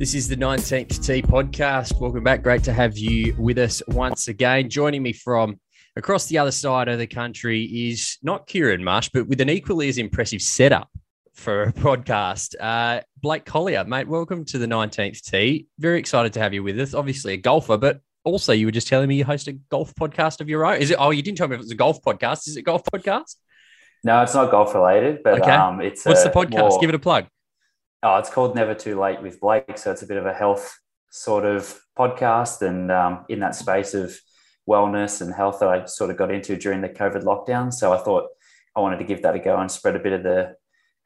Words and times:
This 0.00 0.14
is 0.14 0.28
the 0.28 0.36
19th 0.36 1.04
Tee 1.04 1.20
podcast. 1.20 2.00
Welcome 2.00 2.24
back. 2.24 2.42
Great 2.42 2.64
to 2.64 2.72
have 2.72 2.96
you 2.96 3.34
with 3.38 3.58
us 3.58 3.82
once 3.88 4.28
again. 4.28 4.70
Joining 4.70 5.02
me 5.02 5.12
from 5.12 5.60
across 5.94 6.24
the 6.26 6.38
other 6.38 6.52
side 6.52 6.88
of 6.88 6.98
the 6.98 7.06
country 7.06 7.64
is 7.64 8.16
not 8.22 8.46
Kieran 8.46 8.82
Marsh, 8.82 9.10
but 9.12 9.28
with 9.28 9.42
an 9.42 9.50
equally 9.50 9.90
as 9.90 9.98
impressive 9.98 10.40
setup 10.40 10.88
for 11.34 11.64
a 11.64 11.72
podcast. 11.74 12.54
Uh, 12.58 13.02
Blake 13.20 13.44
Collyer, 13.44 13.86
mate, 13.86 14.08
welcome 14.08 14.42
to 14.46 14.56
the 14.56 14.64
19th 14.64 15.20
Tee. 15.22 15.66
Very 15.78 15.98
excited 15.98 16.32
to 16.32 16.40
have 16.40 16.54
you 16.54 16.62
with 16.62 16.80
us. 16.80 16.94
Obviously, 16.94 17.34
a 17.34 17.36
golfer, 17.36 17.76
but 17.76 18.00
also 18.24 18.54
you 18.54 18.64
were 18.66 18.72
just 18.72 18.88
telling 18.88 19.06
me 19.06 19.16
you 19.16 19.24
host 19.26 19.48
a 19.48 19.52
golf 19.52 19.94
podcast 19.96 20.40
of 20.40 20.48
your 20.48 20.64
own. 20.64 20.78
Is 20.78 20.90
it? 20.90 20.96
Oh, 20.98 21.10
you 21.10 21.20
didn't 21.20 21.36
tell 21.36 21.46
me 21.48 21.56
if 21.56 21.60
it 21.60 21.64
was 21.64 21.72
a 21.72 21.76
golf 21.76 22.00
podcast. 22.00 22.48
Is 22.48 22.56
it 22.56 22.62
golf 22.62 22.84
podcast? 22.84 23.36
No, 24.02 24.22
it's 24.22 24.32
not 24.32 24.50
golf 24.50 24.74
related, 24.74 25.22
but 25.22 25.42
Okay. 25.42 25.50
um, 25.50 25.82
it's 25.82 26.06
What's 26.06 26.24
the 26.24 26.30
podcast? 26.30 26.70
more- 26.70 26.80
Give 26.80 26.88
it 26.88 26.94
a 26.94 26.98
plug. 26.98 27.26
Oh, 28.02 28.16
it's 28.16 28.30
called 28.30 28.54
Never 28.54 28.74
Too 28.74 28.98
Late 28.98 29.22
with 29.22 29.40
Blake. 29.40 29.76
So 29.76 29.90
it's 29.90 30.02
a 30.02 30.06
bit 30.06 30.16
of 30.16 30.26
a 30.26 30.32
health 30.32 30.78
sort 31.10 31.44
of 31.44 31.78
podcast, 31.98 32.62
and 32.62 32.90
um, 32.90 33.24
in 33.28 33.40
that 33.40 33.54
space 33.54 33.94
of 33.94 34.16
wellness 34.68 35.20
and 35.20 35.34
health 35.34 35.58
that 35.60 35.68
I 35.68 35.84
sort 35.86 36.10
of 36.10 36.16
got 36.16 36.30
into 36.30 36.56
during 36.56 36.80
the 36.80 36.88
COVID 36.88 37.24
lockdown. 37.24 37.72
So 37.72 37.92
I 37.92 37.98
thought 37.98 38.28
I 38.76 38.80
wanted 38.80 38.98
to 38.98 39.04
give 39.04 39.22
that 39.22 39.34
a 39.34 39.38
go 39.38 39.58
and 39.58 39.70
spread 39.70 39.96
a 39.96 39.98
bit 39.98 40.12
of 40.12 40.22
the 40.22 40.54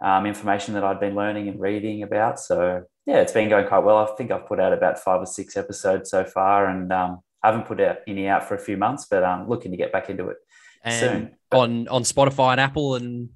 um, 0.02 0.26
information 0.26 0.74
that 0.74 0.84
I'd 0.84 1.00
been 1.00 1.14
learning 1.14 1.48
and 1.48 1.58
reading 1.58 2.02
about. 2.02 2.38
So 2.38 2.82
yeah, 3.06 3.20
it's 3.20 3.32
been 3.32 3.48
going 3.48 3.66
quite 3.66 3.84
well. 3.84 3.96
I 3.96 4.06
think 4.16 4.30
I've 4.30 4.46
put 4.46 4.60
out 4.60 4.72
about 4.72 4.98
five 4.98 5.20
or 5.20 5.26
six 5.26 5.56
episodes 5.56 6.10
so 6.10 6.24
far, 6.24 6.66
and 6.66 6.92
um, 6.92 7.20
I 7.42 7.48
haven't 7.48 7.66
put 7.66 7.80
out 7.80 7.98
any 8.06 8.28
out 8.28 8.46
for 8.46 8.54
a 8.54 8.58
few 8.58 8.76
months, 8.76 9.06
but 9.10 9.24
I'm 9.24 9.48
looking 9.48 9.70
to 9.72 9.76
get 9.76 9.92
back 9.92 10.10
into 10.10 10.28
it 10.28 10.36
And 10.82 10.94
soon. 10.94 11.36
on 11.52 11.88
on 11.88 12.02
Spotify 12.02 12.52
and 12.52 12.60
Apple 12.60 12.94
and 12.94 13.30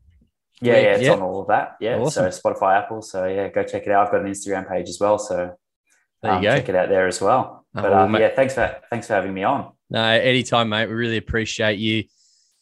Yeah, 0.61 0.75
Yeah, 0.75 0.81
it's 0.95 1.03
yeah. 1.05 1.12
on 1.12 1.23
all 1.23 1.41
of 1.42 1.48
that. 1.48 1.77
Yeah, 1.81 1.98
Awesome. 1.98 2.31
so 2.31 2.41
Spotify, 2.41 2.77
Apple. 2.83 3.03
So 3.03 3.27
yeah, 3.27 3.48
go 3.48 3.62
check 3.62 3.87
it 3.87 3.92
out. 3.92 4.06
I've 4.06 4.12
got 4.12 4.23
an 4.23 4.31
Instagram 4.31 4.69
page 4.69 4.89
as 4.89 4.98
well, 5.00 5.19
so 5.19 5.55
there 6.23 6.33
you 6.33 6.37
um, 6.39 6.42
go. 6.42 6.56
check 6.56 6.69
it 6.69 6.75
out 6.75 6.89
there 6.89 7.06
as 7.06 7.20
well. 7.20 7.65
Oh, 7.77 7.83
But 7.83 7.92
um, 7.92 8.15
yeah, 8.17 8.34
thanks 8.34 8.55
for 8.55 8.77
thanks 8.91 9.06
for 9.06 9.15
having 9.15 9.33
me 9.34 9.45
on. 9.45 9.73
No, 9.91 10.03
anytime, 10.03 10.69
mate. 10.69 10.87
We 10.89 10.95
really 10.95 11.17
appreciate 11.17 11.78
you 11.78 12.05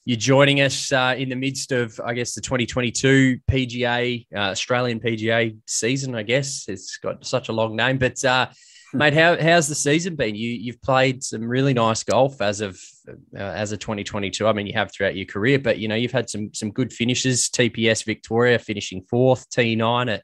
you 0.04 0.16
joining 0.16 0.60
us 0.60 0.92
uh, 0.92 1.16
in 1.18 1.28
the 1.28 1.34
midst 1.34 1.72
of, 1.72 2.00
I 2.04 2.14
guess, 2.14 2.32
the 2.34 2.40
2022 2.40 3.40
PGA 3.50 4.24
uh, 4.32 4.38
Australian 4.38 5.00
PGA 5.00 5.56
season. 5.66 6.14
I 6.14 6.22
guess 6.22 6.66
it's 6.68 6.96
got 6.98 7.26
such 7.26 7.48
a 7.48 7.52
long 7.52 7.74
name, 7.74 7.98
but 7.98 8.24
uh, 8.24 8.46
mate, 8.92 9.14
how 9.14 9.36
how's 9.40 9.66
the 9.68 9.74
season 9.74 10.14
been? 10.16 10.34
You 10.36 10.50
you've 10.50 10.80
played 10.82 11.24
some 11.24 11.42
really 11.48 11.74
nice 11.74 12.04
golf 12.04 12.40
as 12.40 12.60
of 12.60 12.78
uh, 13.08 13.38
as 13.38 13.72
of 13.72 13.78
2022. 13.78 14.46
I 14.46 14.52
mean, 14.52 14.66
you 14.66 14.72
have 14.74 14.92
throughout 14.92 15.16
your 15.16 15.26
career, 15.26 15.58
but 15.58 15.78
you 15.78 15.88
know 15.88 15.94
you've 15.94 16.12
had 16.12 16.30
some 16.30 16.52
some 16.54 16.70
good 16.70 16.92
finishes. 16.92 17.48
TPS 17.48 18.04
Victoria 18.04 18.58
finishing 18.58 19.02
fourth, 19.08 19.48
T9 19.50 20.12
at 20.12 20.22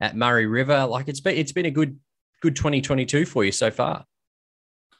at 0.00 0.16
Murray 0.16 0.46
River. 0.46 0.86
Like 0.86 1.08
it's 1.08 1.20
been 1.20 1.36
it's 1.36 1.52
been 1.52 1.66
a 1.66 1.70
good 1.70 1.98
good 2.42 2.56
2022 2.56 3.26
for 3.26 3.44
you 3.44 3.52
so 3.52 3.70
far. 3.70 4.04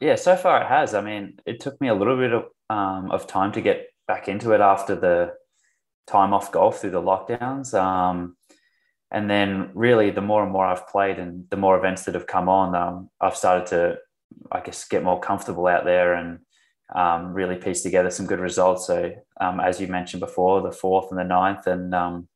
Yeah, 0.01 0.17
so 0.17 0.37
far 0.37 0.63
it 0.63 0.67
has. 0.67 0.95
I 0.95 1.01
mean, 1.01 1.39
it 1.47 1.61
took 1.61 1.81
me 1.81 1.89
a 1.89 1.95
little 1.95 2.17
bit 2.17 2.33
of 2.33 2.45
um, 2.69 3.11
of 3.11 3.27
time 3.27 3.53
to 3.53 3.61
get 3.61 3.89
back 4.07 4.29
into 4.29 4.53
it 4.53 4.61
after 4.61 4.95
the 4.95 5.35
time 6.07 6.33
off 6.33 6.53
golf 6.53 6.81
through 6.81 6.91
the 6.91 7.03
lockdowns. 7.03 7.75
Um, 7.75 8.37
and 9.11 9.31
then 9.31 9.71
really, 9.75 10.11
the 10.11 10.21
more 10.21 10.43
and 10.43 10.53
more 10.53 10.67
I've 10.67 10.89
played 10.89 11.19
and 11.19 11.49
the 11.51 11.57
more 11.57 11.79
events 11.79 12.05
that 12.05 12.15
have 12.15 12.27
come 12.27 12.49
on, 12.49 12.75
um, 12.75 13.11
I've 13.21 13.37
started 13.37 13.67
to, 13.69 13.99
I 14.51 14.61
guess, 14.61 14.87
get 14.89 15.05
more 15.05 15.21
comfortable 15.21 15.67
out 15.67 15.85
there 15.85 16.15
and 16.15 16.41
um, 16.95 17.33
really 17.33 17.57
piece 17.57 17.83
together 17.83 18.11
some 18.11 18.27
good 18.27 18.41
results. 18.41 18.87
So, 18.87 19.13
um, 19.41 19.61
as 19.61 19.81
you 19.81 19.89
mentioned 19.89 20.21
before, 20.21 20.63
the 20.63 20.73
fourth 20.73 21.11
and 21.11 21.19
the 21.19 21.25
ninth, 21.25 21.67
and 21.67 21.95
um, 21.95 22.29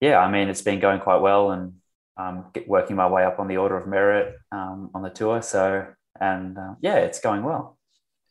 yeah, 0.00 0.18
I 0.18 0.30
mean, 0.30 0.48
it's 0.48 0.62
been 0.62 0.80
going 0.80 1.00
quite 1.00 1.20
well 1.20 1.50
and 1.52 1.74
um, 2.16 2.46
working 2.66 2.96
my 2.96 3.08
way 3.08 3.24
up 3.24 3.38
on 3.38 3.48
the 3.48 3.56
order 3.56 3.76
of 3.76 3.86
merit 3.86 4.36
um, 4.52 4.90
on 4.94 5.02
the 5.02 5.10
tour. 5.10 5.42
So, 5.42 5.86
and 6.20 6.58
uh, 6.58 6.74
yeah, 6.80 6.96
it's 6.96 7.20
going 7.20 7.42
well. 7.42 7.78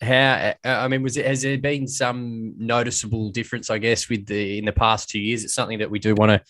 How 0.02 0.54
uh, 0.64 0.70
I 0.70 0.88
mean, 0.88 1.02
was 1.02 1.18
it 1.18 1.26
has 1.26 1.42
there 1.42 1.58
been 1.58 1.88
some 1.88 2.54
noticeable 2.58 3.30
difference? 3.30 3.70
I 3.70 3.78
guess 3.78 4.10
with 4.10 4.26
the 4.26 4.58
in 4.58 4.66
the 4.66 4.74
past 4.74 5.10
two 5.10 5.20
years, 5.20 5.44
it's 5.44 5.54
something 5.54 5.80
that 5.80 5.90
we 5.90 6.00
do 6.00 6.14
want 6.14 6.32
to 6.32 6.42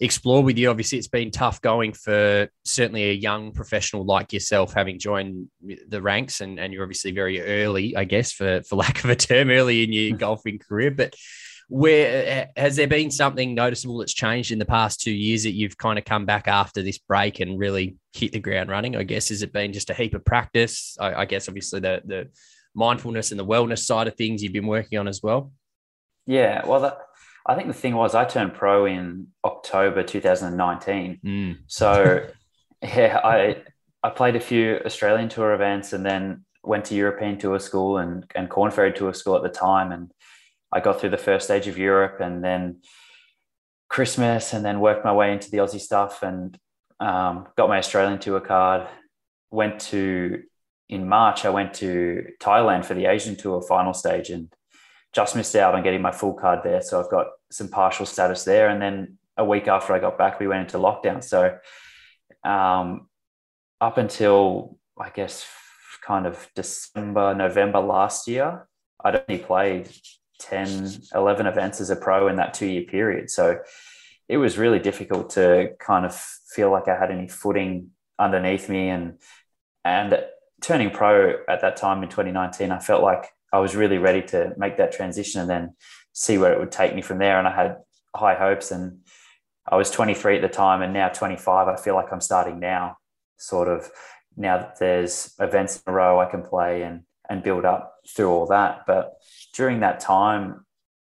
explore 0.00 0.42
with 0.42 0.58
you. 0.58 0.70
Obviously, 0.70 0.98
it's 0.98 1.08
been 1.08 1.30
tough 1.30 1.60
going 1.60 1.92
for 1.92 2.48
certainly 2.64 3.10
a 3.10 3.14
young 3.14 3.52
professional 3.52 4.04
like 4.04 4.32
yourself, 4.32 4.72
having 4.72 4.98
joined 4.98 5.48
the 5.88 6.02
ranks, 6.02 6.40
and, 6.40 6.58
and 6.58 6.72
you're 6.72 6.82
obviously 6.82 7.12
very 7.12 7.40
early, 7.40 7.96
I 7.96 8.04
guess, 8.04 8.32
for 8.32 8.62
for 8.62 8.76
lack 8.84 9.04
of 9.04 9.10
a 9.10 9.16
term, 9.16 9.50
early 9.50 9.82
in 9.84 9.92
your 9.92 10.16
golfing 10.18 10.58
career. 10.58 10.90
But 10.90 11.14
where 11.68 12.48
has 12.56 12.74
there 12.74 12.88
been 12.88 13.12
something 13.12 13.54
noticeable 13.54 13.98
that's 13.98 14.12
changed 14.12 14.50
in 14.50 14.58
the 14.58 14.64
past 14.64 15.00
two 15.00 15.12
years 15.12 15.44
that 15.44 15.52
you've 15.52 15.78
kind 15.78 16.00
of 16.00 16.04
come 16.04 16.26
back 16.26 16.48
after 16.48 16.82
this 16.82 16.98
break 16.98 17.38
and 17.38 17.60
really 17.60 17.96
hit 18.12 18.32
the 18.32 18.40
ground 18.40 18.70
running? 18.70 18.96
I 18.96 19.04
guess 19.04 19.28
has 19.28 19.42
it 19.42 19.52
been 19.52 19.72
just 19.72 19.90
a 19.90 19.94
heap 19.94 20.14
of 20.14 20.24
practice? 20.24 20.96
I, 20.98 21.14
I 21.14 21.24
guess 21.26 21.48
obviously 21.48 21.80
the 21.80 22.02
the 22.04 22.28
mindfulness 22.74 23.30
and 23.30 23.40
the 23.40 23.46
wellness 23.46 23.80
side 23.80 24.08
of 24.08 24.14
things 24.14 24.42
you've 24.42 24.52
been 24.52 24.66
working 24.66 24.98
on 24.98 25.08
as 25.08 25.22
well. 25.22 25.52
Yeah, 26.26 26.64
well, 26.66 26.80
that, 26.80 26.98
I 27.46 27.54
think 27.54 27.68
the 27.68 27.74
thing 27.74 27.94
was 27.94 28.14
I 28.14 28.24
turned 28.24 28.54
pro 28.54 28.86
in 28.86 29.28
October 29.44 30.02
2019. 30.02 31.20
Mm. 31.24 31.58
So 31.66 32.26
yeah, 32.82 33.20
I 33.22 33.62
I 34.02 34.10
played 34.10 34.36
a 34.36 34.40
few 34.40 34.80
Australian 34.84 35.28
tour 35.28 35.52
events 35.52 35.92
and 35.92 36.04
then 36.04 36.44
went 36.62 36.86
to 36.86 36.94
European 36.94 37.38
tour 37.38 37.58
school 37.58 37.98
and 37.98 38.24
and 38.34 38.48
Korn 38.48 38.70
Ferry 38.70 38.92
tour 38.92 39.14
school 39.14 39.36
at 39.36 39.42
the 39.42 39.48
time, 39.48 39.92
and 39.92 40.12
I 40.72 40.80
got 40.80 41.00
through 41.00 41.10
the 41.10 41.18
first 41.18 41.46
stage 41.46 41.66
of 41.66 41.78
Europe 41.78 42.20
and 42.20 42.44
then 42.44 42.80
Christmas, 43.88 44.52
and 44.52 44.64
then 44.64 44.80
worked 44.80 45.04
my 45.04 45.12
way 45.12 45.32
into 45.32 45.50
the 45.50 45.58
Aussie 45.58 45.80
stuff 45.80 46.22
and 46.22 46.58
um, 47.00 47.48
got 47.56 47.68
my 47.68 47.78
Australian 47.78 48.18
tour 48.18 48.40
card. 48.40 48.86
Went 49.50 49.80
to 49.80 50.42
in 50.88 51.08
March. 51.08 51.44
I 51.44 51.50
went 51.50 51.74
to 51.74 52.26
Thailand 52.40 52.84
for 52.84 52.94
the 52.94 53.06
Asian 53.06 53.36
tour 53.36 53.62
final 53.62 53.94
stage 53.94 54.28
and 54.30 54.52
just 55.12 55.34
missed 55.34 55.56
out 55.56 55.74
on 55.74 55.82
getting 55.82 56.02
my 56.02 56.12
full 56.12 56.34
card 56.34 56.60
there. 56.62 56.82
So 56.82 57.00
I've 57.00 57.10
got 57.10 57.28
some 57.50 57.68
partial 57.68 58.06
status 58.06 58.44
there. 58.44 58.68
And 58.68 58.80
then 58.80 59.18
a 59.36 59.44
week 59.44 59.66
after 59.66 59.92
I 59.92 59.98
got 59.98 60.18
back, 60.18 60.38
we 60.38 60.46
went 60.46 60.62
into 60.62 60.78
lockdown. 60.78 61.22
So 61.22 61.58
um, 62.44 63.08
up 63.80 63.98
until 63.98 64.78
I 64.98 65.10
guess 65.10 65.46
kind 66.04 66.26
of 66.26 66.48
December, 66.54 67.34
November 67.34 67.80
last 67.80 68.28
year, 68.28 68.66
I'd 69.04 69.24
only 69.28 69.42
played 69.42 69.88
10, 70.40 70.90
11 71.14 71.46
events 71.46 71.80
as 71.80 71.90
a 71.90 71.96
pro 71.96 72.28
in 72.28 72.36
that 72.36 72.54
two 72.54 72.66
year 72.66 72.82
period. 72.82 73.30
So 73.30 73.60
it 74.28 74.36
was 74.36 74.58
really 74.58 74.78
difficult 74.78 75.30
to 75.30 75.72
kind 75.80 76.06
of 76.06 76.14
feel 76.14 76.70
like 76.70 76.88
I 76.88 76.96
had 76.96 77.10
any 77.10 77.28
footing 77.28 77.90
underneath 78.18 78.68
me. 78.68 78.88
And, 78.88 79.18
and 79.84 80.22
turning 80.60 80.90
pro 80.90 81.36
at 81.48 81.62
that 81.62 81.76
time 81.76 82.02
in 82.02 82.08
2019, 82.08 82.70
I 82.70 82.78
felt 82.78 83.02
like 83.02 83.26
I 83.52 83.58
was 83.58 83.74
really 83.76 83.98
ready 83.98 84.22
to 84.28 84.52
make 84.56 84.76
that 84.76 84.92
transition 84.92 85.40
and 85.40 85.50
then 85.50 85.74
see 86.12 86.38
where 86.38 86.52
it 86.52 86.58
would 86.58 86.72
take 86.72 86.94
me 86.94 87.02
from 87.02 87.18
there. 87.18 87.38
And 87.38 87.48
I 87.48 87.54
had 87.54 87.76
high 88.14 88.34
hopes 88.34 88.70
and 88.70 89.00
I 89.68 89.76
was 89.76 89.90
23 89.90 90.36
at 90.36 90.42
the 90.42 90.48
time 90.48 90.82
and 90.82 90.92
now 90.92 91.08
25. 91.08 91.68
I 91.68 91.76
feel 91.76 91.94
like 91.94 92.12
I'm 92.12 92.20
starting 92.20 92.60
now, 92.60 92.96
sort 93.36 93.68
of 93.68 93.90
now 94.36 94.58
that 94.58 94.78
there's 94.78 95.34
events 95.38 95.76
in 95.76 95.92
a 95.92 95.94
row 95.94 96.20
I 96.20 96.26
can 96.26 96.42
play 96.42 96.82
and, 96.82 97.02
and 97.28 97.42
build 97.42 97.64
up 97.64 97.94
through 98.08 98.30
all 98.30 98.46
that. 98.46 98.82
But 98.86 99.14
during 99.54 99.80
that 99.80 100.00
time, 100.00 100.64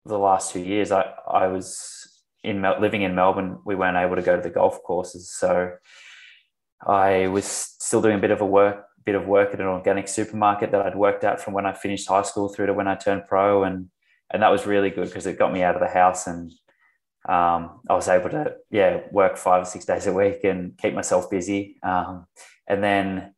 the 0.05 0.19
last 0.19 0.53
two 0.53 0.61
years, 0.61 0.93
I, 0.93 1.13
I 1.29 1.49
was 1.49 2.23
in 2.45 2.63
living 2.81 3.03
in 3.03 3.15
Melbourne. 3.15 3.59
We 3.65 3.75
weren't 3.75 3.97
able 3.97 4.17
to 4.17 4.23
go 4.23 4.37
to 4.37 4.43
the 4.43 4.51
golf 4.51 4.83
courses. 4.83 5.31
So 5.31 5.73
I 6.87 7.27
was 7.27 7.45
still 7.47 8.01
doing 8.01 8.17
a 8.17 8.21
bit 8.21 8.31
of 8.31 8.41
a 8.41 8.47
work, 8.47 8.86
bit 9.07 9.15
of 9.15 9.27
work 9.27 9.55
at 9.55 9.61
an 9.61 9.67
organic 9.67 10.09
supermarket 10.09 10.73
that 10.73 10.85
I'd 10.85 10.97
worked 10.97 11.23
at 11.23 11.41
from 11.41 11.55
when 11.55 11.65
I 11.65 11.73
finished 11.73 12.09
high 12.09 12.23
school 12.23 12.49
through 12.49 12.67
to 12.67 12.75
when 12.75 12.89
I 12.89 12.97
turned 12.97 13.27
pro. 13.29 13.63
And, 13.63 13.89
and 14.31 14.43
that 14.43 14.51
was 14.51 14.67
really 14.67 14.91
good 14.91 15.07
because 15.07 15.27
it 15.27 15.39
got 15.39 15.53
me 15.53 15.63
out 15.63 15.77
of 15.77 15.81
the 15.81 15.89
house 15.89 16.27
and 16.27 16.51
um, 17.29 17.81
I 17.89 17.95
was 17.95 18.09
able 18.09 18.31
to, 18.31 18.57
yeah, 18.71 19.01
work 19.13 19.37
five 19.37 19.63
or 19.63 19.65
six 19.65 19.85
days 19.85 20.09
a 20.09 20.13
week 20.13 20.43
and 20.43 20.77
keep 20.77 20.93
myself 20.93 21.31
busy. 21.31 21.79
Um, 21.85 22.27
and 22.67 22.83
then, 22.83 23.35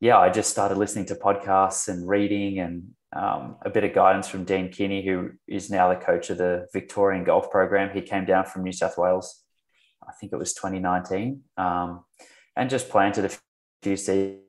yeah, 0.00 0.18
I 0.18 0.28
just 0.28 0.50
started 0.50 0.76
listening 0.76 1.06
to 1.06 1.14
podcasts 1.14 1.88
and 1.88 2.06
reading 2.06 2.58
and 2.58 2.88
um, 3.14 3.56
a 3.62 3.70
bit 3.70 3.84
of 3.84 3.94
guidance 3.94 4.28
from 4.28 4.44
Dean 4.44 4.70
Kinney, 4.70 5.04
who 5.04 5.30
is 5.48 5.70
now 5.70 5.88
the 5.88 5.96
coach 5.96 6.28
of 6.28 6.36
the 6.36 6.66
Victorian 6.74 7.24
golf 7.24 7.50
program. 7.50 7.90
He 7.92 8.02
came 8.02 8.26
down 8.26 8.44
from 8.44 8.64
New 8.64 8.72
South 8.72 8.98
Wales, 8.98 9.42
I 10.06 10.12
think 10.12 10.32
it 10.32 10.38
was 10.38 10.52
2019, 10.52 11.42
um, 11.56 12.04
and 12.54 12.68
just 12.68 12.90
planted 12.90 13.24
a 13.24 13.30
few 13.82 13.96
seeds 13.96 14.40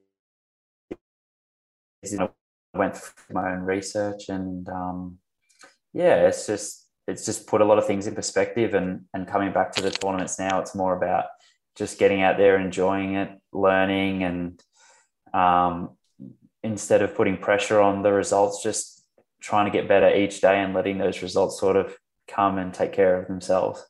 you 2.03 2.17
know, 2.17 2.31
I 2.73 2.77
went 2.77 2.97
through 2.97 3.33
my 3.33 3.51
own 3.51 3.61
research 3.61 4.29
and 4.29 4.67
um, 4.69 5.17
yeah, 5.93 6.27
it's 6.27 6.47
just 6.47 6.87
it's 7.07 7.25
just 7.25 7.47
put 7.47 7.61
a 7.61 7.65
lot 7.65 7.77
of 7.77 7.85
things 7.85 8.07
in 8.07 8.15
perspective 8.15 8.73
and 8.73 9.05
and 9.13 9.27
coming 9.27 9.51
back 9.51 9.73
to 9.73 9.81
the 9.81 9.91
tournaments 9.91 10.39
now, 10.39 10.59
it's 10.59 10.75
more 10.75 10.95
about 10.95 11.25
just 11.75 11.99
getting 11.99 12.21
out 12.21 12.37
there, 12.37 12.59
enjoying 12.59 13.15
it, 13.15 13.29
learning, 13.53 14.23
and 14.23 14.63
um, 15.33 15.91
instead 16.63 17.01
of 17.01 17.15
putting 17.15 17.37
pressure 17.37 17.79
on 17.79 18.03
the 18.03 18.11
results, 18.11 18.63
just 18.63 19.03
trying 19.41 19.65
to 19.65 19.71
get 19.71 19.87
better 19.87 20.13
each 20.13 20.41
day 20.41 20.59
and 20.59 20.73
letting 20.73 20.97
those 20.97 21.21
results 21.21 21.59
sort 21.59 21.75
of 21.75 21.95
come 22.27 22.57
and 22.57 22.73
take 22.73 22.93
care 22.93 23.19
of 23.19 23.27
themselves. 23.27 23.85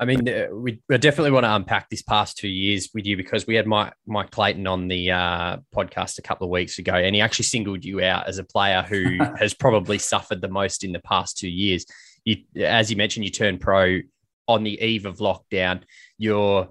I 0.00 0.04
mean, 0.04 0.28
uh, 0.28 0.46
we, 0.52 0.80
definitely 0.88 1.32
want 1.32 1.44
to 1.44 1.54
unpack 1.54 1.90
this 1.90 2.02
past 2.02 2.36
two 2.36 2.48
years 2.48 2.88
with 2.94 3.04
you 3.04 3.16
because 3.16 3.46
we 3.46 3.56
had 3.56 3.66
Mike, 3.66 3.92
Mike 4.06 4.30
Clayton 4.30 4.66
on 4.66 4.86
the 4.86 5.10
uh, 5.10 5.56
podcast 5.74 6.18
a 6.18 6.22
couple 6.22 6.44
of 6.44 6.50
weeks 6.50 6.78
ago, 6.78 6.94
and 6.94 7.14
he 7.14 7.20
actually 7.20 7.46
singled 7.46 7.84
you 7.84 8.00
out 8.02 8.28
as 8.28 8.38
a 8.38 8.44
player 8.44 8.82
who 8.82 9.18
has 9.38 9.54
probably 9.54 9.98
suffered 9.98 10.40
the 10.40 10.48
most 10.48 10.84
in 10.84 10.92
the 10.92 11.00
past 11.00 11.36
two 11.36 11.48
years. 11.48 11.84
You, 12.24 12.36
as 12.62 12.90
you 12.90 12.96
mentioned, 12.96 13.24
you 13.24 13.32
turned 13.32 13.60
pro 13.60 14.00
on 14.46 14.62
the 14.62 14.80
eve 14.80 15.04
of 15.04 15.18
lockdown. 15.18 15.82
You're, 16.16 16.68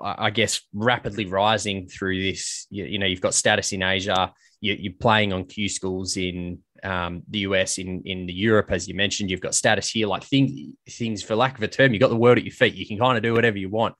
I 0.00 0.30
guess, 0.30 0.60
rapidly 0.72 1.26
rising 1.26 1.88
through 1.88 2.22
this. 2.22 2.66
You, 2.70 2.84
you 2.84 2.98
know, 2.98 3.06
you've 3.06 3.20
got 3.20 3.34
status 3.34 3.72
in 3.72 3.82
Asia. 3.82 4.32
You, 4.60 4.90
are 4.90 5.00
playing 5.00 5.32
on 5.32 5.44
Q 5.44 5.68
schools 5.68 6.16
in 6.16 6.60
um, 6.84 7.22
the 7.28 7.40
US, 7.40 7.78
in 7.78 8.02
in 8.04 8.26
the 8.26 8.32
Europe, 8.32 8.70
as 8.70 8.86
you 8.86 8.94
mentioned, 8.94 9.30
you've 9.30 9.40
got 9.40 9.54
status 9.54 9.90
here. 9.90 10.06
Like 10.06 10.22
things, 10.22 10.74
things 10.88 11.22
for 11.22 11.34
lack 11.34 11.56
of 11.56 11.62
a 11.62 11.68
term, 11.68 11.92
you've 11.92 12.00
got 12.00 12.10
the 12.10 12.16
world 12.16 12.38
at 12.38 12.44
your 12.44 12.52
feet. 12.52 12.74
You 12.74 12.86
can 12.86 12.98
kind 12.98 13.16
of 13.16 13.22
do 13.22 13.32
whatever 13.32 13.58
you 13.58 13.70
want, 13.70 13.94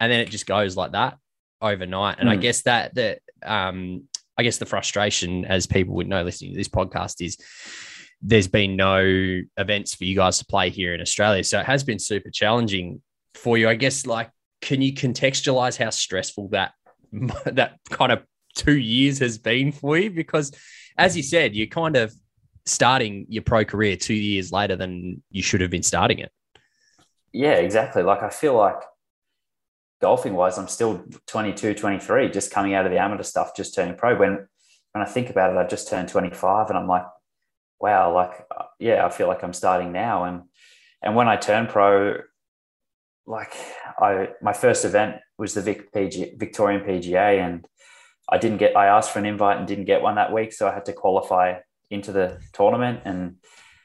and 0.00 0.10
then 0.10 0.20
it 0.20 0.30
just 0.30 0.46
goes 0.46 0.76
like 0.76 0.92
that 0.92 1.18
overnight. 1.60 2.18
And 2.18 2.28
mm. 2.28 2.32
I 2.32 2.34
hmm. 2.36 2.40
guess 2.40 2.62
that 2.62 2.94
that 2.94 3.20
um, 3.44 4.08
I 4.36 4.42
guess 4.42 4.58
the 4.58 4.66
frustration, 4.66 5.44
as 5.44 5.66
people 5.66 5.94
would 5.96 6.08
know 6.08 6.22
listening 6.22 6.52
to 6.52 6.58
this 6.58 6.68
podcast, 6.68 7.24
is 7.24 7.36
there's 8.22 8.48
been 8.48 8.76
no 8.76 9.40
events 9.56 9.94
for 9.94 10.04
you 10.04 10.16
guys 10.16 10.38
to 10.38 10.46
play 10.46 10.70
here 10.70 10.94
in 10.94 11.00
Australia, 11.00 11.44
so 11.44 11.60
it 11.60 11.66
has 11.66 11.84
been 11.84 11.98
super 11.98 12.30
challenging 12.30 13.02
for 13.34 13.58
you. 13.58 13.68
I 13.68 13.74
guess 13.74 14.06
like, 14.06 14.30
can 14.62 14.80
you 14.80 14.94
contextualize 14.94 15.76
how 15.76 15.90
stressful 15.90 16.48
that 16.48 16.72
that 17.44 17.78
kind 17.90 18.12
of 18.12 18.24
two 18.56 18.78
years 18.78 19.18
has 19.18 19.38
been 19.38 19.70
for 19.70 19.98
you? 19.98 20.10
Because 20.10 20.52
as 20.96 21.16
you 21.16 21.22
said, 21.22 21.54
you 21.54 21.68
kind 21.68 21.96
of 21.96 22.14
starting 22.66 23.26
your 23.28 23.42
pro 23.42 23.64
career 23.64 23.96
two 23.96 24.14
years 24.14 24.52
later 24.52 24.76
than 24.76 25.22
you 25.30 25.42
should 25.42 25.60
have 25.60 25.70
been 25.70 25.82
starting 25.82 26.18
it. 26.18 26.32
Yeah, 27.32 27.54
exactly. 27.54 28.02
Like 28.02 28.22
I 28.22 28.30
feel 28.30 28.54
like 28.54 28.82
golfing 30.00 30.34
wise, 30.34 30.58
I'm 30.58 30.68
still 30.68 31.04
22, 31.26 31.74
23, 31.74 32.30
just 32.30 32.50
coming 32.50 32.74
out 32.74 32.84
of 32.84 32.92
the 32.92 32.98
amateur 32.98 33.22
stuff, 33.22 33.56
just 33.56 33.74
turning 33.74 33.96
pro. 33.96 34.16
When 34.16 34.46
when 34.92 35.02
I 35.02 35.06
think 35.06 35.30
about 35.30 35.52
it, 35.52 35.58
I 35.58 35.66
just 35.66 35.88
turned 35.88 36.08
25 36.08 36.68
and 36.68 36.78
I'm 36.78 36.86
like, 36.86 37.06
wow, 37.80 38.14
like 38.14 38.46
yeah, 38.78 39.06
I 39.06 39.08
feel 39.08 39.28
like 39.28 39.42
I'm 39.42 39.54
starting 39.54 39.92
now. 39.92 40.24
And 40.24 40.42
and 41.02 41.16
when 41.16 41.28
I 41.28 41.36
turned 41.36 41.70
pro, 41.70 42.18
like 43.26 43.54
I 43.98 44.30
my 44.42 44.52
first 44.52 44.84
event 44.84 45.16
was 45.38 45.54
the 45.54 45.62
Vic 45.62 45.92
PG, 45.92 46.34
Victorian 46.36 46.82
PGA 46.82 47.40
and 47.40 47.66
I 48.28 48.38
didn't 48.38 48.58
get 48.58 48.76
I 48.76 48.86
asked 48.86 49.10
for 49.10 49.18
an 49.18 49.26
invite 49.26 49.58
and 49.58 49.66
didn't 49.66 49.86
get 49.86 50.02
one 50.02 50.16
that 50.16 50.32
week. 50.32 50.52
So 50.52 50.68
I 50.68 50.74
had 50.74 50.84
to 50.86 50.92
qualify 50.92 51.54
into 51.92 52.12
the 52.12 52.40
tournament 52.52 53.00
and 53.04 53.36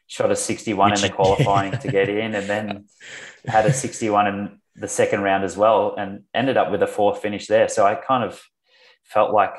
shot 0.08 0.32
a 0.32 0.36
61 0.36 0.92
Which, 0.92 1.04
in 1.04 1.10
the 1.10 1.16
qualifying 1.16 1.78
to 1.80 1.92
get 1.92 2.10
in 2.10 2.34
and 2.34 2.48
then 2.48 2.86
had 3.46 3.66
a 3.66 3.74
61 3.74 4.28
in 4.28 4.60
the 4.76 4.88
second 4.88 5.22
round 5.22 5.44
as 5.44 5.58
well 5.58 5.96
and 5.98 6.24
ended 6.34 6.56
up 6.56 6.72
with 6.72 6.82
a 6.82 6.88
fourth 6.88 7.22
finish 7.22 7.48
there. 7.48 7.68
So 7.68 7.86
I 7.86 7.96
kind 7.96 8.24
of 8.24 8.42
felt 9.04 9.34
like 9.34 9.56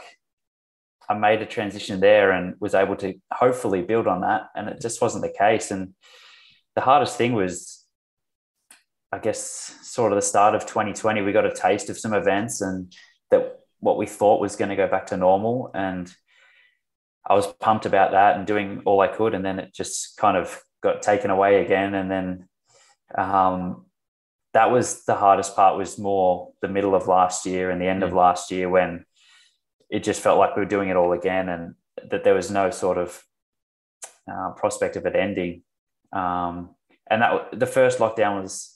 I 1.09 1.15
made 1.15 1.43
a 1.43 1.47
transition 1.47 2.01
there 2.01 2.33
and 2.33 2.55
was 2.61 2.75
able 2.75 2.97
to 2.97 3.15
hopefully 3.33 3.83
build 3.83 4.07
on 4.07 4.23
that. 4.23 4.49
And 4.55 4.69
it 4.69 4.81
just 4.81 5.01
wasn't 5.01 5.25
the 5.25 5.35
case. 5.37 5.71
And 5.71 5.95
the 6.75 6.83
hardest 6.83 7.17
thing 7.17 7.33
was, 7.33 7.85
I 9.11 9.19
guess, 9.19 9.41
sort 9.83 10.13
of 10.13 10.17
the 10.17 10.23
start 10.23 10.55
of 10.55 10.67
2020. 10.67 11.23
We 11.23 11.33
got 11.33 11.47
a 11.47 11.55
taste 11.55 11.89
of 11.89 11.99
some 11.99 12.13
events 12.13 12.61
and 12.61 12.93
that 13.31 13.59
what 13.81 13.97
we 13.97 14.07
thought 14.07 14.41
was 14.41 14.57
going 14.57 14.69
to 14.69 14.77
go 14.77 14.87
back 14.87 15.07
to 15.07 15.17
normal. 15.17 15.71
And 15.75 16.13
I 17.27 17.35
was 17.35 17.47
pumped 17.61 17.87
about 17.87 18.13
that 18.13 18.37
and 18.37 18.47
doing 18.47 18.83
all 18.85 19.01
I 19.01 19.09
could, 19.09 19.35
and 19.35 19.45
then 19.45 19.59
it 19.59 19.75
just 19.75 20.17
kind 20.17 20.37
of 20.37 20.61
got 20.83 21.03
taken 21.03 21.31
away 21.31 21.65
again. 21.65 21.95
And 21.95 22.11
then 22.11 22.49
um, 23.17 23.87
that 24.55 24.71
was 24.71 25.05
the 25.05 25.15
hardest 25.15 25.55
part. 25.55 25.77
Was 25.77 25.99
more 25.99 26.53
the 26.63 26.69
middle 26.69 26.95
of 26.95 27.07
last 27.07 27.47
year 27.47 27.71
and 27.71 27.81
the 27.81 27.87
end 27.87 28.03
of 28.03 28.11
mm. 28.11 28.17
last 28.17 28.51
year 28.51 28.69
when 28.69 29.05
it 29.91 30.05
just 30.05 30.21
felt 30.21 30.39
like 30.39 30.57
we 30.57 30.63
were 30.63 30.69
doing 30.69 30.89
it 30.89 30.97
all 30.97 31.13
again, 31.13 31.49
and 31.49 31.75
that 32.11 32.25
there 32.25 32.35
was 32.35 32.51
no 32.51 32.71
sort 32.71 32.99
of 32.99 33.23
uh, 34.31 34.51
prospect 34.53 34.97
of 34.97 35.07
it 35.07 35.17
ending. 35.17 35.63
Um, 36.13 36.75
and 37.11 37.23
that 37.23 37.59
the 37.59 37.67
first 37.67 37.99
lockdown 37.99 38.43
was. 38.43 38.75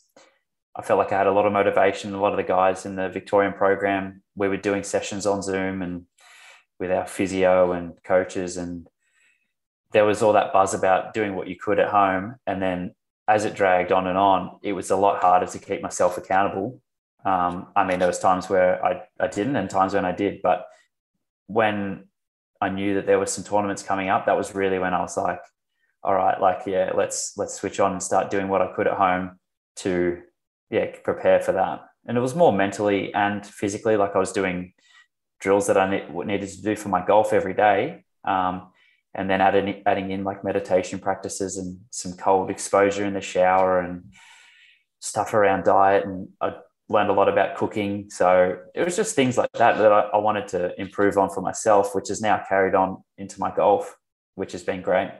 I 0.74 0.80
felt 0.80 0.96
like 0.96 1.12
I 1.12 1.18
had 1.18 1.26
a 1.26 1.32
lot 1.32 1.44
of 1.44 1.52
motivation. 1.52 2.14
A 2.14 2.20
lot 2.20 2.32
of 2.32 2.38
the 2.38 2.42
guys 2.42 2.86
in 2.86 2.96
the 2.96 3.10
Victorian 3.10 3.52
program, 3.52 4.22
we 4.34 4.48
were 4.48 4.56
doing 4.56 4.82
sessions 4.82 5.26
on 5.26 5.42
Zoom 5.42 5.82
and 5.82 6.06
with 6.82 6.90
our 6.90 7.06
physio 7.06 7.73
and 7.73 7.94
coaches 8.05 8.56
and 8.56 8.88
there 9.93 10.05
was 10.05 10.23
all 10.23 10.32
that 10.32 10.52
buzz 10.52 10.75
about 10.75 11.14
doing 11.14 11.37
what 11.37 11.46
you 11.46 11.56
could 11.56 11.79
at 11.79 11.90
home. 11.90 12.34
And 12.46 12.61
then 12.61 12.94
as 13.29 13.44
it 13.44 13.55
dragged 13.55 13.93
on 13.93 14.06
and 14.06 14.19
on 14.19 14.58
it 14.62 14.73
was 14.73 14.90
a 14.90 14.96
lot 14.96 15.23
harder 15.23 15.46
to 15.46 15.58
keep 15.58 15.81
myself 15.81 16.19
accountable. 16.19 16.81
Um, 17.25 17.69
i 17.76 17.84
mean 17.87 18.00
there 18.00 18.08
was 18.08 18.19
times 18.19 18.50
where 18.50 18.84
I, 18.84 19.02
I 19.20 19.29
didn't 19.29 19.55
and 19.55 19.70
times 19.70 19.94
when 19.94 20.05
i 20.05 20.11
did 20.11 20.43
but 20.43 20.67
when 21.46 22.08
i 22.61 22.69
knew 22.69 22.94
that 22.94 23.06
there 23.06 23.20
were 23.20 23.26
some 23.26 23.44
tournaments 23.44 23.85
coming 23.85 24.08
up 24.08 24.26
that 24.26 24.37
was 24.37 24.56
really 24.56 24.81
when 24.81 24.93
i 24.93 25.00
was 25.00 25.17
like 25.17 25.38
all 26.02 26.17
right 26.17 26.40
like 26.40 26.62
yeah 26.67 26.90
let's 26.96 27.35
let's 27.37 27.55
switch 27.55 27.78
on 27.78 27.93
and 27.93 28.02
start 28.02 28.28
doing 28.28 28.49
what 28.49 28.61
i 28.61 28.73
could 28.75 28.88
at 28.88 28.96
home 28.96 29.38
to 29.76 30.20
yeah 30.70 30.87
prepare 31.05 31.40
for 31.40 31.52
that. 31.52 31.82
And 32.06 32.19
it 32.19 32.20
was 32.20 32.35
more 32.35 32.52
mentally 32.52 33.14
and 33.14 33.46
physically 33.46 33.96
like 33.96 34.17
i 34.17 34.19
was 34.19 34.32
doing 34.32 34.73
drills 35.42 35.66
that 35.66 35.76
I 35.76 36.06
needed 36.24 36.48
to 36.48 36.62
do 36.62 36.76
for 36.76 36.88
my 36.88 37.04
golf 37.04 37.32
every 37.32 37.52
day. 37.52 38.04
Um, 38.24 38.70
and 39.12 39.28
then 39.28 39.40
adding, 39.40 39.82
adding 39.84 40.10
in 40.12 40.24
like 40.24 40.44
meditation 40.44 41.00
practices 41.00 41.58
and 41.58 41.80
some 41.90 42.12
cold 42.12 42.48
exposure 42.48 43.04
in 43.04 43.12
the 43.12 43.20
shower 43.20 43.80
and 43.80 44.04
stuff 45.00 45.34
around 45.34 45.64
diet. 45.64 46.06
And 46.06 46.28
I 46.40 46.54
learned 46.88 47.10
a 47.10 47.12
lot 47.12 47.28
about 47.28 47.56
cooking. 47.56 48.08
So 48.08 48.56
it 48.74 48.84
was 48.84 48.96
just 48.96 49.16
things 49.16 49.36
like 49.36 49.50
that 49.54 49.76
that 49.78 49.92
I, 49.92 50.00
I 50.14 50.18
wanted 50.18 50.48
to 50.48 50.80
improve 50.80 51.18
on 51.18 51.28
for 51.28 51.42
myself, 51.42 51.94
which 51.94 52.08
has 52.08 52.22
now 52.22 52.42
carried 52.49 52.76
on 52.76 53.02
into 53.18 53.40
my 53.40 53.52
golf, 53.54 53.99
which 54.37 54.52
has 54.52 54.62
been 54.62 54.80
great. 54.80 55.11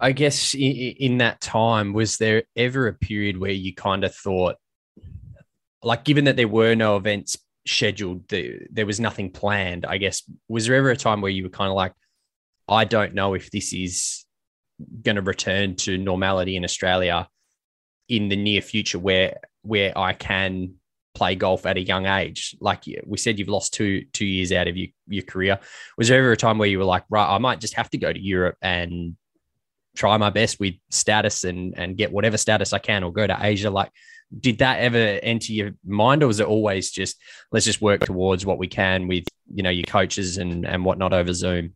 I 0.00 0.10
guess 0.10 0.52
in 0.54 1.18
that 1.18 1.40
time, 1.40 1.92
was 1.92 2.16
there 2.16 2.42
ever 2.56 2.88
a 2.88 2.92
period 2.92 3.38
where 3.38 3.52
you 3.52 3.72
kind 3.72 4.02
of 4.02 4.12
thought, 4.12 4.56
like, 5.80 6.04
given 6.04 6.24
that 6.24 6.36
there 6.36 6.48
were 6.48 6.74
no 6.74 6.96
events 6.96 7.36
scheduled. 7.66 8.28
There 8.28 8.86
was 8.86 9.00
nothing 9.00 9.30
planned. 9.30 9.86
I 9.86 9.98
guess 9.98 10.22
was 10.48 10.66
there 10.66 10.76
ever 10.76 10.90
a 10.90 10.96
time 10.96 11.20
where 11.20 11.30
you 11.30 11.44
were 11.44 11.50
kind 11.50 11.70
of 11.70 11.76
like, 11.76 11.92
I 12.68 12.84
don't 12.84 13.14
know 13.14 13.34
if 13.34 13.50
this 13.50 13.72
is 13.72 14.24
going 15.02 15.16
to 15.16 15.22
return 15.22 15.76
to 15.76 15.98
normality 15.98 16.56
in 16.56 16.64
Australia 16.64 17.28
in 18.08 18.28
the 18.28 18.36
near 18.36 18.60
future, 18.60 18.98
where 18.98 19.38
where 19.62 19.96
I 19.96 20.12
can 20.12 20.74
play 21.14 21.34
golf 21.34 21.66
at 21.66 21.76
a 21.76 21.80
young 21.80 22.06
age. 22.06 22.56
Like 22.60 22.84
we 23.06 23.18
said, 23.18 23.38
you've 23.38 23.48
lost 23.48 23.74
two 23.74 24.04
two 24.12 24.26
years 24.26 24.50
out 24.50 24.68
of 24.68 24.76
your, 24.76 24.88
your 25.06 25.24
career. 25.24 25.58
Was 25.98 26.08
there 26.08 26.18
ever 26.18 26.32
a 26.32 26.36
time 26.36 26.58
where 26.58 26.68
you 26.68 26.78
were 26.78 26.84
like, 26.84 27.04
right, 27.10 27.34
I 27.34 27.38
might 27.38 27.60
just 27.60 27.74
have 27.74 27.90
to 27.90 27.98
go 27.98 28.12
to 28.12 28.20
Europe 28.20 28.56
and 28.62 29.16
try 29.94 30.16
my 30.16 30.30
best 30.30 30.58
with 30.58 30.74
status 30.90 31.44
and 31.44 31.74
and 31.76 31.96
get 31.96 32.12
whatever 32.12 32.38
status 32.38 32.72
I 32.72 32.78
can, 32.78 33.04
or 33.04 33.12
go 33.12 33.26
to 33.26 33.38
Asia? 33.40 33.70
Like, 33.70 33.90
did 34.40 34.58
that 34.58 34.80
ever 34.80 34.96
enter 34.96 35.52
your 35.52 35.70
mind 35.84 36.22
or 36.22 36.26
was 36.26 36.40
it 36.40 36.46
always 36.46 36.90
just 36.90 37.20
let's 37.50 37.66
just 37.66 37.82
work 37.82 38.00
towards 38.00 38.46
what 38.46 38.58
we 38.58 38.66
can 38.66 39.06
with 39.08 39.24
you 39.52 39.62
know 39.62 39.70
your 39.70 39.84
coaches 39.84 40.38
and 40.38 40.66
and 40.66 40.84
whatnot 40.84 41.12
over 41.12 41.32
zoom 41.32 41.74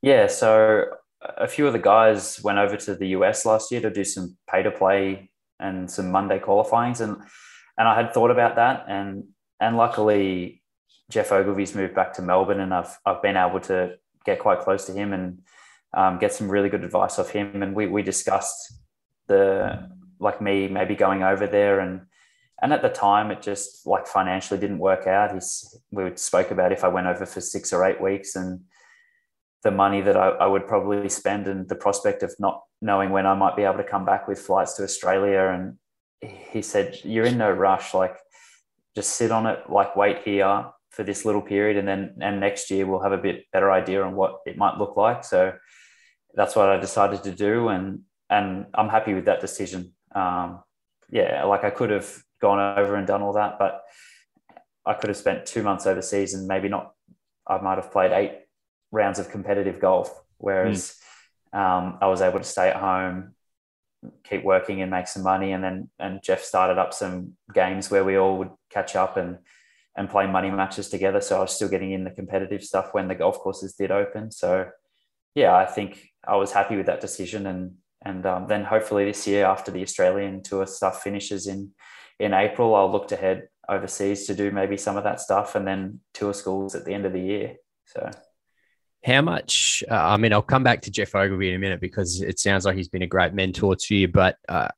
yeah 0.00 0.26
so 0.26 0.84
a 1.36 1.46
few 1.46 1.66
of 1.66 1.72
the 1.72 1.78
guys 1.78 2.40
went 2.42 2.58
over 2.58 2.76
to 2.76 2.94
the 2.94 3.08
us 3.08 3.46
last 3.46 3.70
year 3.70 3.80
to 3.80 3.90
do 3.90 4.04
some 4.04 4.36
pay 4.50 4.62
to 4.62 4.70
play 4.70 5.30
and 5.60 5.90
some 5.90 6.10
monday 6.10 6.38
qualifyings 6.38 7.00
and 7.00 7.16
and 7.78 7.88
i 7.88 7.94
had 7.94 8.12
thought 8.12 8.30
about 8.30 8.56
that 8.56 8.84
and 8.88 9.24
and 9.60 9.76
luckily 9.76 10.60
Geoff 11.10 11.30
Ogilvy's 11.30 11.74
moved 11.74 11.94
back 11.94 12.14
to 12.14 12.22
melbourne 12.22 12.60
and 12.60 12.74
i've 12.74 12.96
i've 13.06 13.22
been 13.22 13.36
able 13.36 13.60
to 13.60 13.94
get 14.24 14.38
quite 14.38 14.60
close 14.60 14.86
to 14.86 14.92
him 14.92 15.12
and 15.12 15.38
um, 15.94 16.18
get 16.18 16.32
some 16.32 16.48
really 16.48 16.70
good 16.70 16.84
advice 16.84 17.18
off 17.18 17.30
him 17.30 17.62
and 17.62 17.74
we 17.74 17.86
we 17.86 18.02
discussed 18.02 18.72
the 19.28 19.88
like 20.22 20.40
me 20.40 20.68
maybe 20.68 20.94
going 20.94 21.22
over 21.22 21.46
there. 21.46 21.80
And 21.80 22.02
and 22.62 22.72
at 22.72 22.82
the 22.82 22.88
time 22.88 23.30
it 23.30 23.42
just 23.42 23.86
like 23.86 24.06
financially 24.06 24.58
didn't 24.58 24.78
work 24.78 25.06
out. 25.06 25.34
He's 25.34 25.76
we 25.90 26.16
spoke 26.16 26.50
about 26.50 26.72
if 26.72 26.84
i 26.84 26.88
went 26.88 27.06
over 27.06 27.26
for 27.26 27.40
six 27.40 27.72
or 27.72 27.84
eight 27.84 28.00
weeks 28.00 28.36
and 28.36 28.60
the 29.64 29.70
money 29.70 30.00
that 30.00 30.16
I, 30.16 30.28
I, 30.30 30.46
would 30.46 30.66
probably 30.66 31.08
spend 31.08 31.46
and 31.46 31.68
the 31.68 31.76
prospect 31.76 32.24
of 32.24 32.34
not 32.40 32.62
knowing 32.80 33.10
when 33.10 33.26
i 33.26 33.34
might 33.34 33.54
be 33.54 33.62
able 33.62 33.76
to 33.76 33.84
come 33.84 34.04
back 34.04 34.26
with 34.26 34.40
flights 34.40 34.74
to 34.74 34.82
australia. 34.82 35.52
And 35.54 35.76
he 36.22 36.62
said 36.62 36.98
you're 37.04 37.26
in 37.26 37.38
no 37.38 37.50
rush. 37.50 37.94
Like 37.94 38.16
just 38.94 39.16
sit 39.16 39.30
on 39.30 39.46
it. 39.46 39.68
Like 39.68 39.96
wait 39.96 40.22
here 40.24 40.66
for 40.90 41.02
this 41.02 41.24
little 41.24 41.42
period, 41.42 41.76
and 41.76 41.88
then 41.88 42.16
and 42.20 42.40
next 42.40 42.70
year 42.70 42.86
we'll 42.86 43.02
have 43.02 43.12
a 43.12 43.18
bit 43.18 43.44
better 43.52 43.70
idea 43.70 44.02
on 44.02 44.14
what 44.14 44.38
it 44.46 44.56
might 44.56 44.78
look 44.78 44.96
like. 44.96 45.24
So 45.24 45.54
that's 46.34 46.54
what 46.56 46.68
I 46.68 46.78
decided 46.78 47.22
to 47.24 47.32
do, 47.32 47.68
and 47.68 48.00
and 48.30 48.66
I'm 48.74 48.88
happy 48.88 49.14
with 49.14 49.26
that 49.26 49.40
decision. 49.40 49.94
Um, 50.14 50.62
yeah, 51.10 51.44
like 51.44 51.64
I 51.64 51.70
could 51.70 51.90
have 51.90 52.10
gone 52.40 52.78
over 52.78 52.96
and 52.96 53.06
done 53.06 53.22
all 53.22 53.34
that, 53.34 53.58
but 53.58 53.82
I 54.84 54.94
could 54.94 55.08
have 55.08 55.16
spent 55.16 55.46
two 55.46 55.62
months 55.62 55.86
overseas 55.86 56.34
and 56.34 56.48
maybe 56.48 56.68
not. 56.68 56.92
I 57.46 57.60
might 57.60 57.76
have 57.76 57.92
played 57.92 58.12
eight 58.12 58.32
rounds 58.90 59.18
of 59.18 59.30
competitive 59.30 59.80
golf, 59.80 60.12
whereas 60.38 60.96
mm. 61.54 61.58
um, 61.58 61.98
I 62.00 62.06
was 62.06 62.22
able 62.22 62.38
to 62.38 62.44
stay 62.44 62.68
at 62.68 62.76
home, 62.76 63.34
keep 64.24 64.44
working 64.44 64.80
and 64.80 64.90
make 64.90 65.08
some 65.08 65.22
money, 65.22 65.52
and 65.52 65.62
then 65.62 65.90
and 65.98 66.22
Geoff 66.22 66.40
started 66.40 66.78
up 66.78 66.94
some 66.94 67.36
games 67.52 67.90
where 67.90 68.04
we 68.04 68.16
all 68.16 68.38
would 68.38 68.50
catch 68.70 68.96
up 68.96 69.16
and 69.16 69.38
and 69.96 70.08
play 70.08 70.26
money 70.26 70.50
matches 70.50 70.88
together. 70.88 71.20
So 71.20 71.38
I 71.38 71.40
was 71.40 71.54
still 71.54 71.68
getting 71.68 71.92
in 71.92 72.04
the 72.04 72.10
competitive 72.10 72.64
stuff 72.64 72.94
when 72.94 73.08
the 73.08 73.14
golf 73.14 73.38
courses 73.38 73.74
did 73.74 73.90
open. 73.90 74.30
So 74.30 74.70
yeah, 75.34 75.54
I 75.54 75.66
think 75.66 76.08
I 76.26 76.36
was 76.36 76.52
happy 76.52 76.76
with 76.76 76.86
that 76.86 77.00
decision, 77.00 77.46
and 77.46 77.76
and 78.04 78.24
um, 78.26 78.46
then 78.46 78.64
hopefully 78.64 79.04
this 79.04 79.26
year 79.26 79.44
after 79.44 79.70
the 79.70 79.82
Australian 79.82 80.42
tour 80.42 80.66
stuff 80.66 81.02
finishes 81.02 81.46
in 81.46 81.72
in 82.18 82.34
April, 82.34 82.74
I'll 82.74 82.90
look 82.90 83.08
to 83.08 83.16
head 83.16 83.48
overseas 83.68 84.26
to 84.26 84.34
do 84.34 84.50
maybe 84.50 84.76
some 84.76 84.96
of 84.96 85.04
that 85.04 85.20
stuff, 85.20 85.54
and 85.54 85.66
then 85.66 86.00
tour 86.14 86.34
schools 86.34 86.74
at 86.74 86.84
the 86.84 86.94
end 86.94 87.06
of 87.06 87.12
the 87.12 87.20
year. 87.20 87.56
So. 87.86 88.10
How 89.04 89.20
much? 89.20 89.82
Uh, 89.90 89.94
I 89.94 90.16
mean, 90.16 90.32
I'll 90.32 90.42
come 90.42 90.62
back 90.62 90.82
to 90.82 90.90
Geoff 90.90 91.14
Ogilvy 91.14 91.48
in 91.48 91.56
a 91.56 91.58
minute 91.58 91.80
because 91.80 92.20
it 92.20 92.38
sounds 92.38 92.64
like 92.64 92.76
he's 92.76 92.88
been 92.88 93.02
a 93.02 93.06
great 93.06 93.34
mentor 93.34 93.74
to 93.74 93.94
you. 93.96 94.06
But 94.06 94.36
uh, 94.48 94.68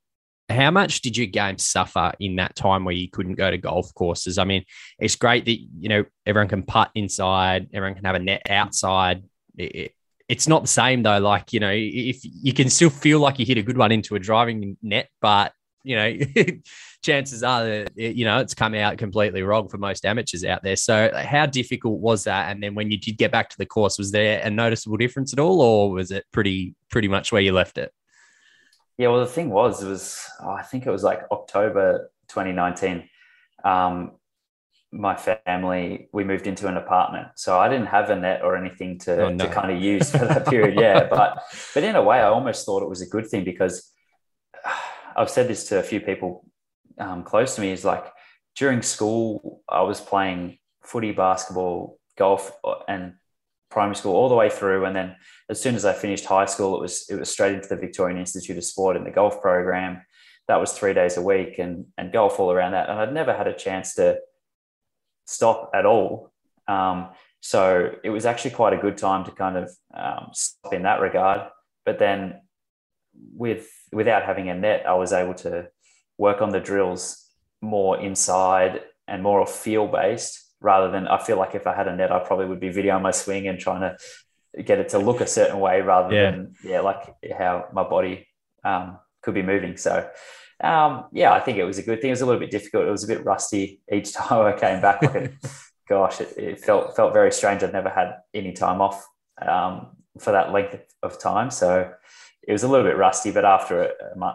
how 0.49 0.71
much 0.71 1.03
did 1.03 1.17
your 1.17 1.27
game 1.27 1.59
suffer 1.59 2.13
in 2.21 2.37
that 2.37 2.57
time 2.57 2.85
where 2.85 2.95
you 2.95 3.11
couldn't 3.11 3.35
go 3.35 3.51
to 3.51 3.59
golf 3.59 3.93
courses? 3.95 4.39
I 4.39 4.45
mean, 4.45 4.65
it's 4.99 5.17
great 5.17 5.45
that 5.45 5.59
you 5.59 5.89
know 5.91 6.05
everyone 6.25 6.49
can 6.49 6.63
putt 6.63 6.91
inside, 6.95 7.69
everyone 7.75 7.97
can 7.97 8.05
have 8.05 8.15
a 8.15 8.21
net 8.21 8.43
outside. 8.49 9.25
It, 9.59 9.93
it's 10.35 10.49
not 10.49 10.63
the 10.63 10.69
same 10.69 11.05
though. 11.05 11.19
Like 11.19 11.53
you 11.53 11.61
know, 11.61 11.73
if 11.73 12.19
you 12.23 12.53
can 12.53 12.69
still 12.69 12.91
feel 12.91 13.21
like 13.21 13.39
you 13.39 13.47
hit 13.47 13.57
a 13.57 13.63
good 13.63 13.79
one 13.79 13.93
into 13.93 14.17
a 14.17 14.19
driving 14.19 14.77
net, 14.83 15.09
but 15.21 15.53
you 15.85 15.95
know, 15.95 16.19
chances 17.05 17.45
are 17.45 17.65
that 17.65 17.93
you 17.97 18.25
know 18.25 18.41
it's 18.41 18.55
come 18.55 18.75
out 18.75 18.99
completely 18.99 19.43
wrong 19.43 19.69
for 19.69 19.79
most 19.79 20.05
amateurs 20.05 20.45
out 20.45 20.65
there. 20.65 20.75
So, 20.75 21.11
how 21.15 21.47
difficult 21.47 22.01
was 22.01 22.25
that? 22.25 22.51
And 22.51 22.61
then 22.61 22.75
when 22.75 22.91
you 22.91 22.99
did 22.99 23.17
get 23.17 23.31
back 23.31 23.49
to 23.51 23.59
the 23.59 23.67
course, 23.67 23.97
was 23.97 24.11
there 24.11 24.41
a 24.43 24.51
noticeable 24.51 24.97
difference 24.97 25.33
at 25.33 25.39
all, 25.39 25.61
or 25.61 25.93
was 25.93 26.11
it 26.11 26.25
pretty 26.33 26.75
pretty 26.91 27.09
much 27.09 27.31
where 27.31 27.43
you 27.43 27.53
left 27.53 27.79
it? 27.79 27.93
Yeah, 28.99 29.09
well, 29.09 29.21
the 29.21 29.27
thing 29.27 29.51
was, 29.51 29.83
it 29.83 29.89
was 29.89 30.19
oh, 30.43 30.51
I 30.51 30.63
think 30.63 30.85
it 30.85 30.91
was 30.91 31.05
like 31.05 31.23
October 31.31 32.11
2019. 32.29 33.09
Um, 33.65 34.13
my 34.95 35.17
family 35.17 36.09
we 36.13 36.23
moved 36.23 36.47
into 36.47 36.69
an 36.69 36.77
apartment, 36.77 37.29
so 37.35 37.59
I 37.59 37.69
didn't 37.69 37.87
have 37.87 38.11
a 38.11 38.17
net 38.17 38.43
or 38.43 38.57
anything 38.57 38.99
to, 39.01 39.27
oh, 39.27 39.31
no. 39.31 39.45
to 39.45 39.53
kind 39.53 39.73
of 39.73 39.83
use 39.83 40.11
for 40.11 40.19
that 40.19 40.47
period. 40.47 40.79
yeah, 40.79 41.05
but 41.11 41.43
but 41.75 41.83
in 41.83 41.97
a 41.97 42.03
way, 42.03 42.19
I 42.19 42.29
almost 42.29 42.65
thought 42.65 42.83
it 42.83 42.89
was 42.89 43.03
a 43.03 43.07
good 43.07 43.29
thing 43.29 43.45
because 43.45 43.93
I've 45.17 45.31
said 45.31 45.49
this 45.49 45.69
to 45.69 45.79
a 45.79 45.83
few 45.83 46.01
people 46.01 46.47
um, 46.99 47.25
close 47.25 47.57
to 47.57 47.61
me. 47.61 47.73
Is 47.73 47.85
like 47.85 48.07
during 48.57 48.83
school, 48.83 49.63
I 49.69 49.83
was 49.83 50.01
playing 50.01 50.59
footy, 50.85 51.13
basketball, 51.13 51.99
golf, 52.17 52.53
and 52.87 53.15
primary 53.71 53.97
school 53.97 54.15
all 54.15 54.29
the 54.29 54.37
way 54.37 54.49
through. 54.49 54.85
And 54.85 54.95
then 54.95 55.17
as 55.51 55.61
soon 55.61 55.75
as 55.75 55.85
I 55.85 55.93
finished 55.93 56.25
high 56.25 56.47
school, 56.47 56.77
it 56.77 56.81
was 56.81 57.07
it 57.11 57.17
was 57.17 57.31
straight 57.31 57.55
into 57.55 57.69
the 57.69 57.77
Victorian 57.77 58.19
Institute 58.19 58.57
of 58.57 58.65
Sport 58.65 58.97
in 58.97 59.05
the 59.05 59.11
golf 59.11 59.43
program. 59.43 60.03
That 60.47 60.61
was 60.61 60.73
three 60.73 60.95
days 60.95 61.17
a 61.17 61.23
week 61.23 61.59
and 61.59 61.87
and 61.99 62.13
golf 62.13 62.39
all 62.39 62.53
around 62.53 62.73
that. 62.73 62.89
And 62.89 62.99
I'd 62.99 63.13
never 63.13 63.35
had 63.37 63.49
a 63.49 63.55
chance 63.55 63.95
to 63.95 64.19
stop 65.25 65.71
at 65.75 65.87
all. 65.87 66.33
Um, 66.69 67.09
so 67.41 67.91
it 68.03 68.11
was 68.11 68.25
actually 68.25 68.53
quite 68.53 68.73
a 68.73 68.79
good 68.79 68.97
time 68.97 69.25
to 69.25 69.31
kind 69.31 69.57
of 69.57 69.71
um, 69.95 70.29
stop 70.33 70.73
in 70.73 70.83
that 70.83 71.01
regard. 71.01 71.51
But 71.85 71.99
then 71.99 72.41
with 73.37 73.69
without 73.93 74.25
having 74.25 74.49
a 74.49 74.55
net, 74.55 74.87
I 74.87 74.95
was 74.95 75.13
able 75.13 75.35
to 75.35 75.69
work 76.17 76.41
on 76.41 76.51
the 76.51 76.61
drills 76.61 77.29
more 77.61 78.01
inside 78.01 78.81
and 79.07 79.23
more 79.23 79.47
feel 79.47 79.87
based 79.87 80.41
rather 80.61 80.91
than 80.91 81.07
I 81.07 81.23
feel 81.23 81.37
like 81.37 81.55
if 81.55 81.67
I 81.67 81.75
had 81.75 81.89
a 81.89 81.95
net, 81.95 82.11
I 82.11 82.21
probably 82.21 82.47
would 82.47 82.61
be 82.61 82.71
videoing 82.71 83.03
my 83.03 83.11
swing 83.11 83.47
and 83.49 83.59
trying 83.59 83.83
to 83.83 84.63
get 84.63 84.79
it 84.79 84.91
to 84.91 84.99
look 84.99 85.21
a 85.21 85.27
certain 85.27 85.61
way 85.61 85.81
rather 85.83 86.15
yeah. 86.15 86.31
than 86.31 86.55
yeah, 86.65 86.81
like 86.81 87.15
how 87.37 87.67
my 87.73 87.83
body 87.83 88.27
um, 88.65 88.99
could 89.23 89.35
be 89.35 89.43
moving. 89.43 89.77
So 89.77 90.09
um, 90.63 91.07
yeah, 91.13 91.33
I 91.33 91.41
think 91.41 91.59
it 91.59 91.65
was 91.65 91.79
a 91.79 91.83
good 91.83 92.01
thing. 92.01 92.11
It 92.11 92.13
was 92.13 92.21
a 92.21 92.27
little 92.27 92.41
bit 92.41 92.51
difficult. 92.51 92.87
It 92.87 92.91
was 92.91 93.05
a 93.05 93.09
bit 93.09 93.25
rusty 93.25 93.81
each 93.93 94.13
time 94.15 94.47
I 94.47 94.59
came 94.59 94.81
back. 94.81 95.03
Like, 95.03 95.35
gosh, 95.89 96.21
it, 96.21 96.35
it, 96.37 96.61
felt 96.61 96.95
felt 96.97 97.13
very 97.13 97.33
strange. 97.33 97.63
I'd 97.63 97.73
never 97.73 97.91
had 97.91 98.17
any 98.33 98.53
time 98.53 98.81
off 98.81 99.05
um, 99.41 99.97
for 100.19 100.33
that 100.33 100.53
length 100.53 100.77
of 101.03 101.19
time, 101.19 101.51
so 101.51 101.91
it 102.47 102.53
was 102.53 102.63
a 102.63 102.69
little 102.69 102.87
bit 102.87 102.97
rusty. 102.97 103.31
But 103.31 103.45
after 103.45 103.83
a, 103.83 103.91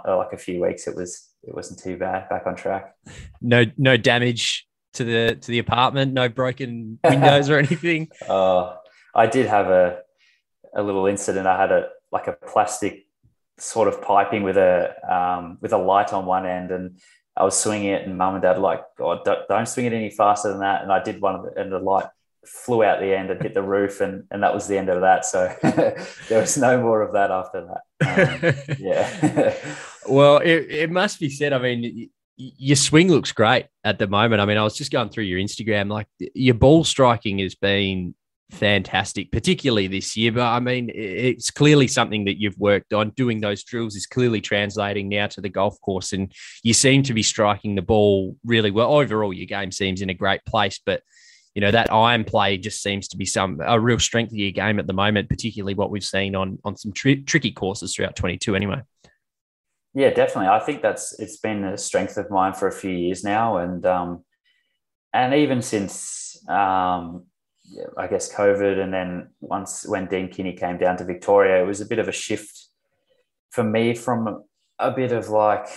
a, 0.06 0.16
like 0.16 0.34
a 0.34 0.38
few 0.38 0.62
weeks, 0.62 0.88
it 0.88 0.96
was 0.96 1.30
it 1.44 1.56
wasn't 1.56 1.80
too 1.80 1.98
bad. 1.98 2.28
Back 2.30 2.46
on 2.46 2.56
track. 2.56 2.96
No 3.42 3.66
no 3.78 3.98
damage 3.98 4.68
to 4.94 5.04
the 5.04 5.36
to 5.36 5.48
the 5.48 5.60
apartment? 5.60 6.14
No 6.14 6.30
broken 6.30 7.00
windows 7.04 7.50
or 7.50 7.58
anything? 7.60 8.10
Oh, 8.28 8.78
I 9.16 9.28
did 9.28 9.48
have 9.48 9.68
a 9.68 10.02
a 10.76 10.84
little 10.84 11.06
incident. 11.08 11.48
I 11.48 11.60
had 11.60 11.72
a 11.72 11.90
like 12.12 12.28
a 12.28 12.34
plastic 12.34 13.06
sort 13.60 13.88
of 13.88 14.02
piping 14.02 14.44
with 14.44 14.58
a 14.58 14.96
um, 15.08 15.58
with 15.62 15.74
a 15.74 15.78
light 15.78 16.14
on 16.14 16.26
one 16.26 16.46
end, 16.46 16.72
and 16.72 17.00
I 17.36 17.44
was 17.44 17.58
swinging 17.58 17.90
it, 17.90 18.06
and 18.06 18.18
mum 18.18 18.36
and 18.36 18.42
dad 18.42 18.58
were 18.58 18.64
like, 18.64 18.84
"God, 18.98 19.24
don't, 19.24 19.48
don't 19.48 19.68
swing 19.68 19.86
it 19.86 19.94
any 19.94 20.10
faster 20.10 20.50
than 20.50 20.60
that." 20.60 20.82
And 20.82 20.92
I 20.92 21.02
did 21.02 21.22
one 21.22 21.36
of 21.36 21.44
the, 21.44 21.62
and 21.62 21.72
the 21.72 21.80
light 21.80 22.08
flew 22.46 22.84
out 22.84 23.00
the 23.00 23.16
end 23.16 23.30
and 23.30 23.42
hit 23.42 23.54
the 23.54 23.62
roof, 23.62 24.02
and 24.02 24.26
and 24.32 24.44
that 24.44 24.54
was 24.54 24.68
the 24.68 24.78
end 24.78 24.90
of 24.90 25.02
that. 25.02 25.26
So 25.26 25.54
there 26.30 26.42
was 26.42 26.58
no 26.58 26.82
more 26.82 27.02
of 27.02 27.14
that 27.14 27.32
after 27.32 27.68
that. 27.68 28.58
Um, 28.70 28.76
yeah. 28.80 29.56
well, 30.08 30.38
it, 30.38 30.68
it 30.70 30.92
must 30.92 31.20
be 31.20 31.30
said. 31.30 31.54
I 31.54 31.60
mean, 31.60 32.10
your 32.38 32.78
swing 32.78 33.10
looks 33.10 33.32
great 33.32 33.68
at 33.84 34.00
the 34.00 34.08
moment. 34.08 34.42
I 34.42 34.46
mean, 34.46 34.58
I 34.58 34.64
was 34.64 34.76
just 34.76 34.92
going 34.92 35.10
through 35.10 35.26
your 35.26 35.40
Instagram, 35.40 35.92
like 35.92 36.08
your 36.34 36.56
ball 36.56 36.84
striking 36.84 37.40
has 37.40 37.56
been 37.56 38.16
fantastic, 38.50 39.32
particularly 39.32 39.88
this 39.88 40.18
year. 40.18 40.32
But 40.32 40.48
I 40.48 40.60
mean, 40.60 40.92
it's 40.94 41.52
clearly 41.52 41.88
something 41.88 42.26
that 42.26 42.40
you've 42.40 42.58
worked 42.58 42.94
on. 42.94 43.12
Doing 43.12 43.42
those 43.42 43.64
drills 43.64 43.96
is 43.96 44.06
clearly 44.06 44.42
translating 44.42 45.10
now 45.10 45.28
to 45.28 45.42
the 45.42 45.50
golf 45.50 45.80
course, 45.82 46.14
and 46.14 46.32
you 46.64 46.74
seem 46.74 47.04
to 47.04 47.14
be 47.14 47.24
striking 47.24 47.76
the 47.76 47.82
ball 47.82 48.36
really 48.44 48.72
well. 48.72 48.94
Overall, 48.94 49.34
your 49.34 49.46
game 49.46 49.72
seems 49.72 50.02
in 50.02 50.10
a 50.10 50.14
great 50.14 50.44
place, 50.46 50.80
but 50.86 51.02
you 51.56 51.62
know 51.62 51.72
that 51.72 51.92
iron 51.92 52.24
play 52.24 52.58
just 52.58 52.82
seems 52.82 53.08
to 53.10 53.18
be 53.18 53.26
some 53.26 53.60
a 53.66 53.80
real 53.80 54.00
strength 54.00 54.32
of 54.32 54.38
your 54.38 54.52
game 54.52 54.80
at 54.80 54.88
the 54.88 54.94
moment, 54.94 55.30
particularly 55.30 55.74
what 55.74 55.92
we've 55.92 56.04
seen 56.04 56.36
on 56.36 56.60
on 56.64 56.76
some 56.76 56.92
tri- 56.92 57.24
tricky 57.26 57.52
courses 57.52 57.96
throughout 57.96 58.16
22. 58.16 58.56
Anyway. 58.56 58.82
Yeah, 59.96 60.12
definitely. 60.12 60.50
I 60.50 60.60
think 60.60 60.84
that's 60.84 61.20
it's 61.20 61.38
been 61.38 61.64
a 61.64 61.78
strength 61.78 62.18
of 62.18 62.30
mine 62.30 62.54
for 62.54 62.68
a 62.68 62.72
few 62.72 62.92
years 62.92 63.24
now, 63.24 63.58
and 63.58 63.84
um, 63.86 64.24
and 65.14 65.34
even 65.34 65.62
since 65.62 66.38
um, 66.48 67.26
I 67.98 68.08
guess 68.08 68.34
COVID, 68.34 68.80
and 68.80 68.94
then 68.94 69.30
once 69.42 69.88
when 69.88 70.08
Dean 70.08 70.30
Kinney 70.30 70.54
came 70.54 70.78
down 70.78 70.98
to 70.98 71.06
Victoria, 71.06 71.62
it 71.62 71.68
was 71.68 71.82
a 71.82 71.86
bit 71.86 72.00
of 72.00 72.08
a 72.08 72.12
shift 72.12 72.68
for 73.52 73.64
me 73.64 73.96
from 73.96 74.44
a 74.80 74.92
bit 74.92 75.12
of 75.12 75.30
like 75.30 75.68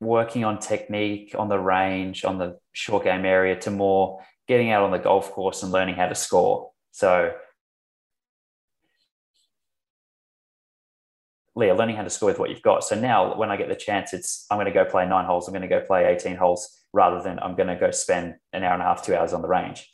working 0.00 0.44
on 0.44 0.58
technique 0.58 1.34
on 1.38 1.48
the 1.48 1.58
range 1.58 2.24
on 2.24 2.38
the 2.38 2.58
short 2.72 3.04
game 3.04 3.24
area 3.24 3.56
to 3.56 3.70
more 3.70 4.22
getting 4.46 4.70
out 4.70 4.82
on 4.82 4.90
the 4.90 4.98
golf 4.98 5.30
course 5.32 5.62
and 5.62 5.72
learning 5.72 5.94
how 5.94 6.06
to 6.06 6.14
score. 6.14 6.70
So 6.92 7.32
Leah, 11.54 11.74
learning 11.74 11.96
how 11.96 12.04
to 12.04 12.10
score 12.10 12.28
with 12.28 12.38
what 12.38 12.50
you've 12.50 12.62
got. 12.62 12.84
So 12.84 13.00
now 13.00 13.36
when 13.36 13.50
I 13.50 13.56
get 13.56 13.68
the 13.68 13.74
chance, 13.74 14.12
it's 14.12 14.46
I'm 14.50 14.58
going 14.58 14.66
to 14.66 14.72
go 14.72 14.84
play 14.84 15.06
nine 15.06 15.24
holes. 15.24 15.48
I'm 15.48 15.52
going 15.52 15.62
to 15.62 15.68
go 15.68 15.80
play 15.80 16.04
18 16.04 16.36
holes 16.36 16.84
rather 16.92 17.22
than 17.22 17.38
I'm 17.38 17.56
going 17.56 17.68
to 17.68 17.76
go 17.76 17.90
spend 17.90 18.34
an 18.52 18.62
hour 18.62 18.74
and 18.74 18.82
a 18.82 18.84
half, 18.84 19.02
two 19.02 19.16
hours 19.16 19.32
on 19.32 19.40
the 19.40 19.48
range. 19.48 19.90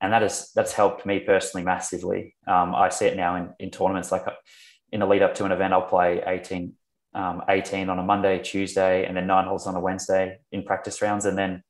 And 0.00 0.12
that 0.12 0.22
is 0.22 0.50
that's 0.54 0.72
helped 0.72 1.06
me 1.06 1.20
personally 1.20 1.64
massively. 1.64 2.34
Um, 2.46 2.74
I 2.74 2.90
see 2.90 3.06
it 3.06 3.16
now 3.16 3.36
in, 3.36 3.54
in 3.58 3.70
tournaments 3.70 4.12
like 4.12 4.26
in 4.92 5.00
the 5.00 5.06
lead 5.06 5.22
up 5.22 5.34
to 5.34 5.44
an 5.44 5.52
event, 5.52 5.72
I'll 5.72 5.82
play 5.82 6.22
18, 6.26 6.72
um, 7.14 7.42
18 7.48 7.88
on 7.88 7.98
a 7.98 8.02
Monday, 8.02 8.38
Tuesday, 8.38 9.04
and 9.04 9.16
then 9.16 9.26
nine 9.26 9.46
holes 9.46 9.66
on 9.66 9.74
a 9.74 9.80
Wednesday 9.80 10.38
in 10.52 10.62
practice 10.62 11.02
rounds. 11.02 11.24
And 11.24 11.36
then, 11.36 11.62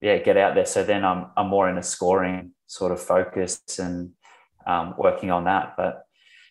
yeah, 0.00 0.18
get 0.18 0.36
out 0.36 0.54
there. 0.54 0.66
So 0.66 0.84
then 0.84 1.04
I'm, 1.04 1.26
I'm 1.36 1.48
more 1.48 1.68
in 1.68 1.78
a 1.78 1.82
scoring 1.82 2.52
sort 2.66 2.92
of 2.92 3.02
focus 3.02 3.60
and 3.78 4.10
um, 4.66 4.94
working 4.96 5.30
on 5.30 5.44
that. 5.44 5.74
But 5.76 6.02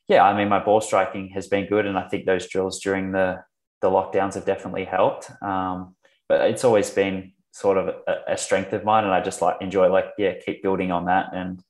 yeah, 0.07 0.23
I 0.23 0.35
mean, 0.35 0.49
my 0.49 0.63
ball 0.63 0.81
striking 0.81 1.29
has 1.29 1.47
been 1.47 1.67
good, 1.67 1.85
and 1.85 1.97
I 1.97 2.07
think 2.07 2.25
those 2.25 2.47
drills 2.47 2.79
during 2.79 3.11
the 3.11 3.43
the 3.79 3.89
lockdowns 3.89 4.33
have 4.33 4.45
definitely 4.45 4.85
helped. 4.85 5.29
Um, 5.41 5.95
but 6.27 6.49
it's 6.49 6.63
always 6.63 6.89
been 6.89 7.33
sort 7.57 7.77
of 7.77 7.87
a, 7.87 8.33
a, 8.33 8.37
strength 8.37 8.73
of 8.73 8.83
mine, 8.83 9.03
and 9.03 9.13
I 9.13 9.21
just 9.21 9.41
like 9.41 9.57
enjoy 9.61 9.89
like 9.89 10.09
yeah, 10.17 10.33
keep 10.43 10.61
building 10.61 10.91
on 10.91 11.05
that 11.05 11.33
and 11.33 11.63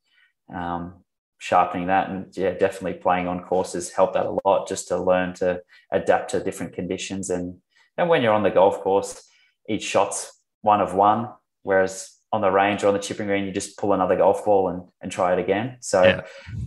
um, 0.53 1.03
sharpening 1.37 1.87
that, 1.87 2.09
and 2.09 2.35
yeah, 2.35 2.51
definitely 2.51 2.99
playing 2.99 3.27
on 3.27 3.43
courses 3.43 3.91
helped 3.91 4.15
that 4.15 4.25
a 4.25 4.37
lot 4.45 4.67
just 4.67 4.87
to 4.89 4.97
learn 4.97 5.33
to 5.35 5.61
adapt 5.91 6.31
to 6.31 6.43
different 6.43 6.73
conditions 6.73 7.29
and 7.29 7.59
and 7.97 8.09
when 8.09 8.21
you're 8.21 8.33
on 8.33 8.43
the 8.43 8.51
golf 8.51 8.79
course, 8.81 9.23
each 9.67 9.83
shot's 9.83 10.31
one 10.61 10.81
of 10.81 10.93
one, 10.93 11.29
whereas 11.63 12.13
on 12.31 12.41
the 12.41 12.51
range 12.51 12.83
or 12.83 12.87
on 12.87 12.93
the 12.93 12.99
chipping 12.99 13.27
green, 13.27 13.45
you 13.45 13.51
just 13.51 13.77
pull 13.77 13.93
another 13.93 14.15
golf 14.15 14.45
ball 14.45 14.69
and, 14.69 14.83
and 15.01 15.11
try 15.11 15.33
it 15.33 15.39
again. 15.39 15.77
So 15.79 16.03
yeah. 16.03 16.21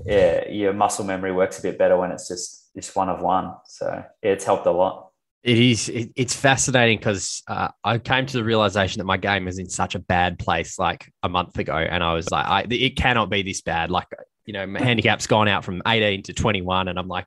yeah, 0.05 0.49
your 0.49 0.73
muscle 0.73 1.05
memory 1.05 1.33
works 1.33 1.59
a 1.59 1.63
bit 1.63 1.79
better 1.79 1.97
when 1.97 2.11
it's 2.11 2.29
just 2.29 2.75
this 2.75 2.95
one 2.97 3.09
of 3.09 3.21
one. 3.21 3.55
So 3.67 4.05
yeah, 4.23 4.31
it's 4.31 4.45
helped 4.45 4.67
a 4.67 4.71
lot. 4.71 5.10
It 5.43 5.59
is. 5.59 5.89
It, 5.89 6.11
it's 6.17 6.35
fascinating 6.35 6.99
because 6.99 7.43
uh, 7.49 7.69
I 7.83 7.99
came 7.99 8.27
to 8.27 8.37
the 8.37 8.45
realization 8.45 8.99
that 8.99 9.07
my 9.07 9.17
game 9.17 9.49
is 9.49 9.59
in 9.59 9.71
such 9.71 9.95
a 9.95 9.99
bad 9.99 10.39
place 10.39 10.79
like 10.79 11.11
a 11.23 11.29
month 11.29 11.59
ago, 11.59 11.75
and 11.75 12.05
I 12.05 12.13
was 12.13 12.31
like, 12.31 12.47
I, 12.47 12.67
it 12.71 12.97
cannot 12.97 13.31
be 13.31 13.43
this 13.43 13.63
bad. 13.63 13.91
Like, 13.91 14.07
you 14.45 14.53
know, 14.53 14.67
my 14.67 14.81
handicap's 14.81 15.27
gone 15.27 15.49
out 15.49 15.65
from 15.65 15.81
18 15.87 16.25
to 16.25 16.35
21, 16.35 16.89
and 16.89 16.99
I'm 16.99 17.09
like, 17.09 17.25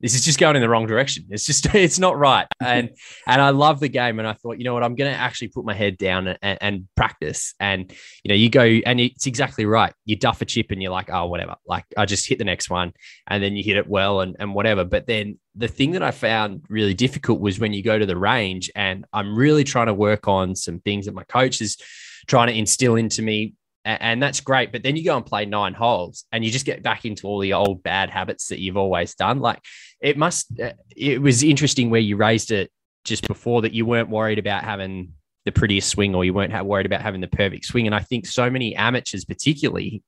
this 0.00 0.14
is 0.14 0.24
just 0.24 0.38
going 0.38 0.56
in 0.56 0.62
the 0.62 0.68
wrong 0.68 0.86
direction. 0.86 1.24
It's 1.30 1.44
just 1.44 1.66
it's 1.74 1.98
not 1.98 2.18
right. 2.18 2.46
And 2.62 2.90
and 3.26 3.40
I 3.40 3.50
love 3.50 3.80
the 3.80 3.88
game. 3.88 4.18
And 4.18 4.28
I 4.28 4.34
thought, 4.34 4.58
you 4.58 4.64
know 4.64 4.74
what, 4.74 4.84
I'm 4.84 4.94
going 4.94 5.12
to 5.12 5.18
actually 5.18 5.48
put 5.48 5.64
my 5.64 5.72
head 5.74 5.96
down 5.96 6.28
and, 6.28 6.58
and, 6.60 6.88
practice. 6.94 7.54
And 7.58 7.90
you 8.22 8.28
know, 8.28 8.34
you 8.34 8.50
go 8.50 8.62
and 8.62 9.00
it's 9.00 9.26
exactly 9.26 9.64
right. 9.64 9.92
You 10.04 10.16
duff 10.16 10.42
a 10.42 10.44
chip 10.44 10.70
and 10.70 10.82
you're 10.82 10.92
like, 10.92 11.10
oh, 11.10 11.26
whatever. 11.26 11.56
Like 11.66 11.84
I 11.96 12.04
just 12.04 12.28
hit 12.28 12.38
the 12.38 12.44
next 12.44 12.70
one, 12.70 12.92
and 13.26 13.42
then 13.42 13.56
you 13.56 13.64
hit 13.64 13.76
it 13.76 13.88
well 13.88 14.20
and 14.20 14.36
and 14.38 14.54
whatever. 14.54 14.84
But 14.84 15.06
then 15.06 15.38
the 15.54 15.68
thing 15.68 15.92
that 15.92 16.02
I 16.02 16.10
found 16.10 16.64
really 16.68 16.94
difficult 16.94 17.40
was 17.40 17.58
when 17.58 17.72
you 17.72 17.82
go 17.82 17.98
to 17.98 18.06
the 18.06 18.16
range, 18.16 18.70
and 18.76 19.04
I'm 19.12 19.34
really 19.34 19.64
trying 19.64 19.86
to 19.86 19.94
work 19.94 20.28
on 20.28 20.54
some 20.54 20.80
things 20.80 21.06
that 21.06 21.14
my 21.14 21.24
coach 21.24 21.60
is 21.60 21.78
trying 22.26 22.48
to 22.48 22.56
instill 22.56 22.96
into 22.96 23.22
me 23.22 23.54
and 23.84 24.22
that's 24.22 24.40
great. 24.40 24.72
But 24.72 24.82
then 24.82 24.96
you 24.96 25.04
go 25.04 25.16
and 25.16 25.24
play 25.24 25.46
nine 25.46 25.74
holes, 25.74 26.24
and 26.32 26.44
you 26.44 26.50
just 26.50 26.66
get 26.66 26.82
back 26.82 27.04
into 27.04 27.26
all 27.26 27.38
the 27.38 27.54
old 27.54 27.82
bad 27.82 28.10
habits 28.10 28.48
that 28.48 28.60
you've 28.60 28.76
always 28.76 29.14
done. 29.14 29.40
Like 29.40 29.60
it 30.00 30.16
must. 30.16 30.58
Uh, 30.60 30.72
it 30.96 31.20
was 31.20 31.42
interesting 31.42 31.90
where 31.90 32.00
you 32.00 32.16
raised 32.16 32.50
it 32.50 32.70
just 33.04 33.26
before 33.26 33.62
that 33.62 33.72
you 33.72 33.86
weren't 33.86 34.10
worried 34.10 34.38
about 34.38 34.64
having 34.64 35.12
the 35.44 35.52
prettiest 35.52 35.88
swing, 35.88 36.14
or 36.14 36.24
you 36.24 36.34
weren't 36.34 36.64
worried 36.64 36.86
about 36.86 37.02
having 37.02 37.20
the 37.20 37.28
perfect 37.28 37.64
swing. 37.64 37.86
And 37.86 37.94
I 37.94 38.00
think 38.00 38.26
so 38.26 38.50
many 38.50 38.76
amateurs, 38.76 39.24
particularly, 39.24 40.02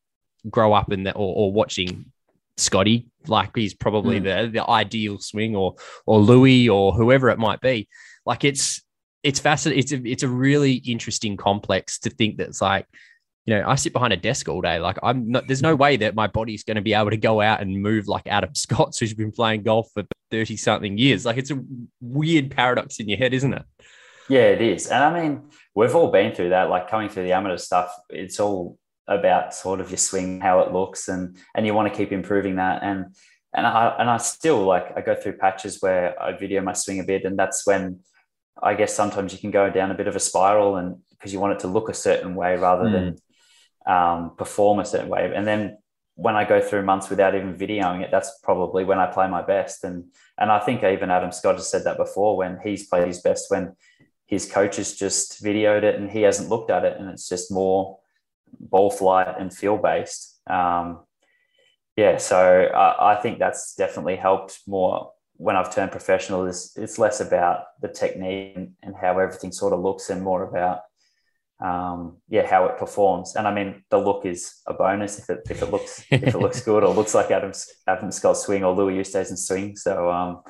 grow 0.51 0.73
up 0.73 0.93
in 0.93 1.05
that 1.05 1.17
or, 1.17 1.35
or 1.35 1.53
watching 1.53 2.13
Scotty, 2.59 3.07
like 3.27 3.57
he's 3.57 3.75
probably 3.75 4.21
mm. 4.21 4.25
the 4.25 4.51
the 4.51 4.71
ideal 4.71 5.19
swing, 5.19 5.57
or 5.57 5.77
or 6.05 6.19
Louis, 6.19 6.69
or 6.69 6.93
whoever 6.93 7.31
it 7.31 7.39
might 7.39 7.61
be. 7.61 7.89
Like 8.27 8.45
it's 8.45 8.83
it's 9.23 9.41
fascinating. 9.41 9.83
It's 9.83 9.93
a, 9.93 10.03
it's 10.05 10.23
a 10.23 10.29
really 10.29 10.75
interesting 10.75 11.37
complex 11.37 11.99
to 12.01 12.11
think 12.11 12.37
that's 12.37 12.61
like 12.61 12.87
you 13.45 13.55
know, 13.55 13.65
I 13.67 13.75
sit 13.75 13.93
behind 13.93 14.13
a 14.13 14.17
desk 14.17 14.49
all 14.49 14.61
day. 14.61 14.79
Like 14.79 14.99
I'm 15.03 15.29
not, 15.29 15.47
there's 15.47 15.63
no 15.63 15.75
way 15.75 15.97
that 15.97 16.15
my 16.15 16.29
body's 16.29 16.63
going 16.63 16.77
to 16.77 16.83
be 16.83 16.95
able 16.95 17.11
to 17.11 17.17
go 17.17 17.41
out 17.41 17.61
and 17.61 17.83
move 17.83 18.07
like 18.07 18.27
Adam 18.27 18.55
Scott, 18.55 18.97
who's 18.99 19.15
been 19.15 19.33
playing 19.33 19.63
golf 19.63 19.89
for 19.93 20.05
30 20.31 20.57
something 20.57 20.97
years. 20.97 21.25
Like 21.27 21.39
it's 21.39 21.51
a 21.51 21.61
weird 22.01 22.51
paradox 22.51 23.01
in 23.01 23.09
your 23.09 23.19
head, 23.19 23.35
isn't 23.35 23.53
it? 23.53 23.63
Yeah, 24.29 24.43
it 24.43 24.63
is. 24.63 24.87
And 24.87 25.03
I 25.03 25.23
mean, 25.23 25.51
we've 25.75 25.95
all 25.95 26.11
been 26.11 26.35
through 26.35 26.51
that, 26.51 26.71
like 26.71 26.89
coming 26.89 27.09
through 27.09 27.25
the 27.25 27.33
amateur 27.33 27.57
stuff. 27.57 27.93
It's 28.09 28.39
all 28.39 28.79
about 29.09 29.53
sort 29.55 29.81
of 29.81 29.91
your 29.91 29.99
swing, 29.99 30.41
how 30.41 30.61
it 30.61 30.73
looks, 30.73 31.09
and, 31.09 31.37
and 31.55 31.67
you 31.67 31.75
want 31.75 31.93
to 31.93 31.97
keep 31.97 32.13
improving 32.13 32.57
that. 32.57 32.85
And, 32.85 33.07
and 33.53 33.67
I, 33.67 33.97
and 33.99 34.09
I 34.09 34.19
still 34.19 34.65
like, 34.65 34.97
I 34.97 35.01
go 35.01 35.17
through 35.17 35.39
patches 35.39 35.79
where 35.81 36.21
I 36.23 36.37
video 36.37 36.63
my 36.63 36.73
swing 36.73 37.01
a 37.01 37.05
bit. 37.05 37.25
And 37.25 37.37
that's 37.37 37.67
when 37.67 38.01
I 38.63 38.75
guess 38.75 38.95
sometimes 38.95 39.33
you 39.33 39.41
can 39.41 39.51
go 39.51 39.69
down 39.69 39.91
a 39.91 39.95
bit 39.95 40.07
of 40.07 40.15
a 40.15 40.21
spiral 40.21 40.77
and 40.77 40.99
because 41.11 41.33
you 41.33 41.41
want 41.41 41.55
it 41.55 41.61
to 41.61 41.69
look 41.69 41.89
a 41.89 41.95
certain 41.95 42.35
way 42.35 42.57
rather 42.57 42.85
mm. 42.85 42.93
than 42.93 43.19
um, 43.87 44.33
perform 44.37 44.79
a 44.81 44.85
certain 44.85 45.09
way. 45.09 45.31
And 45.35 45.47
then 45.47 45.79
when 46.15 46.37
I 46.37 46.45
go 46.45 46.61
through 46.61 46.85
months 46.85 47.09
without 47.11 47.35
even 47.35 47.55
videoing 47.55 48.03
it, 48.03 48.11
that's 48.11 48.39
probably 48.43 48.85
when 48.85 48.99
I 48.99 49.07
play 49.07 49.29
my 49.29 49.43
best. 49.43 49.85
And 49.85 50.05
and 50.39 50.51
I 50.51 50.61
think 50.61 50.83
even 50.85 51.11
Adam 51.11 51.33
Scott 51.33 51.57
has 51.57 51.71
said 51.71 51.85
that 51.85 51.97
before 51.97 52.37
when 52.37 52.59
he's 52.63 52.87
played 52.87 53.07
his 53.07 53.21
best 53.21 53.51
when 53.51 53.75
his 54.27 54.51
coach 54.51 54.77
has 54.77 54.95
just 54.95 55.45
videoed 55.45 55.83
it 55.83 55.97
and 55.97 56.11
he 56.11 56.23
hasn't 56.23 56.49
looked 56.49 56.71
at 56.71 56.87
it 56.87 56.99
and 56.99 57.11
it's 57.11 57.29
just 57.29 57.53
more 57.53 57.99
ball 58.59 58.91
flight 58.91 59.29
and 59.39 59.53
feel 59.53 59.77
based. 59.77 60.41
Um, 60.47 61.01
yeah, 61.97 62.17
so 62.17 62.65
I, 62.75 63.13
I, 63.13 63.21
think 63.21 63.39
that's 63.39 63.75
definitely 63.75 64.17
helped 64.17 64.61
more 64.67 65.13
when 65.37 65.57
I've 65.57 65.75
turned 65.75 65.91
professional. 65.91 66.47
Is 66.47 66.73
it's 66.77 66.99
less 66.99 67.21
about 67.21 67.65
the 67.83 67.89
technique 67.89 68.55
and, 68.57 68.73
and 68.83 68.95
how 68.97 69.19
everything 69.19 69.53
sort 69.53 69.75
of 69.75 69.81
looks 69.81 70.09
and 70.09 70.23
more 70.23 70.45
about 70.45 70.81
um, 71.63 72.17
yeah, 72.29 72.47
how 72.47 72.67
it 72.67 72.77
performs. 72.77 73.37
And 73.37 73.47
I 73.47 73.55
mean, 73.55 73.85
the 73.89 73.99
look 73.99 74.27
is 74.27 74.61
a 74.67 74.75
bonus 74.75 75.19
if 75.19 75.31
it 75.31 75.41
if 75.49 75.63
it 75.63 75.71
looks 75.71 76.05
if 76.11 76.35
it 76.35 76.39
looks 76.39 76.61
good 76.61 76.83
or 76.83 76.93
looks 76.93 77.15
like 77.15 77.31
Adam 77.31 77.53
Adam 77.87 78.11
Scott's 78.11 78.43
swing 78.43 78.65
or 78.65 78.75
Louis 78.75 78.99
Oosthuizen's 78.99 79.47
swing. 79.47 79.77
So 79.77 80.11
um, 80.11 80.43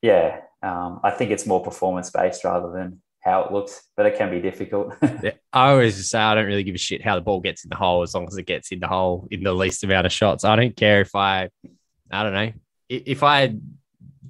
yeah, 0.00 0.40
um, 0.62 1.00
I 1.02 1.10
think 1.10 1.32
it's 1.32 1.46
more 1.46 1.62
performance 1.62 2.10
based 2.10 2.44
rather 2.44 2.70
than 2.70 3.02
how 3.20 3.42
it 3.42 3.52
looks, 3.52 3.82
but 3.96 4.06
it 4.06 4.16
can 4.16 4.30
be 4.30 4.40
difficult. 4.40 4.94
yeah, 5.02 5.32
I 5.52 5.70
always 5.70 6.08
say 6.08 6.20
I 6.20 6.36
don't 6.36 6.46
really 6.46 6.62
give 6.62 6.76
a 6.76 6.78
shit 6.78 7.02
how 7.02 7.16
the 7.16 7.20
ball 7.20 7.40
gets 7.40 7.64
in 7.64 7.70
the 7.70 7.76
hole 7.76 8.02
as 8.02 8.14
long 8.14 8.26
as 8.28 8.36
it 8.36 8.46
gets 8.46 8.70
in 8.70 8.78
the 8.78 8.86
hole 8.86 9.26
in 9.30 9.42
the 9.42 9.52
least 9.52 9.82
amount 9.82 10.06
of 10.06 10.12
shots. 10.12 10.44
I 10.44 10.54
don't 10.54 10.76
care 10.76 11.00
if 11.00 11.16
I, 11.16 11.50
I 12.10 12.22
don't 12.22 12.32
know, 12.32 12.52
if 12.88 13.24
I 13.24 13.56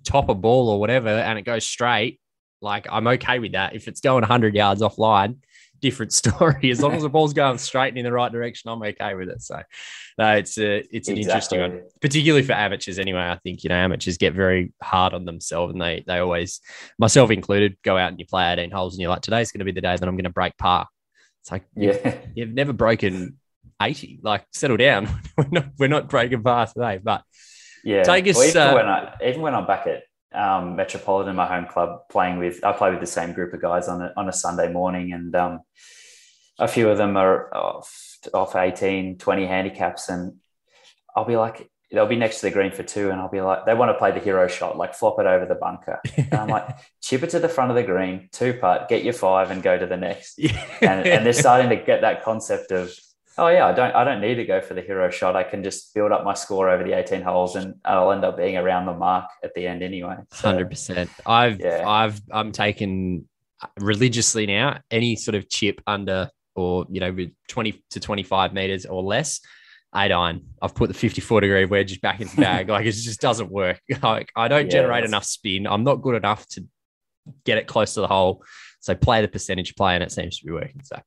top 0.05 0.31
a 0.31 0.35
ball 0.35 0.71
or 0.71 0.81
whatever 0.81 1.11
and 1.11 1.39
it 1.39 1.43
goes 1.43 1.67
straight, 1.67 2.19
like 2.61 2.87
I'm 2.91 3.07
okay 3.09 3.39
with 3.39 3.53
that. 3.53 3.75
If 3.75 3.89
it's 3.89 4.01
going 4.01 4.23
100 4.23 4.55
yards 4.55 4.81
offline, 4.81 5.37
different 5.81 6.13
story. 6.25 6.71
As 6.71 6.83
long 6.83 6.93
as 6.93 7.03
the 7.03 7.09
ball's 7.11 7.33
going 7.33 7.59
straight 7.59 7.89
and 7.89 7.99
in 7.99 8.05
the 8.05 8.13
right 8.13 8.31
direction, 8.31 8.71
I'm 8.71 8.83
okay 8.83 9.15
with 9.15 9.29
it. 9.29 9.43
So, 9.43 9.63
no, 10.19 10.33
it's 10.37 10.59
a 10.59 10.79
it's 10.95 11.09
an 11.09 11.17
exactly. 11.17 11.23
interesting 11.23 11.61
one, 11.61 11.83
particularly 12.01 12.45
for 12.45 12.53
amateurs. 12.53 12.99
Anyway, 12.99 13.21
I 13.21 13.39
think 13.43 13.65
you 13.65 13.69
know 13.69 13.77
amateurs 13.77 14.19
get 14.19 14.35
very 14.35 14.73
hard 14.83 15.15
on 15.15 15.25
themselves, 15.25 15.73
and 15.73 15.81
they 15.81 16.05
they 16.07 16.19
always, 16.19 16.61
myself 16.99 17.31
included, 17.31 17.77
go 17.83 17.97
out 17.97 18.11
and 18.11 18.19
you 18.19 18.27
play 18.27 18.53
18 18.53 18.71
holes, 18.71 18.95
and 18.95 19.01
you're 19.01 19.11
like, 19.11 19.23
today's 19.23 19.53
going 19.53 19.61
to 19.61 19.65
be 19.65 19.73
the 19.73 19.81
day 19.81 19.97
that 19.97 20.09
I'm 20.09 20.17
going 20.17 20.25
to 20.25 20.31
break 20.31 20.57
par. 20.59 20.87
It's 21.43 21.53
like, 21.53 21.65
yeah, 21.75 22.17
you've, 22.35 22.53
never 22.53 22.73
broken 22.73 23.39
80. 23.81 24.21
Like, 24.23 24.45
settle 24.53 24.77
down. 24.77 25.09
we're 25.37 25.49
not 25.51 25.67
we're 25.79 25.89
not 25.89 26.09
breaking 26.09 26.43
par 26.43 26.67
today, 26.67 27.01
but 27.03 27.23
yeah, 27.85 28.03
take 28.03 28.27
us. 28.27 28.37
Well, 28.37 28.49
even, 28.49 28.63
uh, 28.63 28.75
when 28.75 28.87
I, 28.87 29.15
even 29.25 29.41
when 29.41 29.55
I'm 29.55 29.67
back 29.67 29.87
at 29.87 30.03
um, 30.33 30.77
Metropolitan, 30.77 31.37
my 31.37 31.47
home 31.47 31.67
club, 31.67 32.09
playing 32.11 32.39
with. 32.39 32.65
I 32.65 32.73
play 32.73 32.91
with 32.91 33.01
the 33.01 33.07
same 33.07 33.33
group 33.33 33.55
of 33.55 33.63
guys 33.63 33.89
on 33.89 34.03
a, 34.03 34.13
on 34.17 34.29
a 34.29 34.33
Sunday 34.33 34.71
morning, 34.71 35.13
and 35.13 35.35
um, 35.35 35.61
a 36.59 36.69
few 36.69 36.89
of 36.89 36.99
them 36.99 37.17
are 37.17 37.55
off, 37.55 38.19
off 38.35 38.57
18, 38.57 39.19
20 39.19 39.47
handicaps, 39.47 40.09
and 40.09 40.35
I'll 41.17 41.25
be 41.25 41.37
like, 41.37 41.71
they'll 41.91 42.07
be 42.07 42.17
next 42.17 42.41
to 42.41 42.47
the 42.47 42.51
green 42.51 42.73
for 42.73 42.83
two, 42.83 43.11
and 43.11 43.21
I'll 43.21 43.31
be 43.31 43.41
like, 43.41 43.65
they 43.65 43.75
want 43.75 43.91
to 43.91 43.95
play 43.95 44.13
the 44.13 44.21
hero 44.21 44.47
shot, 44.49 44.77
like 44.77 44.95
flop 44.95 45.19
it 45.19 45.27
over 45.27 45.47
the 45.47 45.55
bunker. 45.55 46.01
And 46.17 46.35
I'm 46.35 46.49
like, 46.49 46.69
chip 47.01 47.23
it 47.23 47.31
to 47.31 47.39
the 47.39 47.49
front 47.49 47.71
of 47.71 47.77
the 47.77 47.83
green, 47.83 48.29
two 48.33 48.55
putt, 48.55 48.89
get 48.89 49.05
your 49.05 49.15
five, 49.15 49.51
and 49.51 49.63
go 49.63 49.79
to 49.79 49.87
the 49.87 49.97
next. 49.97 50.39
Yeah. 50.39 50.65
And, 50.83 51.07
and 51.07 51.27
they're 51.27 51.33
starting 51.33 51.71
to 51.71 51.77
get 51.77 52.03
that 52.03 52.23
concept 52.23 52.71
of 52.71 52.93
oh 53.39 53.49
yeah, 53.49 53.67
I 53.67 53.73
don't 53.73 53.95
I 53.95 54.05
don't 54.05 54.21
need 54.21 54.35
to 54.35 54.45
go 54.45 54.61
for 54.61 54.75
the 54.75 54.83
hero 54.83 55.11
shot. 55.11 55.37
I 55.37 55.45
can 55.45 55.63
just 55.63 55.95
build 55.95 56.13
up 56.13 56.25
my 56.25 56.35
score 56.35 56.69
over 56.69 56.85
the 56.85 56.93
18 56.93 57.23
holes 57.23 57.57
and 57.57 57.75
I'll 57.85 58.13
end 58.13 58.25
up 58.25 58.37
being 58.37 58.57
around 58.57 58.87
the 58.87 58.93
mark 58.93 59.27
at 59.43 59.55
the 59.55 59.67
end 59.67 59.83
anyway. 59.83 60.17
Hundred 60.33 60.65
so, 60.65 60.69
percent. 60.69 61.11
I've 61.25 61.61
yeah. 61.61 61.89
I've 61.89 62.21
I'm 62.31 62.53
taking 62.53 63.27
religiously 63.81 64.47
now 64.47 64.79
any 64.91 65.17
sort 65.17 65.35
of 65.35 65.49
chip 65.49 65.81
under 65.87 66.31
or 66.55 66.87
you 66.91 67.01
know 67.01 67.13
with 67.13 67.31
20 67.49 67.83
to 67.91 68.01
25 68.01 68.53
meters 68.53 68.85
or 68.85 69.03
less. 69.03 69.41
Eight 69.97 70.13
iron. 70.13 70.43
I've 70.61 70.75
put 70.75 70.89
the 70.89 70.95
54 70.95 71.41
degree 71.41 71.65
wedge 71.65 71.99
back 72.03 72.21
in 72.21 72.29
the 72.29 72.37
bag. 72.37 72.69
like 72.69 72.85
it 72.85 72.93
just 72.93 73.21
doesn't 73.21 73.51
work. 73.51 73.81
Like 74.03 74.31
I 74.37 74.49
don't 74.49 74.67
yeah, 74.67 74.73
generate 74.73 75.05
enough 75.05 75.25
spin. 75.25 75.67
I'm 75.67 75.83
not 75.83 76.03
good 76.03 76.15
enough 76.15 76.47
to 76.49 76.67
get 77.45 77.57
it 77.57 77.67
close 77.67 77.95
to 77.95 78.03
the 78.03 78.07
hole. 78.07 78.45
So 78.81 78.95
play 78.95 79.23
the 79.23 79.29
percentage 79.29 79.75
play, 79.77 79.95
and 79.95 80.05
it 80.05 80.13
seems 80.13 80.39
to 80.39 80.47
be 80.47 80.53
working. 80.53 80.83
So 80.85 81.01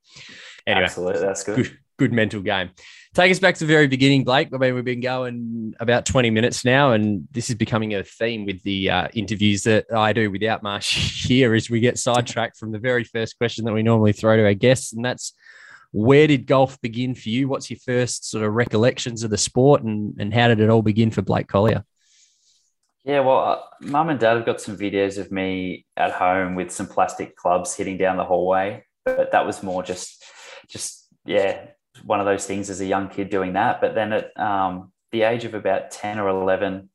anyway, 0.65 0.86
absolutely, 0.86 1.22
that's 1.22 1.44
good. 1.44 1.56
good 1.58 1.78
good 2.02 2.12
mental 2.12 2.42
game. 2.42 2.72
Take 3.14 3.32
us 3.32 3.38
back 3.38 3.54
to 3.56 3.66
the 3.66 3.72
very 3.72 3.86
beginning, 3.86 4.24
Blake. 4.24 4.50
I 4.52 4.58
mean, 4.58 4.74
we've 4.74 4.84
been 4.84 5.02
going 5.02 5.76
about 5.80 6.08
20 6.08 6.32
minutes 6.32 6.66
now, 6.66 6.94
and 6.94 7.28
this 7.32 7.52
is 7.52 7.56
becoming 7.56 7.94
a 7.94 8.04
theme 8.04 8.44
with 8.44 8.64
the 8.64 8.90
uh, 8.90 9.08
interviews 9.14 9.62
that 9.64 9.86
I 9.96 10.12
do 10.12 10.32
without 10.32 10.64
Marsh 10.64 11.28
here 11.28 11.54
as 11.54 11.70
we 11.70 11.80
get 11.80 12.00
sidetracked 12.00 12.58
from 12.58 12.72
the 12.72 12.80
very 12.80 13.04
first 13.04 13.38
question 13.38 13.66
that 13.66 13.74
we 13.74 13.84
normally 13.84 14.14
throw 14.14 14.36
to 14.36 14.46
our 14.46 14.56
guests. 14.56 14.94
And 14.94 15.06
that's 15.06 15.34
where 15.92 16.26
did 16.26 16.48
golf 16.48 16.82
begin 16.82 17.14
for 17.14 17.30
you? 17.30 17.48
What's 17.48 17.70
your 17.70 17.80
first 17.86 18.28
sort 18.28 18.44
of 18.44 18.54
recollections 18.54 19.22
of 19.24 19.30
the 19.30 19.38
sport, 19.38 19.84
and, 19.84 20.16
and 20.20 20.34
how 20.34 20.48
did 20.48 20.60
it 20.60 20.72
all 20.72 20.82
begin 20.82 21.12
for 21.12 21.22
Blake 21.22 21.48
Collyer? 21.48 21.84
Yeah, 23.04 23.20
well, 23.20 23.40
uh, 23.40 23.60
mum 23.82 24.10
and 24.10 24.20
dad 24.20 24.38
have 24.38 24.46
got 24.48 24.60
some 24.60 24.76
videos 24.76 25.20
of 25.20 25.32
me 25.32 25.86
at 25.98 26.12
home 26.12 26.56
with 26.56 26.72
some 26.72 26.88
plastic 26.88 27.36
clubs 27.36 27.76
hitting 27.76 27.98
down 27.98 28.18
the 28.18 28.26
hallway, 28.26 28.86
but 29.06 29.34
that 29.34 29.46
was 29.46 29.62
more 29.62 29.84
just, 29.84 30.24
just 30.68 31.08
yeah, 31.26 31.68
one 32.06 32.20
of 32.20 32.26
those 32.26 32.46
things 32.46 32.70
as 32.70 32.82
a 32.82 32.86
young 32.86 33.10
kid 33.10 33.30
doing 33.30 33.54
that. 33.54 33.82
But 33.82 33.96
then 33.96 34.14
at 34.14 34.40
um, 34.40 34.92
the 35.12 35.24
age 35.24 35.46
of 35.46 35.54
about 35.54 35.92
10 35.92 36.20
or 36.20 36.28
11, 36.30 36.90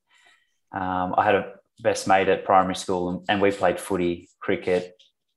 um, 0.73 1.15
I 1.17 1.25
had 1.25 1.35
a 1.35 1.53
best 1.81 2.09
mate 2.09 2.29
at 2.29 2.45
primary 2.45 2.75
school 2.75 3.11
and, 3.11 3.21
and, 3.29 3.41
we 3.41 3.51
played 3.51 3.79
footy, 3.79 4.29
cricket, 4.41 4.95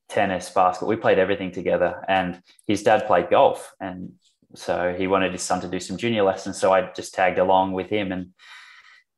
tennis, 0.07 0.49
basketball. 0.49 0.89
We 0.89 0.95
played 0.95 1.19
everything 1.19 1.51
together. 1.51 2.03
And 2.07 2.41
his 2.65 2.83
dad 2.83 3.05
played 3.07 3.29
golf. 3.29 3.73
And 3.79 4.13
so 4.55 4.95
he 4.97 5.07
wanted 5.07 5.31
his 5.31 5.41
son 5.41 5.61
to 5.61 5.67
do 5.67 5.79
some 5.79 5.97
junior 5.97 6.23
lessons. 6.23 6.59
So 6.59 6.73
I 6.73 6.91
just 6.93 7.13
tagged 7.13 7.39
along 7.39 7.73
with 7.73 7.89
him 7.89 8.11
and 8.11 8.33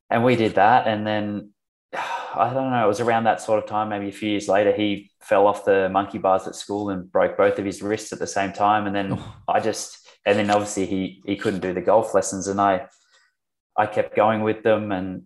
and 0.09 0.25
we 0.25 0.35
did 0.35 0.55
that. 0.55 0.87
And 0.87 1.07
then 1.07 1.51
I 1.93 2.51
don't 2.53 2.71
know, 2.71 2.83
it 2.83 2.87
was 2.87 3.01
around 3.01 3.25
that 3.25 3.41
sort 3.41 3.61
of 3.63 3.69
time, 3.69 3.89
maybe 3.89 4.07
a 4.07 4.13
few 4.13 4.29
years 4.29 4.47
later, 4.47 4.71
he 4.71 5.11
fell 5.21 5.47
off 5.47 5.65
the 5.65 5.89
monkey 5.89 6.17
bars 6.17 6.47
at 6.47 6.55
school 6.55 6.89
and 6.89 7.11
broke 7.11 7.37
both 7.37 7.59
of 7.59 7.65
his 7.65 7.81
wrists 7.81 8.13
at 8.13 8.19
the 8.19 8.27
same 8.27 8.53
time. 8.53 8.87
And 8.87 8.95
then 8.95 9.13
oh. 9.13 9.35
I 9.47 9.59
just, 9.59 10.00
and 10.25 10.37
then 10.37 10.49
obviously 10.49 10.85
he 10.85 11.21
he 11.25 11.35
couldn't 11.35 11.61
do 11.61 11.73
the 11.73 11.81
golf 11.81 12.13
lessons, 12.13 12.47
and 12.47 12.59
I 12.59 12.87
I 13.77 13.85
kept 13.85 14.15
going 14.15 14.41
with 14.41 14.63
them, 14.63 14.91
and 14.91 15.23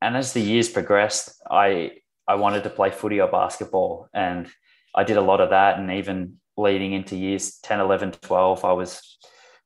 and 0.00 0.16
as 0.16 0.32
the 0.32 0.40
years 0.40 0.68
progressed, 0.68 1.40
I 1.50 1.92
I 2.26 2.36
wanted 2.36 2.64
to 2.64 2.70
play 2.70 2.90
footy 2.90 3.20
or 3.20 3.28
basketball, 3.28 4.08
and 4.14 4.48
I 4.94 5.04
did 5.04 5.16
a 5.16 5.22
lot 5.22 5.40
of 5.40 5.50
that, 5.50 5.78
and 5.78 5.90
even 5.90 6.40
leading 6.56 6.92
into 6.92 7.16
years 7.16 7.58
10, 7.62 7.80
11, 7.80 8.12
12, 8.12 8.64
I 8.64 8.72
was 8.72 9.18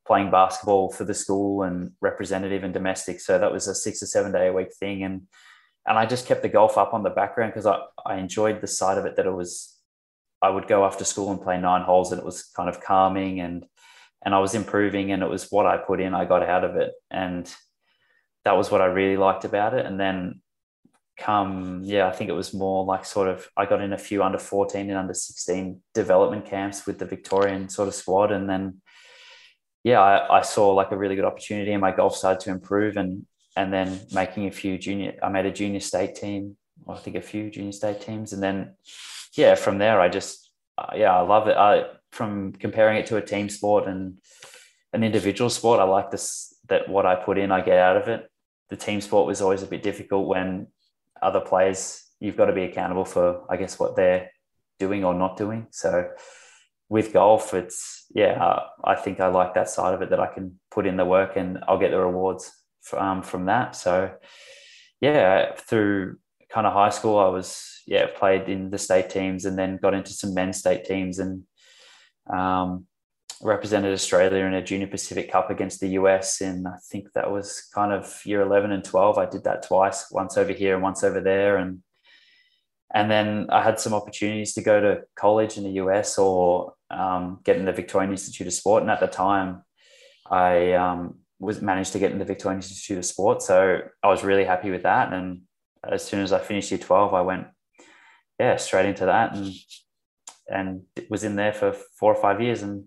playing 0.06 0.30
basketball 0.30 0.92
for 0.92 1.04
the 1.04 1.14
school 1.14 1.62
and 1.62 1.92
representative 2.00 2.62
and 2.62 2.74
domestic. 2.74 3.20
So 3.20 3.38
that 3.38 3.52
was 3.52 3.66
a 3.68 3.74
six 3.74 4.02
or 4.02 4.06
seven 4.06 4.32
day 4.32 4.48
a 4.48 4.52
week 4.52 4.74
thing. 4.78 5.02
And 5.02 5.22
and 5.86 5.98
I 5.98 6.06
just 6.06 6.26
kept 6.26 6.42
the 6.42 6.48
golf 6.48 6.78
up 6.78 6.94
on 6.94 7.02
the 7.02 7.10
background 7.10 7.52
because 7.52 7.66
I, 7.66 7.78
I 8.06 8.16
enjoyed 8.16 8.60
the 8.60 8.66
side 8.66 8.96
of 8.96 9.04
it 9.04 9.16
that 9.16 9.26
it 9.26 9.34
was 9.34 9.78
I 10.42 10.50
would 10.50 10.66
go 10.66 10.84
after 10.84 11.04
school 11.04 11.30
and 11.30 11.40
play 11.40 11.58
nine 11.58 11.82
holes 11.82 12.12
and 12.12 12.18
it 12.18 12.24
was 12.24 12.44
kind 12.56 12.68
of 12.68 12.80
calming 12.80 13.40
and 13.40 13.66
and 14.24 14.34
I 14.34 14.38
was 14.38 14.54
improving 14.54 15.12
and 15.12 15.22
it 15.22 15.28
was 15.28 15.50
what 15.50 15.66
I 15.66 15.76
put 15.76 16.00
in, 16.00 16.14
I 16.14 16.24
got 16.24 16.42
out 16.42 16.64
of 16.64 16.76
it. 16.76 16.92
And 17.10 17.52
that 18.44 18.56
was 18.56 18.70
what 18.70 18.80
I 18.80 18.86
really 18.86 19.16
liked 19.16 19.44
about 19.44 19.74
it. 19.74 19.84
And 19.84 20.00
then 20.00 20.40
come, 21.18 21.82
yeah, 21.84 22.08
I 22.08 22.12
think 22.12 22.30
it 22.30 22.34
was 22.34 22.54
more 22.54 22.84
like 22.84 23.04
sort 23.04 23.28
of 23.28 23.48
I 23.56 23.66
got 23.66 23.82
in 23.82 23.92
a 23.92 23.98
few 23.98 24.22
under 24.22 24.38
14 24.38 24.88
and 24.88 24.98
under 24.98 25.14
16 25.14 25.80
development 25.92 26.46
camps 26.46 26.86
with 26.86 26.98
the 26.98 27.04
Victorian 27.04 27.68
sort 27.68 27.88
of 27.88 27.94
squad. 27.94 28.32
And 28.32 28.48
then 28.48 28.80
yeah, 29.82 30.00
I, 30.00 30.38
I 30.38 30.42
saw 30.42 30.70
like 30.70 30.90
a 30.90 30.96
really 30.96 31.16
good 31.16 31.26
opportunity 31.26 31.72
and 31.72 31.80
my 31.80 31.92
golf 31.92 32.16
started 32.16 32.40
to 32.44 32.50
improve 32.50 32.96
and 32.96 33.26
and 33.56 33.72
then 33.72 34.00
making 34.12 34.46
a 34.46 34.50
few 34.50 34.78
junior 34.78 35.14
I 35.22 35.28
made 35.28 35.46
a 35.46 35.52
junior 35.52 35.80
state 35.80 36.16
team, 36.16 36.56
I 36.88 36.96
think 36.96 37.16
a 37.16 37.22
few 37.22 37.50
junior 37.50 37.72
state 37.72 38.00
teams. 38.00 38.32
And 38.32 38.42
then 38.42 38.74
yeah, 39.34 39.54
from 39.54 39.78
there 39.78 40.00
I 40.00 40.08
just 40.08 40.50
uh, 40.78 40.92
yeah, 40.96 41.16
I 41.16 41.20
love 41.20 41.46
it. 41.46 41.56
I 41.56 41.84
from 42.14 42.52
comparing 42.52 42.96
it 42.96 43.06
to 43.06 43.16
a 43.16 43.22
team 43.22 43.48
sport 43.48 43.88
and 43.88 44.18
an 44.92 45.02
individual 45.02 45.50
sport, 45.50 45.80
I 45.80 45.84
like 45.84 46.10
this 46.12 46.54
that 46.68 46.88
what 46.88 47.04
I 47.04 47.16
put 47.16 47.38
in, 47.38 47.50
I 47.50 47.60
get 47.60 47.78
out 47.78 47.96
of 47.96 48.08
it. 48.08 48.30
The 48.70 48.76
team 48.76 49.00
sport 49.00 49.26
was 49.26 49.42
always 49.42 49.62
a 49.62 49.66
bit 49.66 49.82
difficult 49.82 50.28
when 50.28 50.68
other 51.20 51.40
players, 51.40 52.02
you've 52.20 52.36
got 52.36 52.46
to 52.46 52.52
be 52.52 52.62
accountable 52.62 53.04
for, 53.04 53.42
I 53.50 53.56
guess, 53.56 53.78
what 53.78 53.96
they're 53.96 54.30
doing 54.78 55.04
or 55.04 55.12
not 55.12 55.36
doing. 55.36 55.66
So 55.72 56.10
with 56.88 57.12
golf, 57.12 57.52
it's 57.52 58.06
yeah, 58.14 58.60
I 58.84 58.94
think 58.94 59.18
I 59.18 59.26
like 59.26 59.54
that 59.54 59.68
side 59.68 59.94
of 59.94 60.02
it 60.02 60.10
that 60.10 60.20
I 60.20 60.32
can 60.32 60.60
put 60.70 60.86
in 60.86 60.96
the 60.96 61.04
work 61.04 61.36
and 61.36 61.58
I'll 61.66 61.78
get 61.78 61.90
the 61.90 61.98
rewards 61.98 62.50
from 62.80 62.98
um, 63.00 63.22
from 63.22 63.46
that. 63.46 63.74
So 63.74 64.12
yeah, 65.00 65.54
through 65.56 66.18
kind 66.48 66.66
of 66.66 66.72
high 66.72 66.90
school, 66.90 67.18
I 67.18 67.28
was 67.28 67.82
yeah 67.86 68.06
played 68.06 68.48
in 68.48 68.70
the 68.70 68.78
state 68.78 69.10
teams 69.10 69.44
and 69.44 69.58
then 69.58 69.80
got 69.82 69.94
into 69.94 70.12
some 70.12 70.32
men's 70.32 70.58
state 70.58 70.84
teams 70.84 71.18
and 71.18 71.42
um, 72.32 72.86
represented 73.42 73.92
Australia 73.92 74.44
in 74.44 74.54
a 74.54 74.62
Junior 74.62 74.86
Pacific 74.86 75.30
Cup 75.30 75.50
against 75.50 75.80
the 75.80 75.88
US. 75.88 76.40
And 76.40 76.66
I 76.66 76.76
think 76.90 77.12
that 77.12 77.30
was 77.30 77.68
kind 77.74 77.92
of 77.92 78.20
year 78.24 78.40
11 78.42 78.72
and 78.72 78.84
12. 78.84 79.18
I 79.18 79.26
did 79.26 79.44
that 79.44 79.66
twice, 79.66 80.10
once 80.10 80.36
over 80.36 80.52
here 80.52 80.74
and 80.74 80.82
once 80.82 81.04
over 81.04 81.20
there. 81.20 81.56
And 81.56 81.82
and 82.94 83.10
then 83.10 83.48
I 83.50 83.60
had 83.60 83.80
some 83.80 83.92
opportunities 83.92 84.54
to 84.54 84.62
go 84.62 84.80
to 84.80 85.02
college 85.16 85.56
in 85.56 85.64
the 85.64 85.82
US 85.82 86.16
or 86.16 86.74
um, 86.90 87.40
get 87.42 87.56
in 87.56 87.64
the 87.64 87.72
Victorian 87.72 88.12
Institute 88.12 88.46
of 88.46 88.52
Sport. 88.52 88.82
And 88.82 88.90
at 88.90 89.00
the 89.00 89.08
time, 89.08 89.64
I 90.30 90.74
um, 90.74 91.18
was 91.40 91.60
managed 91.60 91.92
to 91.92 91.98
get 91.98 92.12
in 92.12 92.20
the 92.20 92.24
Victorian 92.24 92.58
Institute 92.58 92.98
of 92.98 93.04
Sport. 93.04 93.42
So 93.42 93.80
I 94.02 94.08
was 94.08 94.22
really 94.22 94.44
happy 94.44 94.70
with 94.70 94.84
that. 94.84 95.12
And 95.12 95.42
as 95.82 96.04
soon 96.04 96.20
as 96.20 96.32
I 96.32 96.38
finished 96.38 96.70
year 96.70 96.78
12, 96.78 97.14
I 97.14 97.22
went, 97.22 97.46
yeah, 98.38 98.56
straight 98.56 98.86
into 98.86 99.06
that. 99.06 99.34
And 99.34 99.52
and 100.48 100.82
it 100.96 101.10
was 101.10 101.24
in 101.24 101.36
there 101.36 101.52
for 101.52 101.72
four 101.98 102.12
or 102.12 102.20
five 102.20 102.40
years. 102.40 102.62
And 102.62 102.84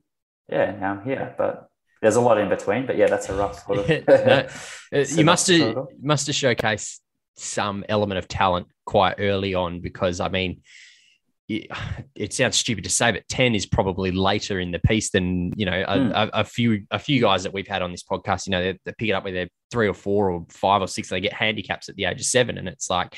yeah, 0.49 0.75
now 0.79 0.91
I'm 0.91 1.03
here. 1.03 1.35
But 1.37 1.69
there's 2.01 2.15
a 2.15 2.21
lot 2.21 2.37
in 2.37 2.49
between. 2.49 2.85
But 2.85 2.97
yeah, 2.97 3.07
that's 3.07 3.29
a 3.29 3.35
rough 3.35 3.65
sort 3.65 3.79
of. 3.79 4.07
no, 4.07 4.47
uh, 4.93 4.97
you 5.09 5.25
must 5.25 5.47
have 5.47 5.77
must 6.01 6.27
have 6.27 6.35
showcased 6.35 6.99
some 7.35 7.85
element 7.89 8.17
of 8.17 8.27
talent 8.27 8.67
quite 8.85 9.15
early 9.19 9.53
on 9.53 9.81
because 9.81 10.19
I 10.19 10.29
mean. 10.29 10.61
It, 11.49 12.33
sounds 12.33 12.57
stupid 12.57 12.83
to 12.83 12.89
say, 12.89 13.13
but 13.13 13.25
ten 13.29 13.55
is 13.55 13.65
probably 13.65 14.11
later 14.11 14.59
in 14.59 14.71
the 14.71 14.79
piece 14.79 15.11
than 15.11 15.53
you 15.55 15.65
know 15.65 15.81
a, 15.87 15.97
mm. 15.97 16.11
a, 16.11 16.41
a 16.41 16.43
few 16.43 16.83
a 16.91 16.99
few 16.99 17.21
guys 17.21 17.43
that 17.43 17.53
we've 17.53 17.69
had 17.69 17.81
on 17.81 17.91
this 17.91 18.03
podcast. 18.03 18.47
You 18.47 18.51
know, 18.51 18.61
they, 18.61 18.79
they 18.83 18.93
pick 18.97 19.07
it 19.07 19.13
up 19.13 19.23
with 19.23 19.33
their 19.33 19.47
three 19.71 19.87
or 19.87 19.93
four 19.93 20.29
or 20.29 20.45
five 20.49 20.81
or 20.81 20.89
six. 20.89 21.07
They 21.07 21.21
get 21.21 21.31
handicaps 21.31 21.87
at 21.87 21.95
the 21.95 22.03
age 22.03 22.19
of 22.19 22.25
seven, 22.25 22.57
and 22.57 22.67
it's 22.67 22.89
like 22.89 23.17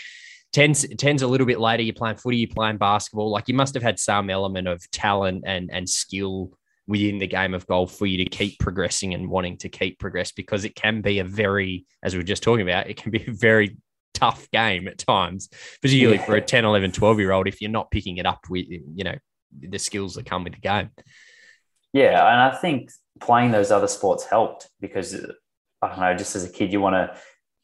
10's, 0.53 0.85
10's 0.85 1.21
a 1.21 1.27
little 1.27 1.47
bit 1.47 1.59
later. 1.59 1.83
You're 1.83 1.93
playing 1.93 2.17
footy, 2.17 2.37
you're 2.37 2.53
playing 2.53 2.77
basketball. 2.77 3.29
Like 3.31 3.47
you 3.47 3.53
must 3.53 3.73
have 3.73 3.83
had 3.83 3.99
some 3.99 4.29
element 4.29 4.67
of 4.67 4.89
talent 4.91 5.43
and 5.45 5.69
and 5.71 5.87
skill 5.87 6.51
within 6.89 7.19
the 7.19 7.27
game 7.27 7.53
of 7.53 7.67
golf 7.67 7.95
for 7.95 8.07
you 8.07 8.17
to 8.17 8.25
keep 8.25 8.57
progressing 8.57 9.13
and 9.13 9.29
wanting 9.29 9.55
to 9.55 9.69
keep 9.69 9.99
progress 9.99 10.31
because 10.31 10.65
it 10.65 10.73
can 10.73 11.01
be 11.01 11.19
a 11.19 11.23
very, 11.23 11.85
as 12.01 12.15
we 12.15 12.19
were 12.19 12.23
just 12.23 12.41
talking 12.41 12.67
about, 12.67 12.89
it 12.89 12.97
can 12.97 13.11
be 13.11 13.23
a 13.27 13.31
very 13.31 13.77
tough 14.15 14.49
game 14.49 14.87
at 14.87 14.97
times, 14.97 15.49
particularly 15.83 16.17
yeah. 16.17 16.25
for 16.25 16.35
a 16.35 16.41
10, 16.41 16.65
11, 16.65 16.91
12 16.91 17.19
year 17.19 17.31
old 17.31 17.47
if 17.47 17.61
you're 17.61 17.69
not 17.69 17.91
picking 17.91 18.17
it 18.17 18.25
up 18.25 18.39
with, 18.49 18.65
you 18.67 19.03
know, 19.03 19.15
the 19.55 19.77
skills 19.77 20.15
that 20.15 20.25
come 20.25 20.43
with 20.43 20.53
the 20.53 20.59
game. 20.59 20.89
Yeah. 21.93 22.27
And 22.27 22.41
I 22.41 22.57
think 22.57 22.89
playing 23.19 23.51
those 23.51 23.69
other 23.69 23.87
sports 23.87 24.25
helped 24.25 24.67
because, 24.81 25.13
I 25.83 25.89
don't 25.89 25.99
know, 25.99 26.15
just 26.15 26.35
as 26.35 26.43
a 26.43 26.49
kid, 26.49 26.73
you 26.73 26.81
want 26.81 26.95
to 26.95 27.15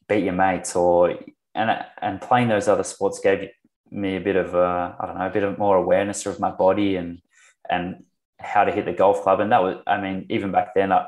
beat 0.08 0.22
your 0.22 0.34
mates 0.34 0.76
or 0.76 1.18
and 1.56 1.84
and 2.02 2.20
playing 2.20 2.48
those 2.48 2.68
other 2.68 2.84
sports 2.84 3.18
gave 3.20 3.48
me 3.90 4.16
a 4.16 4.20
bit 4.20 4.36
of 4.36 4.54
uh, 4.54 4.92
I 5.00 5.06
don't 5.06 5.18
know 5.18 5.26
a 5.26 5.30
bit 5.30 5.42
of 5.42 5.58
more 5.58 5.76
awareness 5.76 6.26
of 6.26 6.38
my 6.38 6.50
body 6.50 6.96
and 6.96 7.20
and 7.68 8.04
how 8.38 8.64
to 8.64 8.72
hit 8.72 8.84
the 8.84 8.92
golf 8.92 9.22
club. 9.22 9.40
And 9.40 9.50
that 9.50 9.62
was 9.62 9.76
I 9.86 10.00
mean 10.00 10.26
even 10.30 10.52
back 10.52 10.74
then 10.74 10.92
uh, 10.92 11.06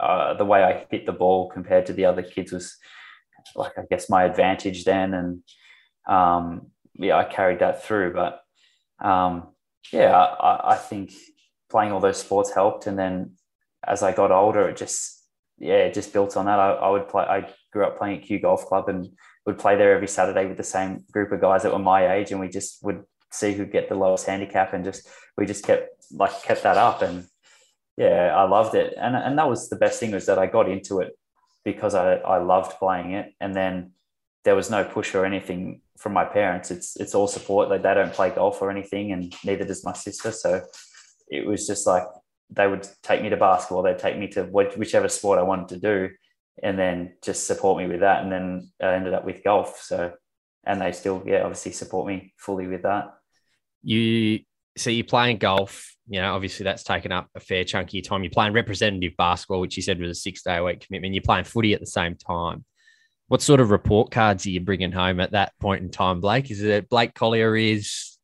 uh, 0.00 0.34
the 0.34 0.44
way 0.44 0.62
I 0.62 0.86
hit 0.90 1.06
the 1.06 1.12
ball 1.12 1.48
compared 1.48 1.86
to 1.86 1.92
the 1.92 2.06
other 2.06 2.22
kids 2.22 2.52
was 2.52 2.76
like 3.54 3.72
I 3.78 3.82
guess 3.88 4.10
my 4.10 4.24
advantage 4.24 4.84
then. 4.84 5.14
And 5.14 5.42
um, 6.08 6.68
yeah 6.94 7.16
I 7.16 7.24
carried 7.24 7.60
that 7.60 7.84
through. 7.84 8.14
But 8.14 8.40
um, 9.00 9.48
yeah 9.92 10.16
I, 10.16 10.72
I 10.72 10.76
think 10.76 11.12
playing 11.70 11.92
all 11.92 12.00
those 12.00 12.18
sports 12.18 12.52
helped. 12.52 12.86
And 12.86 12.98
then 12.98 13.34
as 13.86 14.02
I 14.02 14.12
got 14.12 14.32
older 14.32 14.68
it 14.68 14.76
just 14.76 15.22
yeah 15.58 15.86
it 15.86 15.94
just 15.94 16.12
built 16.12 16.36
on 16.36 16.46
that. 16.46 16.58
I, 16.58 16.72
I 16.72 16.90
would 16.90 17.08
play 17.08 17.22
I 17.22 17.48
grew 17.72 17.84
up 17.84 17.96
playing 17.96 18.18
at 18.18 18.24
Kew 18.24 18.40
Golf 18.40 18.66
Club 18.66 18.88
and 18.88 19.08
would 19.48 19.58
play 19.58 19.76
there 19.76 19.94
every 19.94 20.06
Saturday 20.06 20.44
with 20.44 20.58
the 20.58 20.62
same 20.62 21.04
group 21.10 21.32
of 21.32 21.40
guys 21.40 21.62
that 21.62 21.72
were 21.72 21.78
my 21.78 22.12
age, 22.16 22.30
and 22.30 22.38
we 22.38 22.48
just 22.48 22.84
would 22.84 23.02
see 23.32 23.54
who'd 23.54 23.72
get 23.72 23.88
the 23.88 23.94
lowest 23.94 24.26
handicap, 24.26 24.74
and 24.74 24.84
just 24.84 25.08
we 25.38 25.46
just 25.46 25.64
kept 25.64 25.88
like 26.12 26.42
kept 26.42 26.64
that 26.64 26.76
up, 26.76 27.00
and 27.00 27.26
yeah, 27.96 28.36
I 28.36 28.44
loved 28.46 28.74
it, 28.74 28.92
and 29.00 29.16
and 29.16 29.38
that 29.38 29.48
was 29.48 29.70
the 29.70 29.76
best 29.76 29.98
thing 29.98 30.10
was 30.10 30.26
that 30.26 30.38
I 30.38 30.46
got 30.46 30.68
into 30.68 31.00
it 31.00 31.18
because 31.64 31.94
I 31.94 32.16
I 32.16 32.38
loved 32.38 32.78
playing 32.78 33.12
it, 33.12 33.32
and 33.40 33.56
then 33.56 33.92
there 34.44 34.54
was 34.54 34.70
no 34.70 34.84
push 34.84 35.14
or 35.14 35.24
anything 35.24 35.80
from 35.96 36.12
my 36.12 36.26
parents. 36.26 36.70
It's 36.70 36.96
it's 36.96 37.14
all 37.14 37.26
support. 37.26 37.70
Like 37.70 37.82
they 37.82 37.94
don't 37.94 38.12
play 38.12 38.28
golf 38.28 38.60
or 38.60 38.70
anything, 38.70 39.12
and 39.12 39.34
neither 39.44 39.64
does 39.64 39.82
my 39.82 39.94
sister. 39.94 40.30
So 40.30 40.60
it 41.28 41.46
was 41.46 41.66
just 41.66 41.86
like 41.86 42.04
they 42.50 42.68
would 42.68 42.86
take 43.02 43.22
me 43.22 43.30
to 43.30 43.38
basketball. 43.38 43.82
They'd 43.82 43.98
take 43.98 44.18
me 44.18 44.28
to 44.28 44.44
whichever 44.44 45.08
sport 45.08 45.38
I 45.38 45.42
wanted 45.42 45.68
to 45.68 45.78
do 45.78 46.14
and 46.62 46.78
then 46.78 47.14
just 47.22 47.46
support 47.46 47.78
me 47.78 47.86
with 47.88 48.00
that. 48.00 48.22
And 48.22 48.32
then 48.32 48.70
I 48.82 48.94
ended 48.94 49.14
up 49.14 49.24
with 49.24 49.44
golf. 49.44 49.80
So, 49.82 50.12
and 50.64 50.80
they 50.80 50.92
still, 50.92 51.22
yeah, 51.26 51.42
obviously 51.42 51.72
support 51.72 52.06
me 52.06 52.32
fully 52.36 52.66
with 52.66 52.82
that. 52.82 53.14
You, 53.82 54.40
so 54.76 54.90
you're 54.90 55.04
playing 55.04 55.38
golf, 55.38 55.94
you 56.08 56.20
know, 56.20 56.34
obviously 56.34 56.64
that's 56.64 56.82
taken 56.82 57.12
up 57.12 57.28
a 57.34 57.40
fair 57.40 57.64
chunk 57.64 57.88
of 57.88 57.94
your 57.94 58.02
time. 58.02 58.22
You're 58.22 58.30
playing 58.30 58.52
representative 58.52 59.12
basketball, 59.16 59.60
which 59.60 59.76
you 59.76 59.82
said 59.82 60.00
was 60.00 60.10
a 60.10 60.14
six 60.14 60.42
day 60.42 60.56
a 60.56 60.64
week 60.64 60.84
commitment. 60.86 61.14
You're 61.14 61.22
playing 61.22 61.44
footy 61.44 61.74
at 61.74 61.80
the 61.80 61.86
same 61.86 62.16
time. 62.16 62.64
What 63.28 63.42
sort 63.42 63.60
of 63.60 63.70
report 63.70 64.10
cards 64.10 64.46
are 64.46 64.50
you 64.50 64.60
bringing 64.60 64.92
home 64.92 65.20
at 65.20 65.32
that 65.32 65.52
point 65.60 65.82
in 65.82 65.90
time, 65.90 66.20
Blake? 66.20 66.50
Is 66.50 66.62
it 66.62 66.88
Blake 66.88 67.14
Collyer 67.14 67.60
is? 67.74 68.16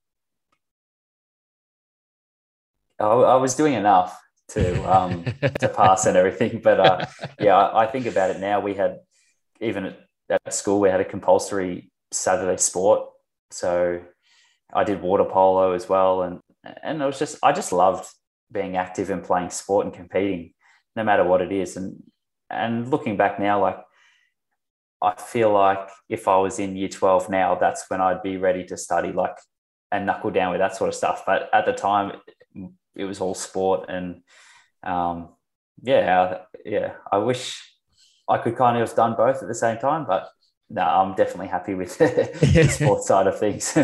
I, 2.99 3.05
I 3.05 3.37
was 3.37 3.55
doing 3.55 3.75
enough 3.75 4.19
to 4.55 4.97
um, 4.97 5.25
to 5.61 5.69
pass 5.69 6.07
and 6.07 6.17
everything. 6.17 6.61
But 6.63 6.81
uh, 6.81 7.07
yeah, 7.41 7.57
I, 7.57 7.85
I, 7.85 7.87
think 7.87 8.07
about 8.07 8.31
it 8.31 8.41
now. 8.41 8.61
We 8.61 8.75
had 8.75 8.99
even 9.61 9.87
at, 9.87 9.99
at, 10.31 10.55
school 10.55 10.81
we 10.81 10.89
had 10.89 11.01
a 11.01 11.05
compulsory 11.05 11.91
Saturday 12.13 12.57
sport, 12.57 13.09
so 13.51 14.01
I 14.73 14.85
did 14.85 15.03
water 15.03 15.25
polo 15.25 15.73
as 15.73 15.89
well, 15.89 16.23
and 16.23 16.41
and 16.83 17.03
it 17.03 17.05
was 17.05 17.19
just 17.19 17.39
I 17.43 17.53
just 17.53 17.73
loved 17.73 18.07
being 18.51 18.77
active 18.77 19.11
and 19.11 19.25
playing 19.25 19.51
sport 19.51 19.87
and 19.87 19.95
competing, 19.95 20.53
no 20.97 21.05
matter 21.05 21.25
what 21.25 21.43
it 21.43 21.53
is. 21.53 21.77
And 21.77 22.03
and 22.49 22.91
looking 22.91 23.17
back 23.17 23.41
now, 23.41 23.61
like 23.61 23.79
I 25.03 25.15
feel 25.21 25.53
like 25.53 25.89
if 26.09 26.29
I 26.29 26.37
was 26.39 26.59
in 26.59 26.77
year 26.77 26.89
twelve 26.89 27.29
now, 27.29 27.57
that's 27.57 27.85
when 27.89 28.01
I'd 28.01 28.23
be 28.23 28.37
ready 28.37 28.65
to 28.67 28.77
study 28.77 29.13
like 29.13 29.37
and 29.91 30.07
knuckle 30.07 30.31
down 30.31 30.51
with 30.51 30.61
that 30.61 30.77
sort 30.77 30.89
of 30.89 30.95
stuff. 30.95 31.23
But 31.27 31.49
at 31.53 31.67
the 31.67 31.73
time, 31.73 32.13
it 32.97 33.05
was 33.05 33.21
all 33.21 33.35
sport 33.35 33.87
and 33.89 34.23
um, 34.83 35.31
yeah, 35.83 36.39
yeah. 36.65 36.95
I 37.11 37.19
wish 37.19 37.61
I 38.29 38.39
could 38.39 38.57
kind 38.57 38.77
of 38.77 38.89
have 38.89 38.97
done 38.97 39.15
both 39.17 39.43
at 39.43 39.49
the 39.49 39.55
same 39.55 39.79
time, 39.79 40.05
but 40.07 40.29
no, 40.71 40.83
I'm 40.83 41.15
definitely 41.15 41.49
happy 41.49 41.75
with 41.75 41.97
the 41.99 42.69
sports 42.71 43.07
side 43.09 43.27
of 43.27 43.39
things. 43.39 43.77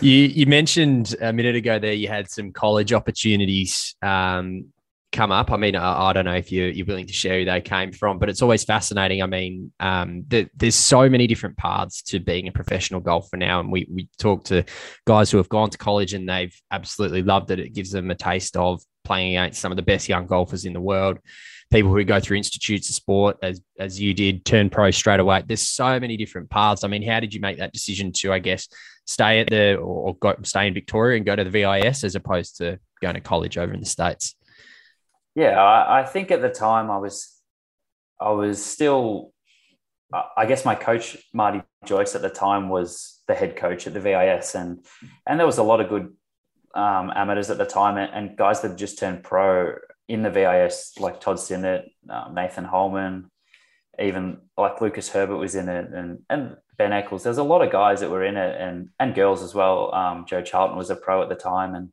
you 0.00 0.12
you 0.12 0.46
mentioned 0.46 1.14
a 1.20 1.32
minute 1.32 1.54
ago 1.54 1.78
there 1.78 1.92
you 1.92 2.08
had 2.08 2.28
some 2.30 2.52
college 2.52 2.92
opportunities 2.92 3.94
um, 4.02 4.71
come 5.12 5.30
up. 5.30 5.52
I 5.52 5.56
mean, 5.56 5.76
I, 5.76 6.08
I, 6.08 6.12
don't 6.12 6.24
know 6.24 6.34
if 6.34 6.50
you're, 6.50 6.68
you're 6.68 6.86
willing 6.86 7.06
to 7.06 7.12
share 7.12 7.40
who 7.40 7.44
they 7.44 7.60
came 7.60 7.92
from, 7.92 8.18
but 8.18 8.28
it's 8.28 8.42
always 8.42 8.64
fascinating. 8.64 9.22
I 9.22 9.26
mean, 9.26 9.72
um, 9.78 10.24
the, 10.26 10.48
there's 10.56 10.74
so 10.74 11.08
many 11.08 11.26
different 11.26 11.56
paths 11.56 12.02
to 12.04 12.18
being 12.18 12.48
a 12.48 12.52
professional 12.52 13.00
golfer 13.00 13.36
now. 13.36 13.60
And 13.60 13.70
we, 13.70 13.86
we 13.92 14.08
talk 14.18 14.44
to 14.44 14.64
guys 15.06 15.30
who 15.30 15.36
have 15.36 15.48
gone 15.48 15.70
to 15.70 15.78
college 15.78 16.14
and 16.14 16.28
they've 16.28 16.58
absolutely 16.70 17.22
loved 17.22 17.50
it. 17.50 17.60
It 17.60 17.74
gives 17.74 17.90
them 17.90 18.10
a 18.10 18.14
taste 18.14 18.56
of 18.56 18.82
playing 19.04 19.36
against 19.36 19.60
some 19.60 19.70
of 19.70 19.76
the 19.76 19.82
best 19.82 20.08
young 20.08 20.26
golfers 20.26 20.64
in 20.64 20.72
the 20.72 20.80
world. 20.80 21.18
People 21.70 21.90
who 21.90 22.04
go 22.04 22.20
through 22.20 22.36
institutes 22.36 22.88
of 22.90 22.94
sport, 22.94 23.38
as 23.42 23.62
as 23.78 23.98
you 23.98 24.12
did, 24.12 24.44
turn 24.44 24.68
pro 24.68 24.90
straight 24.90 25.20
away. 25.20 25.42
There's 25.46 25.66
so 25.66 25.98
many 25.98 26.18
different 26.18 26.50
paths. 26.50 26.84
I 26.84 26.88
mean, 26.88 27.02
how 27.02 27.18
did 27.18 27.32
you 27.32 27.40
make 27.40 27.58
that 27.58 27.72
decision 27.72 28.12
to, 28.16 28.32
I 28.32 28.40
guess, 28.40 28.68
stay 29.06 29.40
at 29.40 29.48
the 29.48 29.76
or, 29.76 30.14
go, 30.16 30.34
stay 30.42 30.66
in 30.66 30.74
Victoria 30.74 31.16
and 31.16 31.24
go 31.24 31.34
to 31.34 31.44
the 31.44 31.50
VIS 31.50 32.04
as 32.04 32.14
opposed 32.14 32.58
to 32.58 32.78
going 33.00 33.14
to 33.14 33.22
college 33.22 33.56
over 33.56 33.72
in 33.72 33.80
the 33.80 33.86
states? 33.86 34.34
Yeah, 35.34 35.62
I, 35.62 36.00
I 36.00 36.04
think 36.04 36.30
at 36.30 36.42
the 36.42 36.50
time 36.50 36.90
I 36.90 36.98
was, 36.98 37.34
I 38.20 38.30
was 38.30 38.64
still, 38.64 39.32
I 40.36 40.46
guess 40.46 40.64
my 40.64 40.74
coach 40.74 41.16
Marty 41.32 41.62
Joyce 41.86 42.14
at 42.14 42.22
the 42.22 42.28
time 42.28 42.68
was 42.68 43.20
the 43.26 43.34
head 43.34 43.56
coach 43.56 43.86
at 43.86 43.94
the 43.94 44.00
VIS, 44.00 44.54
and 44.54 44.84
and 45.26 45.38
there 45.38 45.46
was 45.46 45.58
a 45.58 45.62
lot 45.62 45.80
of 45.80 45.88
good 45.88 46.12
um, 46.74 47.10
amateurs 47.14 47.50
at 47.50 47.58
the 47.58 47.66
time 47.66 47.98
and, 47.98 48.12
and, 48.14 48.36
guys 48.36 48.62
that 48.62 48.78
just 48.78 48.98
turned 48.98 49.22
pro 49.22 49.74
in 50.08 50.22
the 50.22 50.30
VIS, 50.30 50.94
like 50.98 51.20
Todd 51.20 51.38
Sinnott, 51.38 51.84
um, 52.08 52.34
Nathan 52.34 52.64
Holman, 52.64 53.30
even 53.98 54.38
like 54.56 54.80
Lucas 54.80 55.10
Herbert 55.10 55.36
was 55.36 55.54
in 55.54 55.68
it, 55.68 55.92
and 55.92 56.20
and 56.28 56.56
Ben 56.78 56.92
Eccles. 56.92 57.22
There's 57.22 57.38
a 57.38 57.42
lot 57.42 57.62
of 57.62 57.70
guys 57.72 58.00
that 58.00 58.10
were 58.10 58.24
in 58.24 58.36
it, 58.36 58.60
and 58.60 58.88
and 58.98 59.14
girls 59.14 59.42
as 59.42 59.54
well. 59.54 59.94
Um, 59.94 60.24
Joe 60.26 60.42
Charlton 60.42 60.76
was 60.76 60.90
a 60.90 60.96
pro 60.96 61.22
at 61.22 61.28
the 61.28 61.34
time, 61.34 61.74
and 61.74 61.92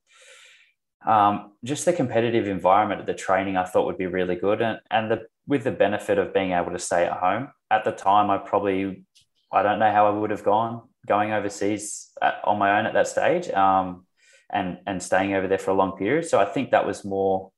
um, 1.06 1.54
just 1.64 1.86
the 1.86 1.94
competitive 1.94 2.48
environment 2.48 3.00
of 3.00 3.08
the 3.08 3.14
training 3.14 3.58
I 3.58 3.66
thought 3.66 3.86
would 3.86 3.98
be 3.98 4.08
really 4.08 4.36
good, 4.36 4.62
and 4.62 4.80
and 4.92 5.10
the 5.10 5.28
with 5.48 5.64
the 5.64 5.72
benefit 5.72 6.18
of 6.18 6.34
being 6.34 6.52
able 6.52 6.72
to 6.72 6.80
stay 6.80 7.06
at 7.06 7.18
home. 7.18 7.50
At 7.72 7.84
the 7.84 7.92
time, 7.92 8.30
I 8.30 8.38
probably 8.38 9.06
I 9.52 9.64
don't 9.64 9.80
know 9.80 9.92
how 9.92 10.08
I 10.08 10.12
would 10.12 10.32
have 10.32 10.44
gone 10.44 10.82
going 11.08 11.32
overseas 11.32 12.12
at, 12.22 12.36
on 12.44 12.60
my 12.60 12.78
own 12.78 12.86
at 12.86 12.94
that 12.94 13.08
stage, 13.08 13.50
um, 13.52 14.06
and 14.52 14.80
and 14.86 15.02
staying 15.02 15.34
over 15.34 15.48
there 15.48 15.58
for 15.58 15.72
a 15.72 15.76
long 15.76 15.98
period. 15.98 16.26
So 16.26 16.40
I 16.40 16.46
think 16.46 16.72
that 16.72 16.86
was 16.86 17.06
more 17.06 17.52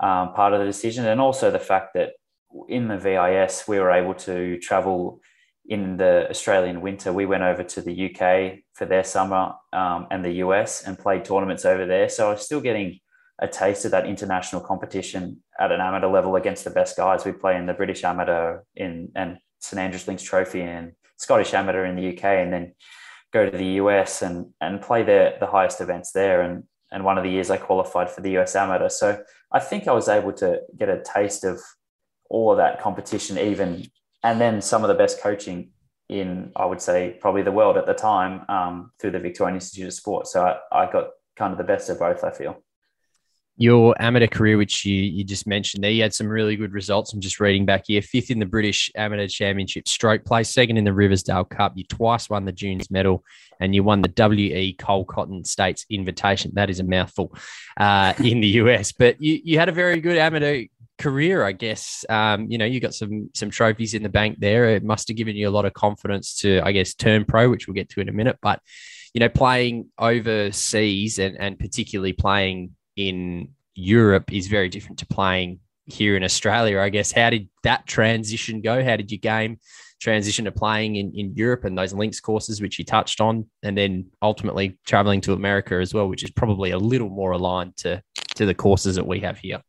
um, 0.00 0.32
part 0.32 0.52
of 0.52 0.60
the 0.60 0.66
decision, 0.66 1.06
and 1.06 1.20
also 1.20 1.50
the 1.50 1.58
fact 1.58 1.94
that 1.94 2.12
in 2.68 2.88
the 2.88 2.98
VIS 2.98 3.64
we 3.66 3.78
were 3.78 3.90
able 3.90 4.14
to 4.14 4.58
travel 4.58 5.20
in 5.66 5.96
the 5.96 6.28
Australian 6.28 6.80
winter, 6.80 7.12
we 7.12 7.26
went 7.26 7.42
over 7.42 7.62
to 7.62 7.80
the 7.80 8.10
UK 8.10 8.60
for 8.74 8.84
their 8.84 9.04
summer 9.04 9.54
um, 9.72 10.06
and 10.10 10.24
the 10.24 10.32
US 10.44 10.82
and 10.82 10.98
played 10.98 11.24
tournaments 11.24 11.64
over 11.64 11.86
there. 11.86 12.08
So 12.08 12.28
I 12.28 12.32
was 12.32 12.42
still 12.42 12.60
getting 12.60 12.98
a 13.38 13.48
taste 13.48 13.84
of 13.84 13.92
that 13.92 14.06
international 14.06 14.60
competition 14.60 15.42
at 15.58 15.72
an 15.72 15.80
amateur 15.80 16.08
level 16.08 16.36
against 16.36 16.64
the 16.64 16.70
best 16.70 16.96
guys. 16.96 17.24
We 17.24 17.32
play 17.32 17.56
in 17.56 17.66
the 17.66 17.74
British 17.74 18.04
Amateur 18.04 18.60
in 18.74 19.10
and 19.14 19.38
St 19.60 19.80
Andrews 19.80 20.08
Links 20.08 20.22
Trophy 20.22 20.62
and 20.62 20.92
Scottish 21.16 21.54
Amateur 21.54 21.84
in 21.84 21.96
the 21.96 22.16
UK, 22.16 22.24
and 22.24 22.52
then 22.52 22.74
go 23.32 23.48
to 23.48 23.56
the 23.56 23.80
US 23.82 24.22
and 24.22 24.46
and 24.60 24.80
play 24.80 25.02
the 25.02 25.34
the 25.40 25.46
highest 25.46 25.80
events 25.80 26.12
there. 26.12 26.42
And 26.42 26.64
and 26.90 27.04
one 27.04 27.18
of 27.18 27.24
the 27.24 27.30
years 27.30 27.50
I 27.50 27.56
qualified 27.56 28.10
for 28.10 28.20
the 28.20 28.36
US 28.38 28.54
Amateur. 28.54 28.88
So 28.88 29.22
I 29.52 29.60
think 29.60 29.88
I 29.88 29.92
was 29.92 30.08
able 30.08 30.32
to 30.34 30.60
get 30.76 30.88
a 30.88 31.02
taste 31.02 31.44
of 31.44 31.60
all 32.28 32.50
of 32.50 32.58
that 32.58 32.80
competition, 32.80 33.38
even 33.38 33.86
and 34.22 34.40
then 34.40 34.60
some 34.60 34.82
of 34.82 34.88
the 34.88 34.94
best 34.94 35.20
coaching 35.20 35.70
in, 36.08 36.52
I 36.56 36.66
would 36.66 36.80
say, 36.80 37.16
probably 37.20 37.42
the 37.42 37.52
world 37.52 37.76
at 37.76 37.86
the 37.86 37.94
time 37.94 38.44
um, 38.48 38.92
through 39.00 39.12
the 39.12 39.18
Victorian 39.18 39.56
Institute 39.56 39.88
of 39.88 39.94
Sport. 39.94 40.26
So 40.26 40.44
I, 40.44 40.84
I, 40.84 40.92
got 40.92 41.08
kind 41.36 41.52
of 41.52 41.58
the 41.58 41.64
best 41.64 41.88
of 41.88 41.98
both, 41.98 42.22
I 42.22 42.30
feel. 42.30 42.62
Your 43.56 43.94
amateur 44.00 44.26
career, 44.26 44.56
which 44.56 44.84
you, 44.84 44.94
you 44.94 45.24
just 45.24 45.46
mentioned 45.46 45.84
there, 45.84 45.90
you 45.90 46.02
had 46.02 46.14
some 46.14 46.26
really 46.26 46.56
good 46.56 46.72
results. 46.72 47.12
I'm 47.12 47.20
just 47.20 47.38
reading 47.38 47.66
back 47.66 47.84
here 47.86 48.00
fifth 48.00 48.30
in 48.30 48.38
the 48.38 48.46
British 48.46 48.90
Amateur 48.96 49.28
Championship 49.28 49.86
stroke 49.86 50.24
play, 50.24 50.42
second 50.42 50.78
in 50.78 50.84
the 50.84 50.92
Riversdale 50.92 51.44
Cup. 51.44 51.72
You 51.76 51.84
twice 51.84 52.30
won 52.30 52.44
the 52.44 52.52
Dunes 52.52 52.90
medal 52.90 53.22
and 53.60 53.74
you 53.74 53.84
won 53.84 54.02
the 54.02 54.12
WE 54.16 54.74
Cole 54.78 55.04
Cotton 55.04 55.44
States 55.44 55.84
invitation. 55.90 56.52
That 56.54 56.70
is 56.70 56.80
a 56.80 56.84
mouthful 56.84 57.34
uh, 57.76 58.14
in 58.24 58.40
the 58.40 58.46
US, 58.62 58.92
but 58.92 59.20
you, 59.20 59.40
you 59.44 59.58
had 59.58 59.68
a 59.68 59.72
very 59.72 60.00
good 60.00 60.16
amateur 60.16 60.64
career, 61.02 61.44
I 61.44 61.52
guess. 61.52 62.04
Um, 62.08 62.50
you 62.50 62.58
know, 62.58 62.64
you 62.64 62.78
got 62.80 62.94
some 62.94 63.30
some 63.34 63.50
trophies 63.50 63.94
in 63.94 64.02
the 64.02 64.08
bank 64.08 64.38
there. 64.38 64.70
It 64.70 64.84
must 64.84 65.08
have 65.08 65.16
given 65.16 65.36
you 65.36 65.48
a 65.48 65.50
lot 65.50 65.64
of 65.64 65.74
confidence 65.74 66.36
to, 66.36 66.60
I 66.64 66.72
guess, 66.72 66.94
turn 66.94 67.24
pro, 67.24 67.50
which 67.50 67.66
we'll 67.66 67.74
get 67.74 67.88
to 67.90 68.00
in 68.00 68.08
a 68.08 68.12
minute. 68.12 68.38
But 68.40 68.60
you 69.12 69.20
know, 69.20 69.28
playing 69.28 69.90
overseas 69.98 71.18
and 71.18 71.36
and 71.38 71.58
particularly 71.58 72.12
playing 72.12 72.76
in 72.96 73.50
Europe 73.74 74.32
is 74.32 74.46
very 74.46 74.68
different 74.68 75.00
to 75.00 75.06
playing 75.06 75.58
here 75.86 76.16
in 76.16 76.22
Australia. 76.22 76.78
I 76.78 76.88
guess. 76.88 77.10
How 77.10 77.30
did 77.30 77.48
that 77.64 77.86
transition 77.86 78.60
go? 78.60 78.82
How 78.84 78.96
did 78.96 79.10
your 79.10 79.18
game 79.18 79.58
transition 80.00 80.44
to 80.46 80.52
playing 80.52 80.96
in, 80.96 81.12
in 81.14 81.32
Europe 81.36 81.64
and 81.64 81.78
those 81.78 81.92
links 81.92 82.18
courses, 82.18 82.60
which 82.60 82.76
you 82.78 82.84
touched 82.84 83.20
on, 83.20 83.46
and 83.62 83.78
then 83.78 84.06
ultimately 84.20 84.78
traveling 84.84 85.20
to 85.20 85.32
America 85.32 85.76
as 85.76 85.94
well, 85.94 86.08
which 86.08 86.24
is 86.24 86.30
probably 86.30 86.70
a 86.70 86.78
little 86.78 87.10
more 87.10 87.32
aligned 87.32 87.76
to 87.76 88.02
to 88.36 88.46
the 88.46 88.54
courses 88.54 88.94
that 88.96 89.06
we 89.06 89.20
have 89.20 89.38
here? 89.38 89.60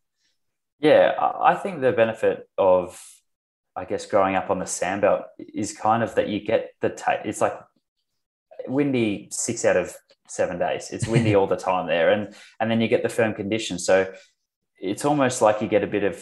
Yeah, 0.83 1.13
I 1.17 1.55
think 1.55 1.79
the 1.79 1.93
benefit 1.93 2.45
of, 2.57 3.01
I 3.73 3.85
guess, 3.85 4.05
growing 4.05 4.35
up 4.35 4.49
on 4.49 4.59
the 4.59 4.65
sandbelt 4.65 5.23
is 5.39 5.71
kind 5.71 6.03
of 6.03 6.13
that 6.15 6.27
you 6.27 6.41
get 6.41 6.71
the, 6.81 6.89
ta- 6.89 7.21
it's 7.23 7.39
like 7.39 7.57
windy 8.67 9.29
six 9.31 9.63
out 9.63 9.77
of 9.77 9.95
seven 10.27 10.59
days. 10.59 10.89
It's 10.91 11.07
windy 11.07 11.35
all 11.37 11.47
the 11.47 11.55
time 11.55 11.87
there. 11.87 12.11
And, 12.11 12.35
and 12.59 12.69
then 12.69 12.81
you 12.81 12.89
get 12.89 13.01
the 13.01 13.07
firm 13.07 13.33
conditions. 13.33 13.85
So 13.85 14.13
it's 14.77 15.05
almost 15.05 15.41
like 15.41 15.61
you 15.61 15.69
get 15.69 15.85
a 15.85 15.87
bit 15.87 16.03
of 16.03 16.21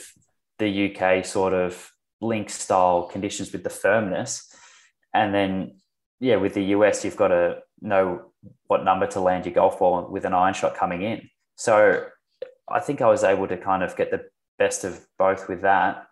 the 0.60 0.96
UK 0.96 1.26
sort 1.26 1.54
of 1.54 1.92
link 2.22 2.52
style 2.52 3.10
conditions 3.12 3.52
with 3.52 3.64
the 3.64 3.72
firmness. 3.72 4.48
And 5.12 5.34
then, 5.34 5.80
yeah, 6.20 6.36
with 6.36 6.54
the 6.54 6.66
US, 6.76 7.04
you've 7.04 7.18
got 7.18 7.30
to 7.30 7.62
know 7.82 8.32
what 8.68 8.84
number 8.84 9.08
to 9.08 9.22
land 9.22 9.48
your 9.48 9.56
golf 9.56 9.80
ball 9.80 10.08
with 10.08 10.24
an 10.24 10.36
iron 10.36 10.54
shot 10.54 10.76
coming 10.76 11.02
in. 11.02 11.28
So 11.56 12.06
I 12.70 12.80
think 12.80 13.02
I 13.02 13.08
was 13.08 13.24
able 13.24 13.48
to 13.48 13.58
kind 13.58 13.82
of 13.82 13.96
get 13.96 14.12
the 14.12 14.26
best 14.58 14.84
of 14.84 15.00
both 15.18 15.48
with 15.50 15.62
that. 15.62 16.08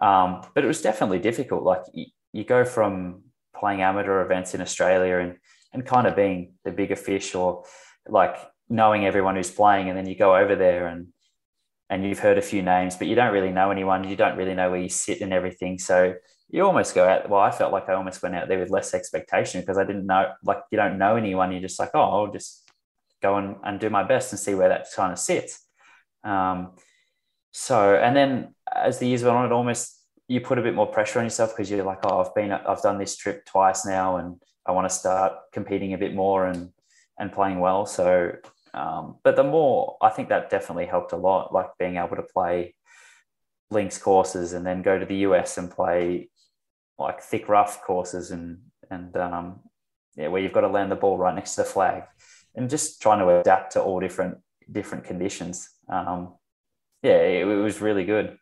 Um, 0.00 0.42
but 0.54 0.64
it 0.64 0.66
was 0.66 0.82
definitely 0.82 1.20
difficult. 1.20 1.62
Like 1.62 1.82
you, 1.92 2.06
you, 2.32 2.44
go 2.44 2.64
from 2.64 3.22
playing 3.56 3.82
amateur 3.82 4.22
events 4.22 4.54
in 4.54 4.60
Australia 4.60 5.18
and 5.18 5.36
and 5.72 5.86
kind 5.86 6.06
of 6.06 6.16
being 6.16 6.54
the 6.64 6.72
bigger 6.72 6.96
fish, 6.96 7.34
or 7.34 7.64
like 8.08 8.36
knowing 8.68 9.06
everyone 9.06 9.36
who's 9.36 9.50
playing, 9.50 9.88
and 9.88 9.96
then 9.96 10.06
you 10.06 10.16
go 10.16 10.36
over 10.36 10.56
there 10.56 10.88
and 10.88 11.08
and 11.90 12.04
you've 12.04 12.18
heard 12.18 12.38
a 12.38 12.42
few 12.42 12.62
names, 12.62 12.96
but 12.96 13.06
you 13.06 13.14
don't 13.14 13.32
really 13.32 13.50
know 13.50 13.70
anyone. 13.70 14.08
You 14.08 14.16
don't 14.16 14.36
really 14.36 14.54
know 14.54 14.70
where 14.70 14.80
you 14.80 14.88
sit 14.88 15.20
and 15.20 15.32
everything. 15.32 15.78
So 15.78 16.14
you 16.48 16.64
almost 16.64 16.94
go 16.94 17.06
out. 17.06 17.28
Well, 17.28 17.40
I 17.40 17.50
felt 17.50 17.72
like 17.72 17.88
I 17.88 17.94
almost 17.94 18.22
went 18.22 18.34
out 18.34 18.48
there 18.48 18.58
with 18.58 18.70
less 18.70 18.94
expectation 18.94 19.60
because 19.60 19.78
I 19.78 19.84
didn't 19.84 20.06
know. 20.06 20.32
Like 20.42 20.62
you 20.70 20.76
don't 20.76 20.98
know 20.98 21.16
anyone. 21.16 21.52
You're 21.52 21.60
just 21.60 21.78
like, 21.78 21.90
oh, 21.94 22.00
I'll 22.00 22.32
just 22.32 22.68
go 23.22 23.36
and, 23.36 23.56
and 23.64 23.80
do 23.80 23.90
my 23.90 24.02
best 24.02 24.32
and 24.32 24.38
see 24.38 24.54
where 24.54 24.68
that 24.68 24.86
kind 24.94 25.12
of 25.12 25.18
sits. 25.18 25.66
Um, 26.22 26.72
so, 27.56 27.94
and 27.94 28.16
then 28.16 28.52
as 28.74 28.98
the 28.98 29.06
years 29.06 29.22
went 29.22 29.36
on, 29.36 29.46
it 29.46 29.52
almost 29.52 30.02
you 30.26 30.40
put 30.40 30.58
a 30.58 30.62
bit 30.62 30.74
more 30.74 30.88
pressure 30.88 31.20
on 31.20 31.24
yourself 31.24 31.52
because 31.52 31.70
you're 31.70 31.84
like, 31.84 32.00
oh, 32.02 32.20
I've 32.20 32.34
been, 32.34 32.50
I've 32.50 32.82
done 32.82 32.98
this 32.98 33.16
trip 33.16 33.46
twice 33.46 33.86
now, 33.86 34.16
and 34.16 34.42
I 34.66 34.72
want 34.72 34.88
to 34.88 34.94
start 34.94 35.34
competing 35.52 35.94
a 35.94 35.98
bit 35.98 36.14
more 36.14 36.46
and 36.46 36.70
and 37.16 37.32
playing 37.32 37.60
well. 37.60 37.86
So, 37.86 38.32
um, 38.74 39.18
but 39.22 39.36
the 39.36 39.44
more 39.44 39.96
I 40.02 40.08
think 40.10 40.30
that 40.30 40.50
definitely 40.50 40.86
helped 40.86 41.12
a 41.12 41.16
lot, 41.16 41.54
like 41.54 41.68
being 41.78 41.96
able 41.96 42.16
to 42.16 42.24
play 42.24 42.74
links 43.70 43.98
courses 43.98 44.52
and 44.52 44.66
then 44.66 44.82
go 44.82 44.98
to 44.98 45.06
the 45.06 45.18
US 45.28 45.56
and 45.56 45.70
play 45.70 46.30
like 46.98 47.22
thick 47.22 47.48
rough 47.48 47.82
courses 47.84 48.32
and 48.32 48.58
and 48.90 49.16
um, 49.16 49.60
yeah, 50.16 50.26
where 50.26 50.42
you've 50.42 50.52
got 50.52 50.62
to 50.62 50.68
land 50.68 50.90
the 50.90 50.96
ball 50.96 51.18
right 51.18 51.34
next 51.36 51.54
to 51.54 51.62
the 51.62 51.68
flag 51.68 52.02
and 52.56 52.68
just 52.68 53.00
trying 53.00 53.20
to 53.20 53.38
adapt 53.38 53.74
to 53.74 53.80
all 53.80 54.00
different 54.00 54.38
different 54.72 55.04
conditions. 55.04 55.68
Um, 55.88 56.34
yeah, 57.04 57.12
it, 57.12 57.46
it 57.46 57.62
was 57.62 57.80
really 57.80 58.04
good. 58.04 58.36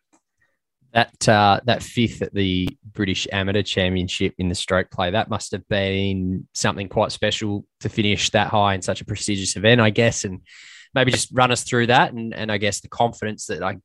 That 0.95 1.29
uh, 1.29 1.61
that 1.65 1.83
fifth 1.83 2.23
at 2.23 2.35
the 2.35 2.69
British 2.93 3.27
Amateur 3.33 3.63
Championship 3.63 4.35
in 4.39 4.49
the 4.49 4.55
stroke 4.55 4.91
play, 4.91 5.11
that 5.11 5.29
must 5.29 5.53
have 5.53 5.67
been 5.69 6.47
something 6.55 6.89
quite 6.89 7.13
special 7.13 7.65
to 7.81 7.89
finish 7.89 8.31
that 8.31 8.49
high 8.49 8.75
in 8.75 8.83
such 8.83 9.01
a 9.01 9.05
prestigious 9.05 9.57
event, 9.57 9.81
I 9.81 9.91
guess. 9.91 10.25
And 10.25 10.41
maybe 10.95 11.11
just 11.11 11.31
run 11.33 11.51
us 11.51 11.65
through 11.65 11.87
that 11.89 12.13
and, 12.13 12.35
and 12.35 12.53
I 12.53 12.59
guess 12.59 12.81
the 12.81 12.89
confidence 12.89 13.47
that 13.47 13.63
I 13.63 13.79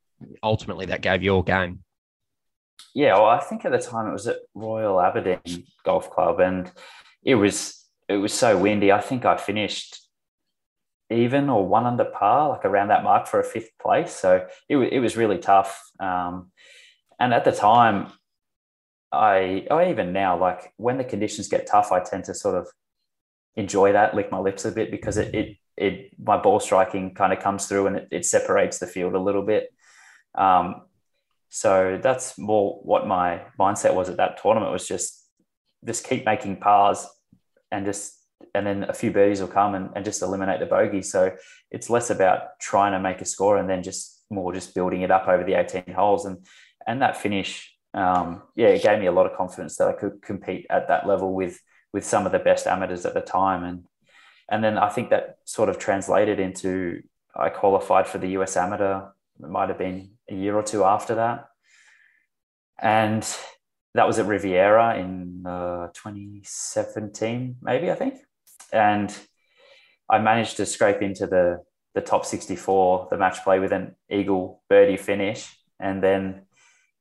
ultimately 0.43 0.87
that 0.87 1.01
gave 1.01 1.23
your 1.23 1.43
game. 1.43 1.83
Yeah, 2.93 3.13
well, 3.13 3.25
I 3.25 3.39
think 3.39 3.65
at 3.65 3.71
the 3.71 3.79
time 3.79 4.07
it 4.07 4.13
was 4.13 4.27
at 4.27 4.37
Royal 4.53 4.99
Aberdeen 4.99 5.65
Golf 5.85 6.09
Club, 6.09 6.39
and 6.39 6.71
it 7.23 7.35
was 7.35 7.85
it 8.07 8.17
was 8.17 8.33
so 8.33 8.57
windy. 8.57 8.91
I 8.91 9.01
think 9.01 9.25
I 9.25 9.37
finished 9.37 10.06
even 11.09 11.49
or 11.49 11.65
one 11.65 11.85
under 11.85 12.05
par, 12.05 12.49
like 12.49 12.65
around 12.65 12.89
that 12.89 13.03
mark 13.03 13.27
for 13.27 13.39
a 13.39 13.43
fifth 13.43 13.71
place. 13.81 14.13
So 14.13 14.45
it, 14.67 14.77
it 14.77 14.99
was 14.99 15.15
really 15.15 15.37
tough. 15.37 15.91
Um, 15.99 16.51
and 17.19 17.33
at 17.33 17.45
the 17.45 17.51
time, 17.51 18.11
I, 19.11 19.65
I 19.71 19.89
even 19.89 20.11
now, 20.11 20.37
like 20.37 20.73
when 20.77 20.97
the 20.97 21.03
conditions 21.03 21.47
get 21.47 21.67
tough, 21.67 21.91
I 21.91 22.01
tend 22.01 22.25
to 22.25 22.33
sort 22.33 22.55
of 22.55 22.67
enjoy 23.55 23.93
that, 23.93 24.15
lick 24.15 24.31
my 24.31 24.39
lips 24.39 24.65
a 24.65 24.71
bit 24.71 24.91
because 24.91 25.17
it, 25.17 25.33
it, 25.33 25.57
it 25.77 26.11
my 26.19 26.37
ball 26.37 26.59
striking 26.59 27.13
kind 27.13 27.31
of 27.31 27.39
comes 27.39 27.67
through 27.67 27.87
and 27.87 27.95
it, 27.95 28.07
it 28.11 28.25
separates 28.25 28.79
the 28.79 28.87
field 28.87 29.13
a 29.13 29.19
little 29.19 29.43
bit. 29.43 29.73
Um, 30.35 30.81
so 31.49 31.99
that's 32.01 32.37
more 32.37 32.79
what 32.83 33.07
my 33.07 33.41
mindset 33.57 33.95
was 33.95 34.09
at 34.09 34.17
that 34.17 34.41
tournament 34.41 34.71
was 34.71 34.87
just 34.87 35.23
just 35.85 36.07
keep 36.07 36.25
making 36.25 36.57
pars 36.57 37.07
and 37.71 37.85
just 37.85 38.16
and 38.53 38.65
then 38.65 38.83
a 38.83 38.93
few 38.93 39.11
birdies 39.11 39.41
will 39.41 39.47
come 39.47 39.75
and, 39.75 39.89
and 39.95 40.05
just 40.05 40.21
eliminate 40.21 40.59
the 40.59 40.65
bogey. 40.65 41.01
So 41.01 41.35
it's 41.71 41.89
less 41.89 42.09
about 42.09 42.59
trying 42.59 42.93
to 42.93 42.99
make 42.99 43.21
a 43.21 43.25
score 43.25 43.57
and 43.57 43.69
then 43.69 43.83
just 43.83 44.23
more 44.29 44.53
just 44.53 44.75
building 44.75 45.01
it 45.01 45.11
up 45.11 45.27
over 45.27 45.43
the 45.43 45.53
18 45.53 45.93
holes. 45.93 46.25
And 46.25 46.45
and 46.85 47.01
that 47.01 47.17
finish, 47.17 47.75
um, 47.93 48.43
yeah, 48.55 48.67
it 48.67 48.81
gave 48.81 48.99
me 48.99 49.07
a 49.07 49.11
lot 49.11 49.25
of 49.25 49.37
confidence 49.37 49.77
that 49.77 49.87
I 49.89 49.93
could 49.93 50.21
compete 50.21 50.65
at 50.69 50.87
that 50.87 51.07
level 51.07 51.33
with 51.33 51.61
with 51.93 52.05
some 52.05 52.25
of 52.25 52.31
the 52.31 52.39
best 52.39 52.67
amateurs 52.67 53.05
at 53.05 53.13
the 53.13 53.21
time. 53.21 53.63
And 53.63 53.85
and 54.49 54.63
then 54.63 54.77
I 54.77 54.89
think 54.89 55.09
that 55.09 55.37
sort 55.45 55.69
of 55.69 55.77
translated 55.77 56.39
into 56.39 57.03
I 57.35 57.49
qualified 57.49 58.07
for 58.07 58.17
the 58.17 58.29
US 58.29 58.57
Amateur. 58.57 59.09
It 59.41 59.49
might 59.49 59.69
have 59.69 59.77
been 59.77 60.11
a 60.29 60.33
year 60.33 60.55
or 60.55 60.63
two 60.63 60.83
after 60.83 61.15
that. 61.15 61.47
And 62.79 63.27
that 63.93 64.07
was 64.07 64.19
at 64.19 64.27
Riviera 64.27 64.97
in 64.97 65.43
uh, 65.45 65.87
2017, 65.93 67.57
maybe, 67.61 67.89
I 67.89 67.95
think. 67.95 68.19
And 68.71 69.15
I 70.09 70.19
managed 70.19 70.57
to 70.57 70.65
scrape 70.65 71.01
into 71.01 71.27
the, 71.27 71.63
the 71.93 72.01
top 72.01 72.25
64, 72.25 73.07
the 73.09 73.17
match 73.17 73.43
play 73.43 73.59
with 73.59 73.71
an 73.71 73.95
eagle 74.09 74.61
birdie 74.69 74.97
finish, 74.97 75.53
and 75.79 76.01
then 76.01 76.43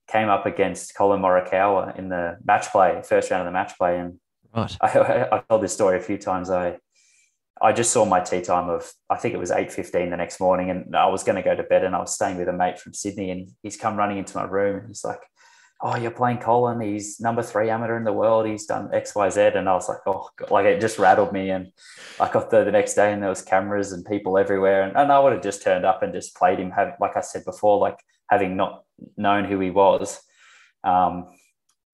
came 0.08 0.28
up 0.28 0.46
against 0.46 0.94
Collin 0.94 1.20
Morikawa 1.20 1.98
in 1.98 2.08
the 2.08 2.38
match 2.44 2.70
play, 2.70 3.02
first 3.04 3.30
round 3.30 3.42
of 3.42 3.46
the 3.46 3.52
match 3.52 3.76
play. 3.76 3.98
And 3.98 4.18
right. 4.54 4.76
I, 4.80 5.28
I, 5.32 5.42
told 5.48 5.62
this 5.62 5.72
story 5.72 5.98
a 5.98 6.02
few 6.02 6.18
times. 6.18 6.50
I 6.50 6.78
I 7.60 7.72
just 7.72 7.90
saw 7.90 8.04
my 8.04 8.20
tee 8.20 8.42
time 8.42 8.68
of 8.68 8.90
I 9.08 9.16
think 9.16 9.34
it 9.34 9.38
was 9.38 9.50
eight 9.50 9.72
fifteen 9.72 10.10
the 10.10 10.16
next 10.16 10.40
morning, 10.40 10.70
and 10.70 10.94
I 10.94 11.06
was 11.06 11.24
going 11.24 11.36
to 11.36 11.42
go 11.42 11.56
to 11.56 11.62
bed, 11.62 11.84
and 11.84 11.96
I 11.96 12.00
was 12.00 12.14
staying 12.14 12.36
with 12.36 12.48
a 12.48 12.52
mate 12.52 12.78
from 12.78 12.94
Sydney, 12.94 13.30
and 13.30 13.50
he's 13.62 13.76
come 13.76 13.96
running 13.96 14.18
into 14.18 14.36
my 14.36 14.44
room, 14.44 14.78
and 14.78 14.88
he's 14.88 15.04
like, 15.04 15.20
"Oh, 15.80 15.96
you're 15.96 16.10
playing 16.10 16.38
Collin? 16.38 16.80
He's 16.80 17.20
number 17.20 17.42
three 17.42 17.70
amateur 17.70 17.96
in 17.96 18.04
the 18.04 18.12
world. 18.12 18.46
He's 18.46 18.66
done 18.66 18.90
X, 18.92 19.14
Y, 19.14 19.28
Z. 19.30 19.40
And 19.54 19.68
I 19.68 19.74
was 19.74 19.88
like, 19.88 19.98
"Oh, 20.06 20.28
God. 20.36 20.50
like 20.50 20.66
it 20.66 20.80
just 20.80 20.98
rattled 20.98 21.32
me." 21.32 21.50
And 21.50 21.72
I 22.20 22.30
got 22.30 22.50
there 22.50 22.64
the 22.64 22.72
next 22.72 22.94
day, 22.94 23.12
and 23.12 23.22
there 23.22 23.30
was 23.30 23.42
cameras 23.42 23.92
and 23.92 24.04
people 24.04 24.38
everywhere, 24.38 24.82
and, 24.82 24.96
and 24.96 25.12
I 25.12 25.18
would 25.18 25.32
have 25.32 25.42
just 25.42 25.62
turned 25.62 25.84
up 25.84 26.02
and 26.02 26.12
just 26.12 26.36
played 26.36 26.58
him. 26.58 26.70
Have 26.70 26.94
like 27.00 27.16
I 27.16 27.20
said 27.20 27.44
before, 27.44 27.78
like 27.78 27.98
having 28.28 28.56
not 28.56 28.84
known 29.16 29.44
who 29.44 29.60
he 29.60 29.70
was. 29.70 30.20
Um, 30.84 31.26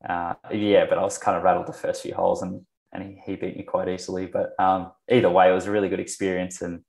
uh, 0.08 0.34
yeah, 0.52 0.86
but 0.88 0.98
I 0.98 1.02
was 1.02 1.18
kind 1.18 1.36
of 1.36 1.42
rattled 1.42 1.66
the 1.66 1.72
first 1.72 2.02
few 2.02 2.14
holes, 2.14 2.42
and 2.42 2.64
and 2.92 3.02
he, 3.02 3.22
he 3.24 3.36
beat 3.36 3.56
me 3.56 3.62
quite 3.62 3.88
easily. 3.88 4.26
But 4.26 4.50
um, 4.58 4.92
either 5.10 5.30
way, 5.30 5.50
it 5.50 5.54
was 5.54 5.66
a 5.66 5.70
really 5.70 5.88
good 5.88 6.00
experience, 6.00 6.62
and 6.62 6.82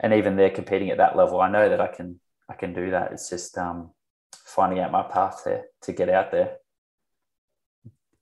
and 0.00 0.14
even 0.14 0.36
there 0.36 0.50
competing 0.50 0.90
at 0.90 0.98
that 0.98 1.16
level, 1.16 1.40
I 1.40 1.50
know 1.50 1.68
that 1.68 1.80
I 1.80 1.88
can 1.88 2.20
I 2.48 2.54
can 2.54 2.72
do 2.72 2.90
that. 2.90 3.12
It's 3.12 3.28
just 3.28 3.56
um, 3.58 3.90
finding 4.48 4.78
out 4.78 4.90
my 4.90 5.02
path 5.02 5.42
there 5.44 5.66
to 5.82 5.92
get 5.92 6.08
out 6.08 6.32
there. 6.32 6.56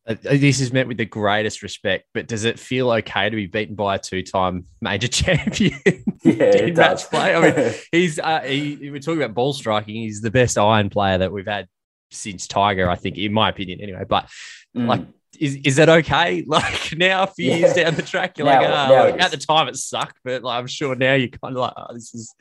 Uh, 0.08 0.14
this 0.22 0.60
is 0.60 0.72
meant 0.72 0.86
with 0.86 0.98
the 0.98 1.04
greatest 1.04 1.62
respect, 1.62 2.08
but 2.14 2.28
does 2.28 2.44
it 2.44 2.58
feel 2.58 2.90
okay 2.90 3.28
to 3.28 3.34
be 3.34 3.46
beaten 3.46 3.74
by 3.74 3.96
a 3.96 3.98
two-time 3.98 4.64
major 4.80 5.08
champion 5.08 5.80
yeah, 6.22 6.56
in 6.56 6.74
match 6.74 7.04
play? 7.10 7.34
I 7.34 7.40
mean, 7.40 7.74
he's 7.92 8.18
uh, 8.18 8.40
he, 8.40 8.90
we're 8.90 9.00
talking 9.00 9.22
about 9.22 9.34
ball 9.34 9.52
striking. 9.52 9.96
He's 9.96 10.20
the 10.20 10.30
best 10.30 10.58
iron 10.58 10.90
player 10.90 11.18
that 11.18 11.32
we've 11.32 11.46
had 11.46 11.66
since 12.10 12.46
Tiger, 12.46 12.88
I 12.88 12.96
think, 12.96 13.18
in 13.18 13.32
my 13.32 13.48
opinion, 13.48 13.80
anyway. 13.80 14.04
But 14.08 14.28
mm. 14.76 14.86
like 14.86 15.02
is 15.36 15.56
is 15.64 15.76
that 15.76 15.88
okay? 15.88 16.44
Like 16.56 16.96
now, 16.96 17.24
a 17.24 17.26
few 17.26 17.50
yeah. 17.50 17.56
years 17.56 17.74
down 17.74 17.94
the 17.94 18.02
track, 18.02 18.38
you're 18.38 18.46
now, 18.46 18.62
like, 18.62 18.90
oh, 18.90 19.10
like, 19.10 19.20
at 19.20 19.30
the 19.30 19.36
time 19.36 19.68
it 19.68 19.76
sucked, 19.76 20.18
but 20.24 20.42
like, 20.42 20.58
I'm 20.58 20.66
sure 20.66 20.94
now 20.94 21.14
you're 21.14 21.28
kind 21.28 21.54
of 21.54 21.60
like, 21.60 21.72
oh, 21.76 21.92
this 21.92 22.14
is, 22.14 22.34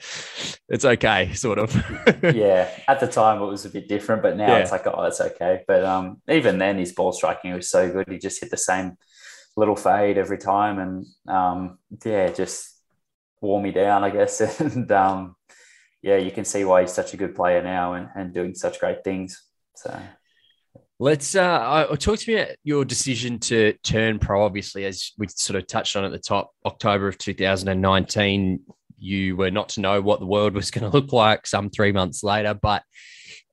it's 0.69 0.85
okay, 0.85 1.33
sort 1.33 1.59
of. 1.59 1.73
yeah, 2.23 2.69
at 2.87 2.99
the 2.99 3.07
time 3.07 3.41
it 3.41 3.45
was 3.45 3.65
a 3.65 3.69
bit 3.69 3.89
different, 3.89 4.21
but 4.21 4.37
now 4.37 4.47
yeah. 4.47 4.57
it's 4.59 4.71
like, 4.71 4.87
oh, 4.87 5.03
it's 5.03 5.19
okay. 5.19 5.63
But 5.67 5.83
um, 5.83 6.21
even 6.29 6.57
then, 6.59 6.77
his 6.77 6.93
ball 6.93 7.11
striking 7.11 7.53
was 7.53 7.69
so 7.69 7.91
good. 7.91 8.07
He 8.09 8.17
just 8.17 8.39
hit 8.39 8.51
the 8.51 8.57
same 8.57 8.97
little 9.57 9.75
fade 9.75 10.17
every 10.17 10.37
time, 10.37 10.79
and 10.79 11.05
um, 11.27 11.77
yeah, 12.05 12.31
just 12.31 12.75
wore 13.41 13.61
me 13.61 13.71
down, 13.71 14.03
I 14.03 14.09
guess. 14.09 14.41
and 14.59 14.91
um, 14.91 15.35
yeah, 16.01 16.17
you 16.17 16.31
can 16.31 16.45
see 16.45 16.63
why 16.63 16.81
he's 16.81 16.93
such 16.93 17.13
a 17.13 17.17
good 17.17 17.35
player 17.35 17.61
now 17.61 17.93
and, 17.93 18.09
and 18.15 18.33
doing 18.33 18.55
such 18.55 18.79
great 18.79 19.03
things. 19.03 19.41
So 19.75 19.99
Let's 20.97 21.35
uh, 21.35 21.87
talk 21.99 22.19
to 22.19 22.31
me 22.31 22.41
about 22.41 22.55
your 22.63 22.85
decision 22.85 23.39
to 23.39 23.73
turn 23.83 24.17
pro. 24.17 24.45
Obviously, 24.45 24.85
as 24.85 25.11
we 25.17 25.27
sort 25.27 25.57
of 25.57 25.67
touched 25.67 25.97
on 25.97 26.05
at 26.05 26.11
the 26.11 26.19
top, 26.19 26.51
October 26.65 27.09
of 27.09 27.17
2019, 27.17 28.61
you 28.97 29.35
were 29.35 29.51
not 29.51 29.69
to 29.69 29.81
know 29.81 30.01
what 30.01 30.21
the 30.21 30.25
world 30.25 30.53
was 30.53 30.71
going 30.71 30.89
to 30.89 30.97
look 30.97 31.11
like 31.11 31.47
some 31.47 31.69
three 31.69 31.91
months 31.91 32.23
later. 32.23 32.53
But 32.53 32.83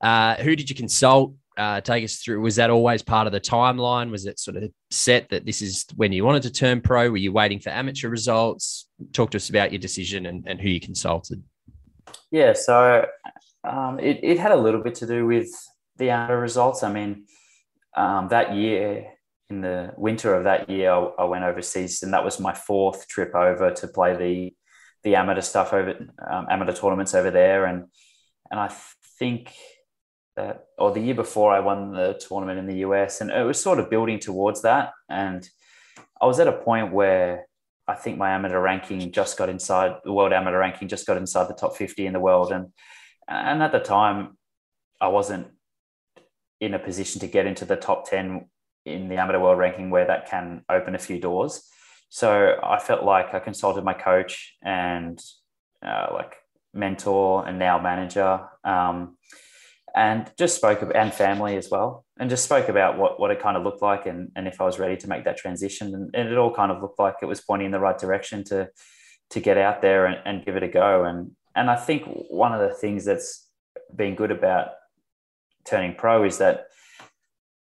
uh, 0.00 0.36
who 0.36 0.54
did 0.54 0.70
you 0.70 0.76
consult? 0.76 1.34
Uh, 1.58 1.80
take 1.80 2.04
us 2.04 2.16
through. 2.16 2.40
Was 2.40 2.56
that 2.56 2.70
always 2.70 3.02
part 3.02 3.26
of 3.26 3.32
the 3.32 3.40
timeline? 3.40 4.10
Was 4.10 4.24
it 4.24 4.38
sort 4.38 4.56
of 4.56 4.70
set 4.90 5.28
that 5.30 5.44
this 5.44 5.62
is 5.62 5.84
when 5.96 6.12
you 6.12 6.24
wanted 6.24 6.44
to 6.44 6.52
turn 6.52 6.80
pro? 6.80 7.10
Were 7.10 7.16
you 7.16 7.32
waiting 7.32 7.58
for 7.58 7.70
amateur 7.70 8.08
results? 8.08 8.88
Talk 9.12 9.32
to 9.32 9.36
us 9.36 9.50
about 9.50 9.72
your 9.72 9.80
decision 9.80 10.26
and, 10.26 10.44
and 10.46 10.60
who 10.60 10.68
you 10.68 10.80
consulted. 10.80 11.42
Yeah, 12.30 12.52
so 12.52 13.04
um, 13.64 13.98
it, 13.98 14.20
it 14.22 14.38
had 14.38 14.52
a 14.52 14.56
little 14.56 14.80
bit 14.80 14.94
to 14.96 15.06
do 15.06 15.26
with 15.26 15.50
the 16.02 16.10
amateur 16.10 16.40
results. 16.40 16.82
I 16.82 16.92
mean, 16.92 17.26
um, 17.96 18.28
that 18.28 18.54
year, 18.54 19.06
in 19.48 19.60
the 19.60 19.92
winter 19.96 20.34
of 20.34 20.44
that 20.44 20.68
year, 20.68 20.90
I, 20.90 20.98
I, 21.18 21.24
went 21.24 21.44
overseas, 21.44 22.02
and 22.02 22.12
that 22.12 22.24
was 22.24 22.40
my 22.40 22.54
fourth 22.54 23.06
trip 23.08 23.34
over 23.34 23.70
to 23.70 23.88
play 23.88 24.16
the 24.16 24.54
the 25.04 25.16
amateur 25.16 25.40
stuff 25.40 25.72
over 25.72 25.94
um, 26.30 26.46
amateur 26.50 26.72
tournaments 26.72 27.14
over 27.14 27.30
there, 27.30 27.66
and 27.66 27.84
and 28.50 28.60
I 28.60 28.70
think 29.18 29.52
that 30.36 30.64
or 30.78 30.92
the 30.92 31.00
year 31.00 31.14
before 31.14 31.52
I 31.52 31.60
won 31.60 31.92
the 31.92 32.20
tournament 32.28 32.58
in 32.58 32.66
the 32.66 32.78
US, 32.86 33.20
and 33.20 33.30
it 33.30 33.44
was 33.44 33.62
sort 33.62 33.78
of 33.78 33.90
building 33.90 34.18
towards 34.18 34.62
that, 34.62 34.92
and 35.08 35.48
I 36.20 36.26
was 36.26 36.40
at 36.40 36.48
a 36.48 36.52
point 36.52 36.92
where 36.92 37.46
I 37.86 37.94
think 37.94 38.16
my 38.16 38.30
amateur 38.30 38.60
ranking 38.60 39.12
just 39.12 39.36
got 39.36 39.48
inside 39.48 39.96
the 40.04 40.12
world 40.12 40.32
amateur 40.32 40.58
ranking 40.58 40.88
just 40.88 41.06
got 41.06 41.16
inside 41.16 41.48
the 41.48 41.54
top 41.54 41.76
50 41.76 42.06
in 42.06 42.12
the 42.12 42.20
world. 42.20 42.52
And 42.52 42.72
and 43.28 43.62
at 43.62 43.72
the 43.72 43.80
time 43.80 44.38
I 45.00 45.08
wasn't 45.08 45.48
in 46.62 46.74
a 46.74 46.78
position 46.78 47.20
to 47.20 47.26
get 47.26 47.44
into 47.44 47.64
the 47.64 47.74
top 47.74 48.08
10 48.08 48.46
in 48.86 49.08
the 49.08 49.16
amateur 49.16 49.40
world 49.40 49.58
ranking 49.58 49.90
where 49.90 50.06
that 50.06 50.30
can 50.30 50.62
open 50.70 50.94
a 50.94 50.98
few 50.98 51.18
doors. 51.18 51.68
So 52.08 52.56
I 52.62 52.78
felt 52.78 53.02
like 53.02 53.34
I 53.34 53.40
consulted 53.40 53.82
my 53.82 53.94
coach 53.94 54.54
and 54.62 55.20
uh, 55.84 56.06
like 56.12 56.36
mentor 56.72 57.44
and 57.46 57.58
now 57.58 57.80
manager, 57.80 58.46
um, 58.62 59.16
and 59.94 60.30
just 60.38 60.54
spoke 60.54 60.82
about, 60.82 60.94
and 60.94 61.12
family 61.12 61.56
as 61.56 61.68
well, 61.68 62.04
and 62.16 62.30
just 62.30 62.44
spoke 62.44 62.68
about 62.68 62.96
what, 62.96 63.18
what 63.18 63.32
it 63.32 63.42
kind 63.42 63.56
of 63.56 63.64
looked 63.64 63.82
like 63.82 64.06
and, 64.06 64.30
and 64.36 64.46
if 64.46 64.60
I 64.60 64.64
was 64.64 64.78
ready 64.78 64.96
to 64.98 65.08
make 65.08 65.24
that 65.24 65.38
transition. 65.38 65.92
And, 65.94 66.14
and 66.14 66.28
it 66.28 66.38
all 66.38 66.54
kind 66.54 66.70
of 66.70 66.80
looked 66.80 67.00
like 67.00 67.16
it 67.22 67.26
was 67.26 67.40
pointing 67.40 67.66
in 67.66 67.72
the 67.72 67.80
right 67.80 67.98
direction 67.98 68.44
to 68.44 68.70
to 69.30 69.40
get 69.40 69.56
out 69.56 69.80
there 69.80 70.04
and, 70.06 70.18
and 70.26 70.44
give 70.44 70.56
it 70.56 70.62
a 70.62 70.68
go. 70.68 71.04
And 71.04 71.32
and 71.56 71.68
I 71.68 71.76
think 71.76 72.04
one 72.06 72.52
of 72.52 72.60
the 72.60 72.74
things 72.74 73.04
that's 73.04 73.48
been 73.94 74.14
good 74.14 74.30
about 74.30 74.68
turning 75.64 75.94
pro 75.94 76.24
is 76.24 76.38
that 76.38 76.66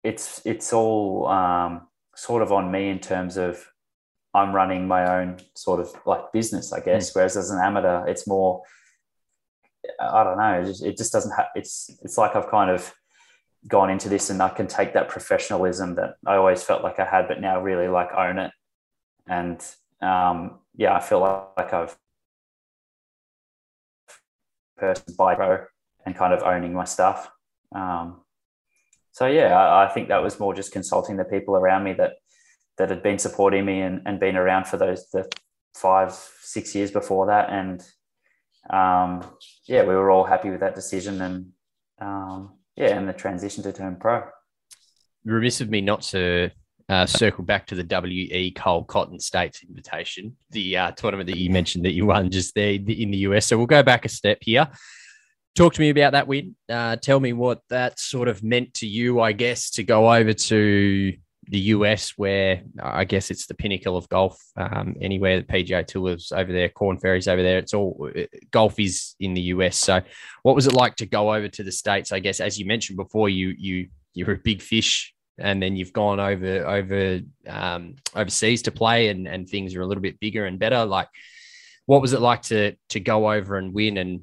it's 0.04 0.42
it's 0.46 0.72
all 0.74 1.28
um, 1.28 1.88
sort 2.16 2.42
of 2.42 2.52
on 2.52 2.72
me 2.72 2.90
in 2.90 3.00
terms 3.00 3.38
of 3.38 3.66
I'm 4.34 4.54
running 4.54 4.88
my 4.88 5.20
own 5.20 5.38
sort 5.56 5.80
of 5.80 5.94
like 6.06 6.32
business, 6.32 6.74
I 6.74 6.82
guess. 6.82 7.12
Mm. 7.12 7.16
Whereas 7.16 7.38
as 7.38 7.52
an 7.52 7.60
amateur, 7.60 8.06
it's 8.08 8.28
more 8.28 8.64
I 10.00 10.24
don't 10.24 10.38
know. 10.38 10.62
It 10.62 10.66
just, 10.66 10.84
it 10.84 10.98
just 10.98 11.14
doesn't 11.14 11.32
have. 11.32 11.48
It's 11.56 11.90
it's 12.04 12.18
like 12.18 12.36
I've 12.36 12.50
kind 12.50 12.70
of 12.70 12.94
gone 13.68 13.90
into 13.90 14.10
this 14.10 14.30
and 14.30 14.42
I 14.42 14.50
can 14.50 14.68
take 14.68 14.94
that 14.94 15.10
professionalism 15.10 15.96
that 15.96 16.16
I 16.26 16.36
always 16.36 16.64
felt 16.64 16.84
like 16.84 17.00
I 17.00 17.06
had, 17.06 17.28
but 17.28 17.42
now 17.42 17.62
really 17.62 17.88
like 17.88 18.14
own 18.14 18.38
it. 18.38 18.52
And 19.28 19.66
um, 20.02 20.60
yeah, 20.76 20.96
I 20.96 21.00
feel 21.00 21.20
like, 21.20 21.44
like 21.58 21.74
I've 21.74 21.98
person 24.78 25.16
by 25.18 25.36
pro 25.36 25.68
and 26.06 26.16
kind 26.16 26.34
of 26.34 26.44
owning 26.44 26.74
my 26.74 26.84
stuff. 26.84 27.30
Um, 27.74 28.22
so 29.12 29.28
yeah, 29.28 29.58
I, 29.58 29.86
I, 29.86 29.94
think 29.94 30.10
that 30.10 30.22
was 30.22 30.40
more 30.40 30.54
just 30.54 30.72
consulting 30.72 31.18
the 31.18 31.24
people 31.24 31.56
around 31.56 31.84
me 31.84 31.94
that 31.94 32.14
that 32.78 32.90
had 32.90 33.02
been 33.02 33.18
supporting 33.18 33.66
me 33.66 33.82
and, 33.82 34.02
and 34.06 34.20
been 34.20 34.36
around 34.36 34.68
for 34.68 34.78
those 34.78 35.10
the 35.12 35.30
five 35.74 36.14
six 36.42 36.76
years 36.76 36.92
before 36.92 37.28
that, 37.28 37.50
and 37.50 37.82
um, 38.70 39.26
yeah, 39.68 39.84
we 39.84 39.96
were 39.96 40.12
all 40.12 40.26
happy 40.26 40.50
with 40.50 40.60
that 40.60 40.76
decision 40.76 41.22
and 41.22 41.52
um, 42.02 42.58
yeah, 42.76 42.98
and 42.98 43.08
the 43.08 43.14
transition 43.14 43.64
to 43.64 43.72
turn 43.72 43.96
pro. 43.96 44.24
Remiss 45.24 45.62
of 45.62 45.70
me 45.70 45.82
not 45.82 46.02
to 46.04 46.52
uh, 46.90 47.06
circle 47.06 47.44
back 47.44 47.66
to 47.68 47.76
the 47.76 47.84
WE 47.84 48.52
Cole 48.52 48.84
Cotton 48.84 49.20
States 49.20 49.64
invitation, 49.64 50.36
the 50.52 50.78
uh, 50.78 50.92
tournament 50.92 51.30
that 51.30 51.38
you 51.38 51.50
mentioned 51.50 51.86
that 51.86 51.94
you 51.94 52.06
won 52.06 52.30
just 52.30 52.54
there 52.54 52.74
in 52.74 52.86
the 52.86 53.18
US. 53.18 53.48
So 53.48 53.58
we'll 53.58 53.66
go 53.66 53.82
back 53.82 54.06
a 54.06 54.10
step 54.10 54.40
here 54.42 54.68
talk 55.56 55.74
to 55.74 55.82
me 55.82 55.90
about 55.90 56.12
that 56.12 56.28
win. 56.28 56.56
Uh, 56.70 56.98
tell 56.98 57.20
me 57.20 57.34
what 57.34 57.62
that 57.70 58.00
sort 58.00 58.28
of 58.28 58.44
meant 58.44 58.74
to 58.76 58.88
you, 58.88 59.22
I 59.22 59.32
guess, 59.32 59.72
to 59.72 59.84
go 59.84 60.14
over 60.14 60.34
to 60.34 61.14
the 61.48 61.60
US, 61.60 62.14
where 62.18 62.62
I 62.82 63.06
guess 63.06 63.32
it's 63.32 63.48
the 63.48 63.54
pinnacle 63.54 63.98
of 63.98 64.10
golf. 64.10 64.40
Um, 64.58 64.96
anywhere 65.00 65.40
the 65.40 65.46
PGA 65.46 65.86
Tour 65.86 66.16
is 66.16 66.32
over 66.32 66.52
there, 66.52 66.70
Korn 66.70 66.98
Ferry's 66.98 67.28
over 67.28 67.42
there. 67.42 67.60
It's 67.60 67.74
all 67.74 68.10
golf 68.52 68.80
is 68.80 69.16
in 69.20 69.34
the 69.34 69.42
US. 69.42 69.78
So, 69.78 70.02
what 70.44 70.56
was 70.56 70.68
it 70.68 70.74
like 70.74 70.96
to 70.98 71.06
go 71.06 71.34
over 71.34 71.48
to 71.48 71.64
the 71.64 71.72
states? 71.72 72.12
I 72.12 72.20
guess, 72.20 72.40
as 72.40 72.60
you 72.60 72.66
mentioned 72.66 72.98
before, 72.98 73.30
you 73.30 73.54
you 73.58 73.88
you're 74.14 74.32
a 74.32 74.38
big 74.38 74.62
fish, 74.62 75.14
and 75.38 75.62
then 75.62 75.76
you've 75.76 75.94
gone 75.94 76.20
over 76.20 76.68
over 76.68 77.20
um, 77.48 77.96
overseas 78.16 78.64
to 78.64 78.72
play, 78.72 79.10
and 79.10 79.28
and 79.28 79.48
things 79.48 79.76
are 79.76 79.82
a 79.82 79.88
little 79.88 80.02
bit 80.02 80.20
bigger 80.20 80.46
and 80.46 80.60
better. 80.60 80.84
Like, 80.84 81.10
what 81.86 82.02
was 82.02 82.14
it 82.14 82.22
like 82.22 82.42
to 82.44 82.76
to 82.90 83.00
go 83.00 83.32
over 83.32 83.58
and 83.58 83.74
win? 83.74 83.98
And 83.98 84.22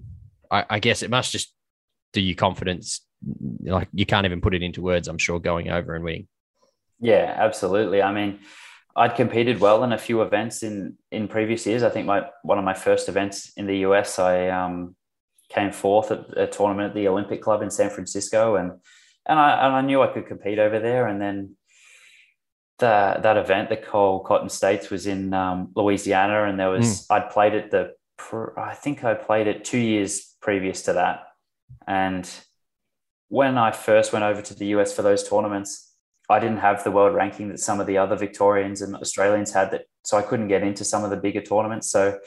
I, 0.52 0.64
I 0.70 0.78
guess 0.78 1.02
it 1.02 1.10
must 1.10 1.32
just 1.32 1.52
do 2.12 2.20
you 2.20 2.36
confidence. 2.36 3.00
Like 3.62 3.88
you 3.92 4.06
can't 4.06 4.26
even 4.26 4.40
put 4.40 4.54
it 4.54 4.62
into 4.62 4.82
words. 4.82 5.08
I'm 5.08 5.18
sure 5.18 5.40
going 5.40 5.70
over 5.70 5.94
and 5.94 6.04
winning. 6.04 6.28
Yeah, 7.00 7.34
absolutely. 7.36 8.02
I 8.02 8.12
mean, 8.12 8.40
I'd 8.94 9.16
competed 9.16 9.58
well 9.58 9.82
in 9.84 9.92
a 9.92 9.98
few 9.98 10.22
events 10.22 10.62
in 10.62 10.98
in 11.10 11.26
previous 11.28 11.66
years. 11.66 11.82
I 11.82 11.88
think 11.88 12.06
my 12.06 12.26
one 12.42 12.58
of 12.58 12.64
my 12.64 12.74
first 12.74 13.08
events 13.08 13.52
in 13.56 13.66
the 13.66 13.78
US, 13.78 14.18
I 14.18 14.48
um, 14.48 14.94
came 15.48 15.72
fourth 15.72 16.10
at 16.10 16.36
a 16.36 16.46
tournament 16.46 16.90
at 16.90 16.94
the 16.94 17.08
Olympic 17.08 17.42
Club 17.42 17.62
in 17.62 17.70
San 17.70 17.90
Francisco, 17.90 18.56
and 18.56 18.72
and 19.26 19.38
I 19.38 19.66
and 19.66 19.74
I 19.74 19.80
knew 19.80 20.02
I 20.02 20.08
could 20.08 20.26
compete 20.26 20.58
over 20.58 20.78
there. 20.78 21.06
And 21.06 21.20
then 21.20 21.56
the, 22.78 23.18
that 23.22 23.36
event, 23.36 23.70
the 23.70 23.76
Cole 23.76 24.20
Cotton 24.20 24.50
States, 24.50 24.90
was 24.90 25.06
in 25.06 25.32
um, 25.32 25.72
Louisiana, 25.74 26.44
and 26.44 26.60
there 26.60 26.70
was 26.70 27.06
mm. 27.06 27.06
I'd 27.10 27.30
played 27.30 27.54
at 27.54 27.70
the 27.70 27.94
I 28.56 28.74
think 28.74 29.04
I 29.04 29.14
played 29.14 29.46
it 29.46 29.64
two 29.64 29.78
years 29.78 30.34
previous 30.40 30.82
to 30.82 30.94
that, 30.94 31.24
and 31.86 32.28
when 33.28 33.56
I 33.56 33.70
first 33.70 34.12
went 34.12 34.26
over 34.26 34.42
to 34.42 34.54
the 34.54 34.66
US 34.76 34.92
for 34.92 35.00
those 35.00 35.26
tournaments, 35.26 35.94
I 36.28 36.38
didn't 36.38 36.58
have 36.58 36.84
the 36.84 36.90
world 36.90 37.14
ranking 37.14 37.48
that 37.48 37.60
some 37.60 37.80
of 37.80 37.86
the 37.86 37.96
other 37.96 38.14
Victorians 38.14 38.82
and 38.82 38.94
Australians 38.94 39.52
had 39.52 39.70
that 39.70 39.86
so 40.04 40.18
I 40.18 40.22
couldn't 40.22 40.48
get 40.48 40.62
into 40.62 40.84
some 40.84 41.02
of 41.02 41.10
the 41.10 41.16
bigger 41.16 41.40
tournaments. 41.40 41.90
So 41.90 42.18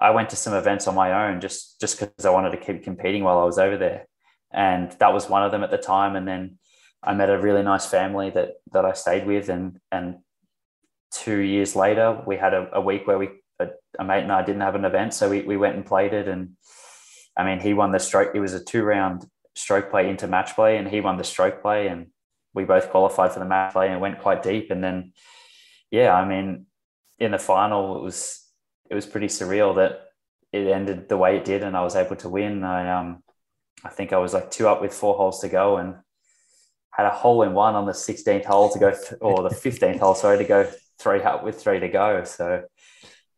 I 0.00 0.10
went 0.10 0.30
to 0.30 0.36
some 0.36 0.54
events 0.54 0.88
on 0.88 0.96
my 0.96 1.28
own 1.28 1.40
just 1.40 1.80
just 1.80 2.00
because 2.00 2.24
I 2.24 2.30
wanted 2.30 2.50
to 2.50 2.56
keep 2.56 2.82
competing 2.82 3.22
while 3.22 3.38
I 3.38 3.44
was 3.44 3.58
over 3.58 3.76
there. 3.76 4.06
And 4.52 4.90
that 4.98 5.12
was 5.12 5.28
one 5.28 5.44
of 5.44 5.52
them 5.52 5.62
at 5.62 5.70
the 5.70 5.78
time. 5.78 6.16
And 6.16 6.26
then 6.26 6.58
I 7.02 7.14
met 7.14 7.30
a 7.30 7.38
really 7.38 7.62
nice 7.62 7.86
family 7.86 8.30
that 8.30 8.54
that 8.72 8.84
I 8.84 8.94
stayed 8.94 9.26
with 9.26 9.48
and 9.48 9.78
and 9.92 10.16
two 11.12 11.38
years 11.38 11.76
later 11.76 12.20
we 12.26 12.36
had 12.36 12.54
a, 12.54 12.68
a 12.72 12.80
week 12.80 13.06
where 13.06 13.18
we 13.18 13.28
a, 13.98 14.04
mate 14.04 14.22
and 14.22 14.32
I 14.32 14.44
didn't 14.44 14.62
have 14.62 14.74
an 14.74 14.84
event. 14.84 15.14
So 15.14 15.30
we, 15.30 15.42
we 15.42 15.56
went 15.56 15.76
and 15.76 15.86
played 15.86 16.12
it 16.12 16.28
and 16.28 16.56
I 17.36 17.44
mean 17.44 17.60
he 17.60 17.74
won 17.74 17.92
the 17.92 17.98
stroke. 17.98 18.34
It 18.34 18.40
was 18.40 18.54
a 18.54 18.62
two 18.62 18.82
round 18.82 19.26
stroke 19.54 19.90
play 19.90 20.08
into 20.08 20.26
match 20.26 20.54
play 20.54 20.76
and 20.76 20.88
he 20.88 21.00
won 21.00 21.16
the 21.16 21.24
stroke 21.24 21.62
play 21.62 21.88
and 21.88 22.08
we 22.54 22.64
both 22.64 22.90
qualified 22.90 23.32
for 23.32 23.38
the 23.38 23.44
match 23.44 23.72
play 23.72 23.90
and 23.90 24.00
went 24.00 24.20
quite 24.20 24.42
deep. 24.42 24.70
And 24.70 24.82
then, 24.82 25.12
yeah, 25.90 26.14
I 26.14 26.26
mean, 26.26 26.66
in 27.18 27.32
the 27.32 27.38
final, 27.38 27.96
it 27.96 28.02
was 28.02 28.46
it 28.90 28.94
was 28.94 29.06
pretty 29.06 29.28
surreal 29.28 29.76
that 29.76 30.02
it 30.52 30.66
ended 30.66 31.08
the 31.08 31.16
way 31.16 31.36
it 31.36 31.44
did, 31.44 31.62
and 31.62 31.76
I 31.76 31.82
was 31.82 31.96
able 31.96 32.16
to 32.16 32.28
win. 32.28 32.62
I 32.64 32.90
um, 32.90 33.22
I 33.84 33.88
think 33.88 34.12
I 34.12 34.18
was 34.18 34.34
like 34.34 34.50
two 34.50 34.68
up 34.68 34.82
with 34.82 34.92
four 34.92 35.14
holes 35.14 35.40
to 35.40 35.48
go, 35.48 35.78
and 35.78 35.96
had 36.90 37.06
a 37.06 37.10
hole 37.10 37.42
in 37.42 37.54
one 37.54 37.74
on 37.74 37.86
the 37.86 37.92
16th 37.92 38.44
hole 38.44 38.68
to 38.70 38.78
go, 38.78 38.90
th- 38.90 39.14
or 39.22 39.42
the 39.42 39.54
15th 39.54 39.98
hole, 39.98 40.14
sorry, 40.14 40.36
to 40.36 40.44
go 40.44 40.70
three 40.98 41.22
up 41.22 41.42
with 41.42 41.60
three 41.60 41.80
to 41.80 41.88
go. 41.88 42.22
So, 42.24 42.64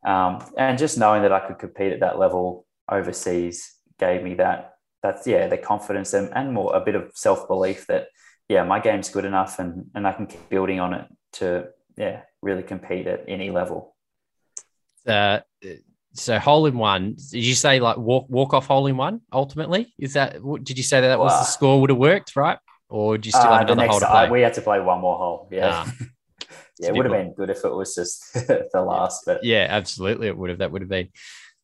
um, 0.05 0.45
and 0.57 0.79
just 0.79 0.99
knowing 0.99 1.23
that 1.23 1.33
I 1.33 1.41
could 1.41 1.59
compete 1.59 1.93
at 1.93 2.01
that 2.01 2.19
level 2.19 2.67
overseas 2.91 3.73
gave 3.99 4.23
me 4.23 4.35
that 4.35 4.75
that's 5.03 5.27
yeah 5.27 5.47
the 5.47 5.57
confidence 5.57 6.13
and, 6.13 6.31
and 6.35 6.53
more 6.53 6.75
a 6.75 6.81
bit 6.81 6.95
of 6.95 7.11
self 7.15 7.47
belief 7.49 7.87
that 7.87 8.09
yeah, 8.49 8.65
my 8.65 8.81
game's 8.81 9.09
good 9.09 9.25
enough 9.25 9.59
and, 9.59 9.91
and 9.95 10.07
I 10.07 10.13
can 10.13 10.27
keep 10.27 10.49
building 10.49 10.81
on 10.81 10.95
it 10.95 11.07
to, 11.35 11.69
yeah, 11.97 12.23
really 12.43 12.63
compete 12.63 13.07
at 13.07 13.25
any 13.27 13.51
level. 13.51 13.97
Uh, 15.07 15.41
so 16.13 16.39
hole 16.39 16.67
in 16.67 16.77
one, 16.77 17.17
did 17.31 17.45
you 17.45 17.55
say 17.55 17.81
like 17.81 17.97
walk, 17.97 18.27
walk 18.29 18.55
off 18.55 18.67
hole 18.67 18.87
in 18.87 18.97
one 18.97 19.21
ultimately? 19.33 19.95
Is 19.99 20.15
that, 20.15 20.37
did 20.63 20.77
you 20.77 20.85
say 20.85 21.01
that, 21.01 21.09
that 21.09 21.19
was 21.19 21.33
the 21.33 21.45
score 21.45 21.81
would 21.81 21.91
have 21.91 21.99
worked, 21.99 22.37
right? 22.37 22.59
Or 22.89 23.19
do 23.19 23.27
you 23.27 23.33
still 23.33 23.51
uh, 23.51 23.59
have 23.59 23.71
another 23.71 23.89
hole 23.89 24.01
to 24.01 24.07
play? 24.07 24.27
Uh, 24.27 24.31
we 24.31 24.43
had 24.43 24.55
to 24.55 24.61
play 24.61 24.81
one 24.81 25.01
more 25.01 25.17
hole. 25.17 25.49
Yeah. 25.51 25.91
Ah. 26.83 26.87
yeah, 26.87 26.89
it 26.89 26.95
would 26.97 27.07
have 27.07 27.15
been 27.15 27.35
good 27.35 27.51
if 27.51 27.65
it 27.65 27.75
was 27.75 27.95
just 27.95 28.33
the 28.35 28.85
last, 28.87 29.23
but 29.27 29.45
yeah, 29.45 29.67
absolutely. 29.69 30.29
It 30.29 30.37
would 30.37 30.51
have, 30.51 30.59
that 30.59 30.73
would 30.73 30.83
have 30.83 30.89
been 30.89 31.09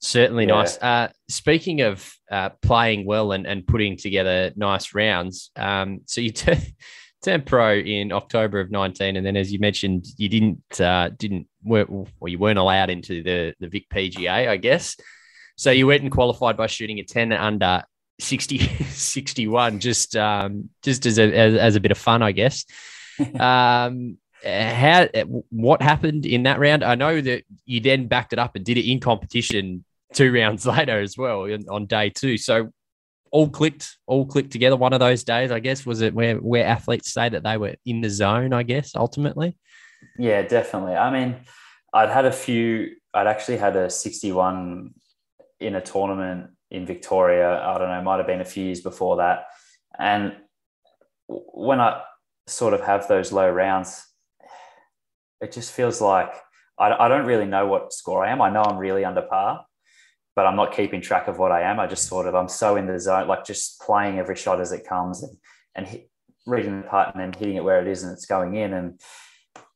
Certainly 0.01 0.47
yeah. 0.47 0.55
nice. 0.55 0.79
Uh, 0.79 1.09
speaking 1.29 1.83
of 1.83 2.11
uh, 2.31 2.51
playing 2.63 3.05
well 3.05 3.33
and, 3.33 3.47
and 3.47 3.67
putting 3.67 3.99
together 3.99 4.51
nice 4.57 4.95
rounds, 4.95 5.51
um, 5.57 6.01
so 6.07 6.23
you 6.23 6.31
t- 6.33 6.75
turned 7.23 7.45
pro 7.45 7.75
in 7.75 8.11
October 8.11 8.61
of 8.61 8.71
19, 8.71 9.17
and 9.17 9.27
then 9.27 9.37
as 9.37 9.53
you 9.53 9.59
mentioned, 9.59 10.07
you 10.17 10.31
didn't 10.31 10.81
uh, 10.81 11.11
didn't 11.11 11.49
work, 11.63 11.89
well, 11.91 12.07
you 12.25 12.39
weren't 12.39 12.59
allowed 12.59 12.89
into 12.89 13.23
the 13.23 13.55
the 13.61 13.69
Vic 13.69 13.91
PGA, 13.93 14.49
I 14.49 14.57
guess. 14.57 14.97
So 15.57 15.71
you 15.71 15.87
went 15.87 16.03
and 16.03 16.11
qualified 16.11 16.57
by 16.57 16.67
shooting 16.67 16.99
a 17.01 17.05
10 17.05 17.33
under 17.33 17.83
60, 18.21 18.59
61, 18.89 19.81
just 19.81 20.17
um, 20.17 20.71
just 20.83 21.05
as 21.05 21.19
a 21.19 21.31
as, 21.31 21.55
as 21.57 21.77
a 21.77 21.81
bit 21.81 21.91
of 21.91 21.99
fun, 21.99 22.23
I 22.23 22.33
guess. 22.33 22.65
um, 23.39 24.17
how 24.45 25.09
what 25.51 25.83
happened 25.83 26.27
in 26.27 26.45
that 26.45 26.59
round? 26.59 26.83
I 26.83 26.95
know 26.95 27.21
that 27.21 27.45
you 27.65 27.81
then 27.81 28.07
backed 28.07 28.33
it 28.33 28.39
up 28.39 28.57
and 28.57 28.65
did 28.65 28.79
it 28.79 28.91
in 28.91 29.01
competition 29.01 29.85
two 30.15 30.33
rounds 30.35 30.67
later 30.67 31.01
as 31.01 31.17
well 31.17 31.47
on 31.69 31.87
day 31.87 32.11
two. 32.11 32.37
So 32.37 32.71
all 33.31 33.49
clicked, 33.49 33.97
all 34.07 34.27
clicked 34.27 34.51
together. 34.51 34.77
One 34.77 34.93
of 34.93 35.01
those 35.01 35.25
days, 35.25 35.51
I 35.51 35.61
guess, 35.61 35.87
was 35.87 36.01
it 36.01 36.15
where 36.15 36.37
where 36.37 36.67
athletes 36.67 37.13
say 37.13 37.29
that 37.29 37.43
they 37.43 37.57
were 37.57 37.75
in 37.85 38.01
the 38.01 38.11
zone. 38.11 38.53
I 38.53 38.63
guess 38.63 38.95
ultimately. 38.97 39.57
Yeah, 40.19 40.43
definitely. 40.43 40.97
I 40.97 41.11
mean, 41.11 41.37
I'd 41.93 42.11
had 42.11 42.25
a 42.25 42.33
few. 42.33 42.97
I'd 43.13 43.27
actually 43.27 43.59
had 43.59 43.77
a 43.77 43.91
sixty-one 43.91 44.95
in 45.61 45.75
a 45.75 45.81
tournament 45.81 46.51
in 46.71 46.87
Victoria. 46.87 47.61
I 47.63 47.79
don't 47.79 47.89
know, 47.89 48.03
might 48.03 48.19
have 48.19 48.27
been 48.27 48.41
a 48.41 48.45
few 48.45 48.65
years 48.65 48.81
before 48.81 49.17
that. 49.17 49.47
And 49.99 50.37
when 51.27 51.81
I 51.81 52.03
sort 52.47 52.75
of 52.75 52.81
have 52.81 53.09
those 53.09 53.33
low 53.33 53.51
rounds, 53.51 54.05
it 55.41 55.53
just 55.53 55.73
feels 55.73 56.01
like 56.01 56.33
I, 56.79 57.07
I 57.07 57.09
don't 57.09 57.27
really 57.27 57.47
know 57.47 57.67
what 57.67 57.93
score 57.93 58.25
I 58.25 58.31
am. 58.31 58.43
I 58.43 58.51
know 58.51 58.63
I'm 58.63 58.79
really 58.79 59.05
under 59.05 59.23
par, 59.23 59.65
but 60.37 60.47
I'm 60.47 60.57
not 60.57 60.75
keeping 60.75 61.01
track 61.01 61.29
of 61.29 61.39
what 61.39 61.53
I 61.53 61.63
am. 61.63 61.81
I 61.81 61.87
just 61.87 62.09
sort 62.09 62.27
of 62.27 62.35
I'm 62.35 62.49
so 62.49 62.77
in 62.77 62.87
the 62.87 62.99
zone, 62.99 63.29
like 63.29 63.45
just 63.45 63.81
playing 63.81 64.19
every 64.19 64.37
shot 64.37 64.61
as 64.61 64.73
it 64.73 64.87
comes 64.87 65.23
and 65.23 65.37
and 65.75 65.87
hit, 65.87 66.11
reading 66.47 66.81
the 66.81 66.87
putt 66.87 67.15
and 67.15 67.23
then 67.23 67.33
hitting 67.33 67.57
it 67.57 67.65
where 67.65 67.81
it 67.81 67.89
is 67.89 68.03
and 68.03 68.13
it's 68.13 68.27
going 68.27 68.57
in 68.57 68.73
and 68.73 69.01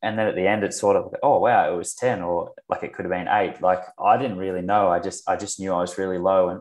and 0.03 0.19
then 0.19 0.27
at 0.27 0.35
the 0.35 0.47
end 0.47 0.65
it's 0.65 0.79
sort 0.79 0.97
of 0.97 1.15
oh 1.23 1.39
wow 1.39 1.73
it 1.73 1.77
was 1.77 1.95
10 1.95 2.23
or 2.23 2.53
like 2.69 2.83
it 2.83 2.93
could 2.93 3.05
have 3.05 3.13
been 3.13 3.29
8 3.29 3.61
like 3.63 3.83
I 3.99 4.17
didn't 4.17 4.39
really 4.39 4.63
know 4.63 4.89
I 4.89 4.99
just 4.99 5.29
I 5.29 5.37
just 5.37 5.61
knew 5.61 5.73
I 5.73 5.81
was 5.81 5.99
really 5.99 6.19
low 6.19 6.49
and 6.49 6.61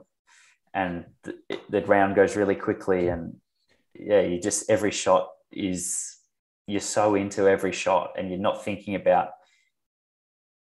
and 0.74 1.06
the, 1.24 1.60
the 1.70 1.82
round 1.82 2.16
goes 2.16 2.36
really 2.36 2.56
quickly 2.56 3.08
and 3.08 3.36
yeah 3.94 4.22
you 4.22 4.40
just 4.40 4.70
every 4.70 4.92
shot 4.92 5.30
is 5.52 6.13
you're 6.68 6.82
so 6.82 7.16
into 7.16 7.48
every 7.48 7.72
shot 7.72 8.14
and 8.18 8.30
you're 8.30 8.40
not 8.40 8.64
thinking 8.64 8.96
about 8.96 9.30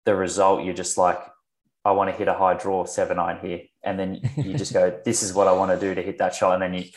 the 0.05 0.15
result 0.15 0.65
you're 0.65 0.75
just 0.75 0.99
like 0.99 1.19
I 1.87 1.93
want 1.93 2.11
to 2.11 2.17
hit 2.17 2.27
a 2.27 2.35
high 2.35 2.55
draw 2.55 2.85
seven 2.85 3.21
iron 3.21 3.39
here, 3.41 3.61
and 3.85 3.97
then 3.97 4.21
you 4.37 4.55
just 4.55 4.73
go, 4.73 4.93
this 5.05 5.23
is 5.23 5.33
what 5.33 5.47
I 5.47 5.53
want 5.53 5.71
to 5.71 5.79
do 5.79 5.95
to 5.95 6.03
hit 6.03 6.19
that 6.19 6.35
shot, 6.35 6.55
and 6.55 6.63
then 6.63 6.75
you, 6.75 6.91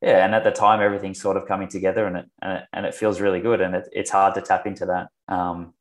yeah. 0.00 0.24
And 0.24 0.34
at 0.34 0.42
the 0.42 0.50
time, 0.50 0.80
everything's 0.80 1.20
sort 1.20 1.36
of 1.36 1.46
coming 1.46 1.68
together, 1.68 2.06
and 2.06 2.16
it 2.16 2.26
and 2.42 2.58
it, 2.58 2.64
and 2.72 2.84
it 2.84 2.92
feels 2.92 3.20
really 3.20 3.38
good, 3.38 3.60
and 3.60 3.76
it, 3.76 3.88
it's 3.92 4.10
hard 4.10 4.34
to 4.34 4.40
tap 4.40 4.66
into 4.66 4.86
that 4.86 5.08
um, 5.32 5.74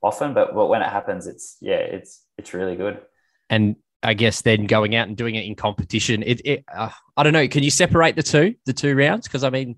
often, 0.00 0.32
but 0.32 0.54
but 0.54 0.68
when 0.68 0.80
it 0.80 0.88
happens, 0.88 1.26
it's 1.26 1.56
yeah, 1.60 1.78
it's 1.78 2.24
it's 2.38 2.54
really 2.54 2.76
good. 2.76 3.00
And 3.50 3.74
I 4.04 4.14
guess 4.14 4.42
then 4.42 4.66
going 4.66 4.94
out 4.94 5.08
and 5.08 5.16
doing 5.16 5.34
it 5.34 5.44
in 5.44 5.56
competition, 5.56 6.22
it, 6.22 6.40
it 6.44 6.64
uh, 6.72 6.90
I 7.16 7.24
don't 7.24 7.32
know. 7.32 7.48
Can 7.48 7.64
you 7.64 7.70
separate 7.72 8.14
the 8.14 8.22
two, 8.22 8.54
the 8.64 8.72
two 8.72 8.94
rounds? 8.94 9.26
Because 9.26 9.42
I 9.42 9.50
mean, 9.50 9.74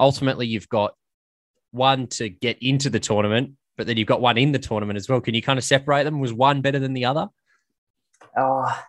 ultimately, 0.00 0.46
you've 0.46 0.70
got 0.70 0.94
one 1.70 2.06
to 2.08 2.28
get 2.28 2.58
into 2.62 2.90
the 2.90 3.00
tournament, 3.00 3.52
but 3.76 3.86
then 3.86 3.96
you've 3.96 4.08
got 4.08 4.20
one 4.20 4.38
in 4.38 4.52
the 4.52 4.58
tournament 4.58 4.96
as 4.96 5.08
well. 5.08 5.20
Can 5.20 5.34
you 5.34 5.42
kind 5.42 5.58
of 5.58 5.64
separate 5.64 6.04
them? 6.04 6.20
Was 6.20 6.32
one 6.32 6.60
better 6.60 6.78
than 6.78 6.94
the 6.94 7.04
other? 7.04 7.28
Oh, 8.36 8.82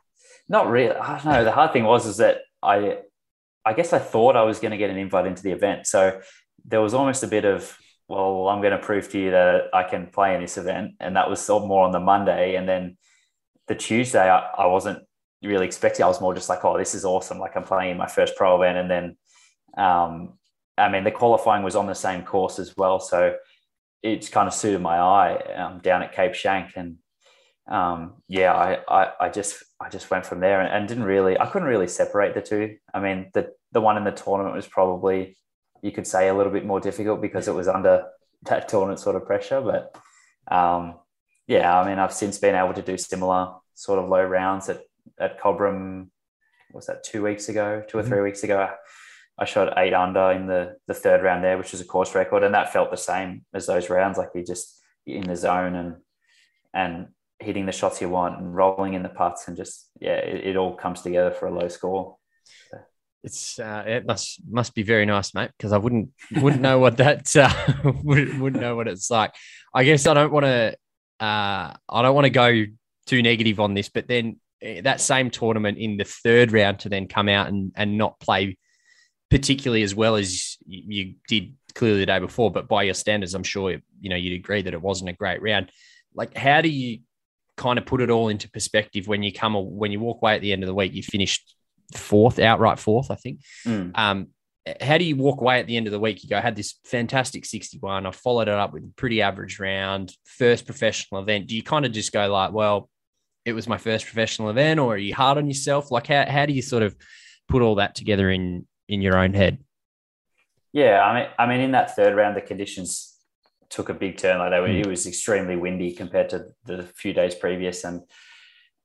not 0.48 0.70
really. 0.70 0.96
I 0.96 1.18
don't 1.18 1.34
know. 1.34 1.44
The 1.44 1.52
hard 1.52 1.74
thing 1.74 1.84
was 1.84 2.06
is 2.06 2.18
that 2.18 2.42
I, 2.62 3.00
I 3.66 3.74
guess 3.74 3.94
I 3.94 4.00
thought 4.00 4.36
I 4.36 4.44
was 4.44 4.60
going 4.60 4.72
to 4.72 4.78
get 4.78 4.90
an 4.90 4.98
invite 4.98 5.28
into 5.28 5.44
the 5.44 5.52
event, 5.52 5.86
so 5.86 6.22
there 6.66 6.82
was 6.82 6.94
almost 6.94 7.24
a 7.24 7.28
bit 7.28 7.46
of, 7.46 7.78
well, 8.08 8.48
I'm 8.48 8.62
going 8.62 8.72
to 8.72 8.80
prove 8.80 9.10
to 9.10 9.20
you 9.20 9.32
that 9.32 9.66
I 9.74 9.84
can 9.84 10.08
play 10.08 10.34
in 10.34 10.42
this 10.42 10.58
event, 10.58 10.94
and 11.00 11.16
that 11.16 11.30
was 11.30 11.48
more 11.48 11.86
on 11.86 11.92
the 11.92 12.00
Monday, 12.00 12.56
and 12.56 12.68
then 12.68 12.98
the 13.68 13.76
Tuesday 13.76 14.28
I, 14.28 14.40
I 14.40 14.66
wasn't 14.66 15.00
really 15.44 15.68
expecting. 15.68 16.04
I 16.04 16.08
was 16.08 16.20
more 16.20 16.34
just 16.34 16.50
like, 16.50 16.66
oh, 16.66 16.78
this 16.78 16.96
is 16.96 17.06
awesome! 17.06 17.38
Like 17.38 17.56
I'm 17.56 17.64
playing 17.64 17.92
in 17.92 17.98
my 17.98 18.08
first 18.08 18.36
pro 18.36 18.56
event, 18.62 18.78
and 18.78 18.90
then, 18.90 19.18
um, 19.78 20.39
I 20.80 20.90
mean, 20.90 21.04
the 21.04 21.12
qualifying 21.12 21.64
was 21.64 21.76
on 21.76 21.88
the 21.88 21.94
same 21.94 22.24
course 22.24 22.60
as 22.60 22.76
well, 22.78 23.00
so 23.00 23.36
it's 24.02 24.30
kind 24.30 24.48
of 24.48 24.54
suited 24.54 24.82
my 24.82 24.98
eye 24.98 25.36
um, 25.56 25.80
down 25.80 26.02
at 26.02 26.14
Cape 26.14 26.34
Schanck, 26.34 26.72
and 26.76 26.98
um, 27.70 28.22
yeah, 28.28 28.54
I, 28.54 28.80
I, 28.88 29.12
I 29.20 29.30
just 29.30 29.64
I 29.80 29.90
just 29.90 30.10
went 30.10 30.26
from 30.26 30.40
there 30.40 30.62
and, 30.62 30.74
and, 30.74 30.88
didn't 30.88 31.04
really 31.04 31.40
I 31.40 31.46
couldn't 31.46 31.68
really 31.68 31.88
separate 31.88 32.34
the 32.34 32.42
two. 32.42 32.78
I 32.94 33.00
mean, 33.00 33.30
the 33.34 33.52
the 33.72 33.82
one 33.82 33.98
in 33.98 34.04
the 34.04 34.12
tournament 34.12 34.56
was 34.56 34.68
probably 34.68 35.38
you 35.84 35.92
could 35.92 36.08
say 36.08 36.28
a 36.28 36.34
little 36.34 36.52
bit 36.52 36.66
more 36.66 36.80
difficult 36.80 37.22
because 37.22 37.48
it 37.48 37.54
was 37.54 37.68
under 37.68 38.06
that 38.44 38.68
tournament 38.68 39.00
sort 39.00 39.16
of 39.16 39.26
pressure. 39.26 39.62
But 39.62 39.96
um, 40.54 40.96
yeah, 41.48 41.80
I 41.80 41.88
mean, 41.88 42.00
I've 42.00 42.14
since 42.14 42.40
been 42.40 42.56
able 42.56 42.74
to 42.74 42.82
do 42.82 42.98
similar 42.98 43.54
sort 43.76 44.00
of 44.00 44.10
low 44.10 44.24
rounds 44.24 44.70
at 44.70 44.82
at 45.20 45.40
Cobram. 45.40 46.10
Was 46.74 46.88
that 46.88 47.04
two 47.04 47.24
weeks 47.24 47.50
ago, 47.50 47.84
two 47.88 47.98
or 47.98 48.04
three 48.04 48.18
mm-hmm. 48.18 48.24
weeks 48.26 48.44
ago? 48.44 48.70
I 49.40 49.46
shot 49.46 49.74
eight 49.78 49.94
under 49.94 50.32
in 50.32 50.48
the 50.48 50.76
the 50.88 50.94
third 50.94 51.24
round 51.24 51.44
there, 51.44 51.58
which 51.58 51.72
was 51.72 51.82
a 51.82 51.86
course 51.86 52.14
record, 52.16 52.44
and 52.44 52.54
that 52.54 52.74
felt 52.74 52.92
the 52.92 52.98
same 52.98 53.46
as 53.54 53.68
those 53.68 53.90
rounds. 53.90 54.18
Like 54.18 54.30
you're 54.36 54.44
just 54.44 54.82
in 55.06 55.24
the 55.24 55.36
zone 55.36 55.76
and 55.76 55.96
and 56.74 57.08
hitting 57.40 57.66
the 57.66 57.72
shots 57.72 58.02
you 58.02 58.10
want 58.10 58.40
and 58.40 58.54
rolling 58.54 58.94
in 58.94 59.04
the 59.04 59.10
putts 59.10 59.48
and 59.48 59.56
just 59.56 59.90
yeah, 60.00 60.18
it, 60.18 60.48
it 60.48 60.58
all 60.58 60.76
comes 60.76 61.02
together 61.02 61.32
for 61.32 61.48
a 61.48 61.54
low 61.54 61.68
score. 61.70 62.18
It's 63.24 63.60
uh, 63.60 63.84
it 63.86 64.06
must 64.06 64.40
must 64.50 64.76
be 64.76 64.84
very 64.84 65.06
nice, 65.06 65.34
mate, 65.34 65.52
because 65.58 65.74
I 65.74 65.78
wouldn't 65.78 66.12
wouldn't 66.38 66.62
know 66.62 66.80
what 66.80 66.98
that 66.98 67.36
uh, 67.36 67.92
wouldn't, 68.04 68.40
wouldn't 68.40 68.62
know 68.62 68.76
what 68.76 68.88
it's 68.88 69.10
like. 69.10 69.34
I 69.74 69.84
guess 69.84 70.08
I 70.08 70.14
don't 70.14 70.32
want 70.32 70.46
to 70.46 70.76
uh, 71.20 71.74
I 71.90 72.02
don't 72.02 72.16
want 72.16 72.26
to 72.26 72.30
go 72.30 72.66
too 73.08 73.22
negative 73.22 73.60
on 73.60 73.74
this, 73.74 73.90
but 73.90 74.08
then 74.08 74.40
eh, 74.62 74.82
that 74.82 75.02
same 75.02 75.32
tournament 75.32 75.78
in 75.78 75.98
the 75.98 76.06
third 76.06 76.54
round 76.54 76.80
to 76.80 76.90
then 76.90 77.08
come 77.08 77.28
out 77.28 77.48
and 77.48 77.74
and 77.76 77.98
not 77.98 78.20
play 78.20 78.58
particularly 79.30 79.84
as 79.84 79.94
well 79.94 80.16
as 80.16 80.58
you 80.66 81.16
did 81.28 81.56
clearly 81.76 82.00
the 82.00 82.06
day 82.06 82.20
before, 82.20 82.52
but 82.52 82.68
by 82.68 82.84
your 82.84 82.94
standards, 82.94 83.34
I'm 83.34 83.44
sure 83.44 83.72
you 83.72 84.10
know 84.10 84.16
you'd 84.16 84.40
agree 84.40 84.62
that 84.62 84.74
it 84.74 84.82
wasn't 84.82 85.10
a 85.10 85.14
great 85.14 85.42
round. 85.42 85.72
Like, 86.14 86.36
how 86.36 86.62
do 86.62 86.70
you 86.70 87.00
kind 87.58 87.78
of 87.78 87.86
put 87.86 88.02
it 88.02 88.10
all 88.10 88.30
into 88.30 88.50
perspective 88.50 89.08
when 89.08 89.22
you 89.22 89.32
come 89.32 89.54
when 89.56 89.92
you 89.92 90.00
walk 90.00 90.20
away 90.22 90.36
at 90.36 90.42
the 90.42 90.52
end 90.52 90.64
of 90.64 90.68
the 90.68 90.74
week? 90.74 90.94
You 90.94 91.04
finished 91.04 91.56
fourth, 91.96 92.40
outright 92.40 92.80
fourth, 92.80 93.12
I 93.12 93.16
think. 93.16 93.40
Mm. 93.66 93.92
Um, 93.96 94.28
how 94.82 94.98
do 94.98 95.04
you 95.04 95.16
walk 95.16 95.42
away 95.42 95.60
at 95.60 95.68
the 95.68 95.78
end 95.78 95.88
of 95.88 95.92
the 95.92 96.00
week? 96.00 96.24
You 96.24 96.30
go, 96.30 96.38
I 96.38 96.42
had 96.42 96.56
this 96.56 96.76
fantastic 96.86 97.46
61. 97.46 98.06
I 98.06 98.12
followed 98.12 98.48
it 98.48 98.54
up 98.54 98.74
with 98.74 98.84
a 98.84 98.92
pretty 98.96 99.22
average 99.22 99.60
round, 99.60 100.14
first 100.26 100.66
professional 100.66 101.22
event. 101.22 101.48
Do 101.48 101.56
you 101.56 101.64
kind 101.64 101.86
of 101.86 101.92
just 101.92 102.12
go 102.12 102.32
like, 102.32 102.52
well, 102.52 102.90
it 103.46 103.54
was 103.54 103.68
my 103.68 103.78
first 103.78 104.06
professional 104.06 104.50
event, 104.50 104.80
or 104.80 104.94
are 104.94 104.98
you 104.98 105.16
hard 105.16 105.38
on 105.38 105.48
yourself? 105.48 105.92
Like, 105.92 106.08
how, 106.08 106.26
how 106.28 106.46
do 106.46 106.54
you 106.54 106.62
sort 106.62 106.84
of 106.84 106.96
put 107.48 107.62
all 107.62 107.76
that 107.76 107.96
together 107.96 108.30
in 108.30 108.68
in 108.90 109.02
your 109.02 109.18
own 109.18 109.34
head? 109.34 109.60
Yeah, 110.74 111.02
I 111.02 111.14
mean, 111.14 111.30
I 111.40 111.46
mean, 111.48 111.62
in 111.62 111.72
that 111.72 111.96
third 111.96 112.16
round, 112.16 112.36
the 112.36 112.42
conditions 112.42 113.16
took 113.70 113.90
a 113.90 113.94
big 113.94 114.18
turn. 114.18 114.40
Like 114.40 114.52
they 114.52 114.60
were, 114.60 114.68
mm. 114.68 114.80
it 114.82 114.88
was 114.88 115.08
extremely 115.08 115.56
windy 115.56 115.94
compared 115.94 116.30
to 116.30 116.48
the 116.66 116.84
few 116.84 117.14
days 117.14 117.36
previous, 117.36 117.84
and 117.84 118.02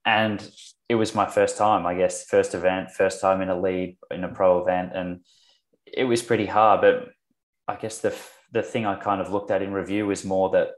and 0.05 0.49
it 0.89 0.95
was 0.95 1.15
my 1.15 1.27
first 1.27 1.57
time, 1.57 1.87
I 1.87 1.95
guess, 1.95 2.25
first 2.25 2.55
event, 2.55 2.91
first 2.91 3.21
time 3.21 3.41
in 3.41 3.49
a 3.49 3.61
lead 3.61 3.97
in 4.11 4.25
a 4.25 4.29
pro 4.29 4.63
event, 4.63 4.93
and 4.95 5.21
it 5.87 6.05
was 6.05 6.23
pretty 6.23 6.47
hard. 6.47 6.81
But 6.81 7.09
I 7.67 7.77
guess 7.77 7.99
the 7.99 8.15
the 8.53 8.63
thing 8.63 8.87
I 8.87 8.95
kind 8.95 9.21
of 9.21 9.33
looked 9.33 9.51
at 9.51 9.63
in 9.63 9.73
review 9.73 10.07
was 10.07 10.25
more 10.25 10.51
that 10.51 10.69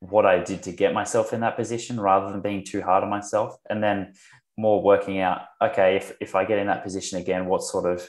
what 0.00 0.26
I 0.26 0.38
did 0.42 0.62
to 0.64 0.72
get 0.72 0.92
myself 0.92 1.32
in 1.32 1.40
that 1.40 1.56
position 1.56 1.98
rather 1.98 2.30
than 2.30 2.42
being 2.42 2.64
too 2.64 2.82
hard 2.82 3.02
on 3.02 3.10
myself, 3.10 3.56
and 3.68 3.82
then 3.82 4.14
more 4.56 4.82
working 4.82 5.18
out, 5.18 5.42
okay, 5.60 5.96
if 5.96 6.12
if 6.20 6.34
I 6.36 6.44
get 6.44 6.58
in 6.58 6.68
that 6.68 6.84
position 6.84 7.18
again, 7.18 7.46
what 7.46 7.62
sort 7.62 7.90
of 7.92 8.08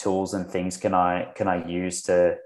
tools 0.00 0.34
and 0.34 0.48
things 0.48 0.76
can 0.76 0.94
I 0.94 1.32
can 1.34 1.48
I 1.48 1.66
use 1.66 2.02
to 2.02 2.36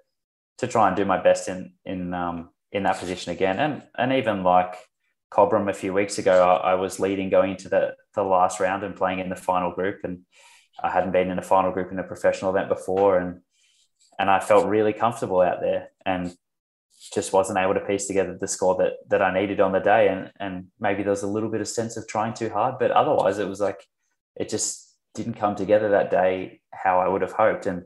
to 0.58 0.66
try 0.66 0.88
and 0.88 0.96
do 0.96 1.04
my 1.04 1.22
best 1.22 1.48
in 1.48 1.72
in 1.84 2.14
um, 2.14 2.50
in 2.72 2.82
that 2.82 2.98
position 2.98 3.32
again, 3.32 3.58
and 3.58 3.82
and 3.96 4.12
even 4.12 4.42
like 4.42 4.74
Cobram 5.30 5.68
a 5.68 5.74
few 5.74 5.92
weeks 5.92 6.18
ago, 6.18 6.44
I, 6.44 6.72
I, 6.72 6.74
was 6.74 7.00
leading 7.00 7.28
going 7.28 7.52
into 7.52 7.68
the 7.68 7.94
the 8.14 8.22
last 8.22 8.60
round 8.60 8.82
and 8.84 8.94
playing 8.94 9.18
in 9.20 9.28
the 9.28 9.36
final 9.36 9.72
group, 9.72 10.00
and 10.04 10.20
I 10.82 10.90
hadn't 10.90 11.12
been 11.12 11.30
in 11.30 11.38
a 11.38 11.42
final 11.42 11.72
group 11.72 11.90
in 11.90 11.98
a 11.98 12.04
professional 12.04 12.50
event 12.50 12.68
before, 12.68 13.18
and 13.18 13.40
and 14.18 14.30
I 14.30 14.40
felt 14.40 14.66
really 14.66 14.92
comfortable 14.92 15.40
out 15.40 15.60
there, 15.60 15.88
and 16.04 16.34
just 17.12 17.32
wasn't 17.32 17.58
able 17.58 17.74
to 17.74 17.80
piece 17.80 18.06
together 18.06 18.36
the 18.40 18.48
score 18.48 18.76
that 18.76 18.92
that 19.08 19.22
I 19.22 19.32
needed 19.32 19.60
on 19.60 19.72
the 19.72 19.80
day, 19.80 20.08
and 20.08 20.30
and 20.38 20.66
maybe 20.78 21.02
there 21.02 21.10
was 21.10 21.22
a 21.22 21.28
little 21.28 21.50
bit 21.50 21.60
of 21.60 21.68
sense 21.68 21.96
of 21.96 22.06
trying 22.06 22.34
too 22.34 22.50
hard, 22.50 22.78
but 22.78 22.90
otherwise 22.90 23.38
it 23.38 23.48
was 23.48 23.60
like 23.60 23.84
it 24.36 24.48
just 24.48 24.83
didn't 25.14 25.34
come 25.34 25.54
together 25.54 25.90
that 25.90 26.10
day 26.10 26.60
how 26.72 26.98
I 27.00 27.08
would 27.08 27.22
have 27.22 27.32
hoped, 27.32 27.66
and 27.66 27.84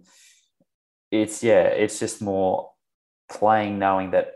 it's 1.10 1.42
yeah, 1.42 1.62
it's 1.62 1.98
just 1.98 2.22
more 2.22 2.70
playing 3.30 3.78
knowing 3.78 4.12
that 4.12 4.32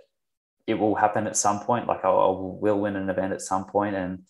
it 0.66 0.74
will 0.74 0.94
happen 0.94 1.26
at 1.26 1.36
some 1.36 1.60
point. 1.60 1.86
Like 1.86 2.04
I, 2.04 2.08
I 2.08 2.26
will 2.28 2.80
win 2.80 2.96
an 2.96 3.08
event 3.08 3.32
at 3.32 3.40
some 3.40 3.64
point, 3.66 3.96
and 3.96 4.20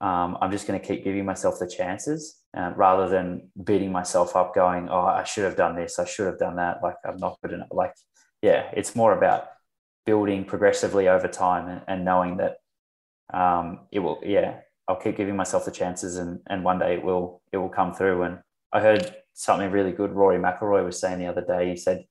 um, 0.00 0.38
I'm 0.40 0.50
just 0.50 0.66
going 0.66 0.80
to 0.80 0.86
keep 0.86 1.04
giving 1.04 1.24
myself 1.24 1.58
the 1.58 1.68
chances 1.68 2.40
uh, 2.56 2.72
rather 2.76 3.08
than 3.08 3.50
beating 3.62 3.92
myself 3.92 4.36
up, 4.36 4.54
going, 4.54 4.88
"Oh, 4.88 5.00
I 5.00 5.24
should 5.24 5.44
have 5.44 5.56
done 5.56 5.76
this. 5.76 5.98
I 5.98 6.04
should 6.04 6.26
have 6.26 6.38
done 6.38 6.56
that." 6.56 6.82
Like 6.82 6.96
I'm 7.04 7.18
not 7.18 7.38
good 7.42 7.52
enough. 7.52 7.68
Like 7.70 7.94
yeah, 8.42 8.70
it's 8.74 8.94
more 8.94 9.16
about 9.16 9.48
building 10.04 10.44
progressively 10.44 11.08
over 11.08 11.28
time 11.28 11.68
and, 11.68 11.82
and 11.88 12.04
knowing 12.04 12.38
that 12.38 12.56
um, 13.32 13.80
it 13.90 13.98
will. 13.98 14.20
Yeah, 14.24 14.60
I'll 14.88 15.00
keep 15.00 15.16
giving 15.16 15.36
myself 15.36 15.64
the 15.64 15.70
chances, 15.70 16.16
and 16.16 16.40
and 16.48 16.64
one 16.64 16.78
day 16.78 16.94
it 16.94 17.04
will 17.04 17.42
it 17.52 17.56
will 17.56 17.68
come 17.68 17.92
through. 17.92 18.22
And 18.22 18.38
I 18.72 18.80
heard 18.80 19.14
something 19.34 19.70
really 19.70 19.92
good. 19.92 20.12
Rory 20.12 20.38
McIlroy 20.38 20.84
was 20.84 21.00
saying 21.00 21.18
the 21.18 21.26
other 21.26 21.44
day. 21.44 21.70
He 21.70 21.76
said 21.76 22.04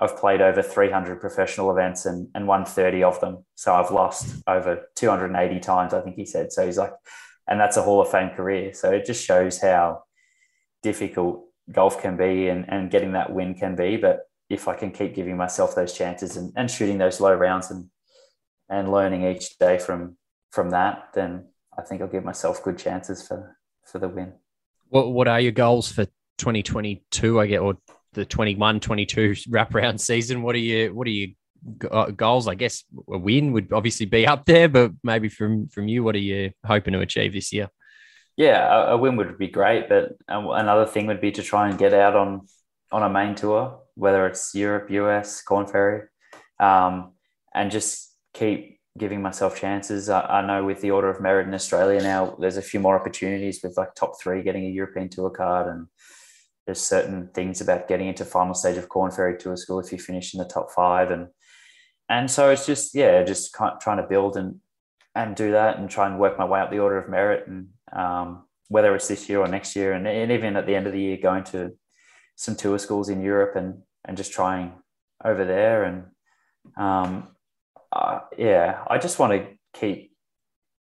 I've 0.00 0.16
played 0.16 0.40
over 0.40 0.62
300 0.62 1.20
professional 1.20 1.70
events 1.70 2.06
and, 2.06 2.28
and 2.34 2.46
won 2.46 2.64
30 2.64 3.02
of 3.02 3.20
them. 3.20 3.44
So 3.56 3.74
I've 3.74 3.90
lost 3.90 4.42
over 4.46 4.86
280 4.94 5.60
times, 5.60 5.92
I 5.92 6.00
think 6.00 6.16
he 6.16 6.24
said. 6.24 6.52
So 6.52 6.64
he's 6.64 6.78
like, 6.78 6.92
and 7.48 7.58
that's 7.58 7.76
a 7.76 7.82
Hall 7.82 8.00
of 8.00 8.10
Fame 8.10 8.30
career. 8.30 8.72
So 8.74 8.92
it 8.92 9.06
just 9.06 9.24
shows 9.24 9.60
how 9.60 10.04
difficult 10.82 11.44
golf 11.72 12.00
can 12.00 12.16
be 12.16 12.48
and, 12.48 12.64
and 12.68 12.90
getting 12.90 13.12
that 13.12 13.32
win 13.32 13.54
can 13.54 13.74
be. 13.74 13.96
But 13.96 14.20
if 14.48 14.68
I 14.68 14.74
can 14.74 14.92
keep 14.92 15.14
giving 15.14 15.36
myself 15.36 15.74
those 15.74 15.92
chances 15.92 16.36
and, 16.36 16.52
and 16.56 16.70
shooting 16.70 16.98
those 16.98 17.20
low 17.20 17.34
rounds 17.34 17.70
and 17.70 17.90
and 18.70 18.92
learning 18.92 19.24
each 19.24 19.58
day 19.58 19.78
from 19.78 20.16
from 20.52 20.70
that, 20.70 21.08
then 21.14 21.46
I 21.78 21.82
think 21.82 22.02
I'll 22.02 22.08
give 22.08 22.24
myself 22.24 22.62
good 22.62 22.78
chances 22.78 23.26
for 23.26 23.56
for 23.84 23.98
the 23.98 24.08
win. 24.08 24.32
What 24.88 25.12
what 25.12 25.28
are 25.28 25.40
your 25.40 25.52
goals 25.52 25.90
for 25.90 26.06
2022? 26.38 27.40
I 27.40 27.46
get 27.46 27.60
or 27.60 27.78
the 28.12 28.24
21 28.24 28.80
22 28.80 29.30
wraparound 29.48 30.00
season 30.00 30.42
what 30.42 30.54
are 30.54 30.58
you 30.58 30.92
what 30.94 31.06
are 31.06 31.10
you 31.10 31.34
uh, 31.90 32.06
goals 32.06 32.48
i 32.48 32.54
guess 32.54 32.84
a 33.12 33.18
win 33.18 33.52
would 33.52 33.72
obviously 33.72 34.06
be 34.06 34.26
up 34.26 34.44
there 34.44 34.68
but 34.68 34.92
maybe 35.02 35.28
from 35.28 35.68
from 35.68 35.88
you 35.88 36.02
what 36.02 36.14
are 36.14 36.26
you 36.32 36.50
hoping 36.64 36.94
to 36.94 37.00
achieve 37.00 37.32
this 37.32 37.52
year 37.52 37.68
yeah 38.36 38.88
a, 38.88 38.94
a 38.94 38.96
win 38.96 39.16
would 39.16 39.36
be 39.38 39.48
great 39.48 39.88
but 39.88 40.16
another 40.28 40.86
thing 40.86 41.06
would 41.06 41.20
be 41.20 41.30
to 41.30 41.42
try 41.42 41.68
and 41.68 41.78
get 41.78 41.92
out 41.92 42.16
on 42.16 42.46
on 42.90 43.02
a 43.02 43.10
main 43.10 43.34
tour 43.34 43.78
whether 43.94 44.26
it's 44.26 44.54
europe 44.54 44.90
us 44.90 45.42
Korn 45.42 45.66
Ferry 45.66 46.08
um, 46.60 47.12
and 47.54 47.70
just 47.70 48.14
keep 48.32 48.77
giving 48.98 49.22
myself 49.22 49.58
chances. 49.58 50.08
I, 50.08 50.20
I 50.20 50.46
know 50.46 50.64
with 50.64 50.80
the 50.80 50.90
order 50.90 51.08
of 51.08 51.20
merit 51.20 51.46
in 51.46 51.54
australia 51.54 52.02
now 52.02 52.36
there's 52.38 52.56
a 52.56 52.62
few 52.62 52.80
more 52.80 52.98
opportunities 52.98 53.60
with 53.62 53.76
like 53.76 53.94
top 53.94 54.20
three 54.20 54.42
getting 54.42 54.64
a 54.66 54.70
european 54.70 55.08
tour 55.08 55.30
card 55.30 55.68
and 55.68 55.86
there's 56.68 56.82
certain 56.82 57.28
things 57.28 57.62
about 57.62 57.88
getting 57.88 58.08
into 58.08 58.26
final 58.26 58.52
stage 58.52 58.76
of 58.76 58.90
Korn 58.90 59.10
Ferry 59.10 59.38
Tour 59.38 59.56
School 59.56 59.80
if 59.80 59.90
you 59.90 59.98
finish 59.98 60.34
in 60.34 60.38
the 60.38 60.44
top 60.44 60.70
five, 60.70 61.10
and 61.10 61.28
and 62.10 62.30
so 62.30 62.50
it's 62.50 62.66
just 62.66 62.94
yeah, 62.94 63.22
just 63.22 63.54
trying 63.80 63.96
to 63.96 64.06
build 64.06 64.36
and 64.36 64.56
and 65.14 65.34
do 65.34 65.52
that 65.52 65.78
and 65.78 65.88
try 65.88 66.06
and 66.06 66.20
work 66.20 66.38
my 66.38 66.44
way 66.44 66.60
up 66.60 66.70
the 66.70 66.78
order 66.78 66.98
of 66.98 67.08
merit, 67.08 67.48
and 67.48 67.68
um, 67.94 68.44
whether 68.68 68.94
it's 68.94 69.08
this 69.08 69.30
year 69.30 69.40
or 69.40 69.48
next 69.48 69.76
year, 69.76 69.94
and, 69.94 70.06
and 70.06 70.30
even 70.30 70.56
at 70.56 70.66
the 70.66 70.74
end 70.74 70.86
of 70.86 70.92
the 70.92 71.00
year, 71.00 71.16
going 71.16 71.42
to 71.44 71.72
some 72.36 72.54
tour 72.54 72.78
schools 72.78 73.08
in 73.08 73.22
Europe 73.22 73.56
and 73.56 73.80
and 74.04 74.18
just 74.18 74.32
trying 74.34 74.72
over 75.24 75.46
there, 75.46 75.84
and 75.84 76.04
um, 76.76 77.28
uh, 77.92 78.20
yeah, 78.36 78.84
I 78.88 78.98
just 78.98 79.18
want 79.18 79.32
to 79.32 79.46
keep 79.78 80.12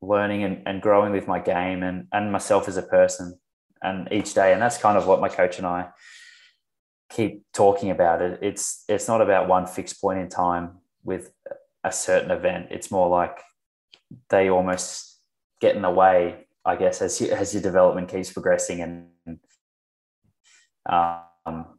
learning 0.03 0.45
and, 0.45 0.63
and 0.67 0.83
growing 0.83 1.13
with 1.13 1.27
my 1.27 1.41
game 1.41 1.83
and 1.83 2.07
and 2.13 2.31
myself 2.31 2.69
as 2.69 2.77
a 2.77 2.83
person 2.83 3.39
and 3.83 4.09
each 4.13 4.35
day. 4.35 4.53
And 4.53 4.61
that's 4.61 4.79
kind 4.79 4.99
of 4.99 5.07
what 5.07 5.21
my 5.21 5.29
coach 5.29 5.59
and 5.59 5.67
I 5.67 5.89
keep 7.11 7.43
talking 7.53 7.91
about 7.91 8.23
it. 8.23 8.39
It's 8.43 8.85
it's 8.89 9.09
not 9.09 9.21
about 9.21 9.49
one 9.49 9.67
fixed 9.67 10.01
point 10.01 10.19
in 10.19 10.29
time 10.29 10.79
with 11.05 11.33
a 11.85 11.93
certain 11.93 12.31
event. 12.31 12.69
It's 12.71 12.91
more 12.91 13.09
like 13.09 13.39
they 14.29 14.51
almost 14.51 15.21
get 15.61 15.77
in 15.77 15.83
the 15.83 15.91
way, 15.91 16.47
I 16.65 16.77
guess, 16.77 17.01
as 17.01 17.21
you, 17.21 17.31
as 17.31 17.55
your 17.55 17.63
development 17.63 18.09
keeps 18.09 18.33
progressing. 18.33 18.81
And 18.81 19.39
um, 20.89 21.79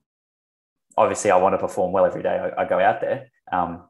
obviously, 0.98 1.32
I 1.32 1.38
want 1.38 1.54
to 1.54 1.60
perform 1.60 1.92
well 1.92 2.06
every 2.06 2.24
day. 2.24 2.52
I, 2.58 2.64
I 2.64 2.66
go 2.66 2.80
out 2.80 3.02
there. 3.02 3.30
Um, 3.52 3.84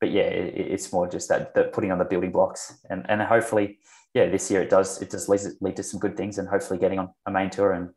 but 0.00 0.10
yeah, 0.10 0.22
it, 0.22 0.54
it's 0.56 0.92
more 0.92 1.08
just 1.08 1.28
that, 1.28 1.54
that 1.54 1.72
putting 1.72 1.92
on 1.92 1.98
the 1.98 2.04
building 2.04 2.32
blocks 2.32 2.78
and, 2.90 3.04
and 3.08 3.22
hopefully 3.22 3.78
yeah, 4.14 4.28
this 4.28 4.50
year 4.50 4.62
it 4.62 4.70
does 4.70 5.00
it 5.02 5.10
does 5.10 5.28
lead, 5.28 5.40
lead 5.60 5.76
to 5.76 5.82
some 5.82 6.00
good 6.00 6.16
things 6.16 6.38
and 6.38 6.48
hopefully 6.48 6.78
getting 6.78 6.98
on 6.98 7.10
a 7.26 7.30
main 7.30 7.50
tour. 7.50 7.72
And 7.72 7.90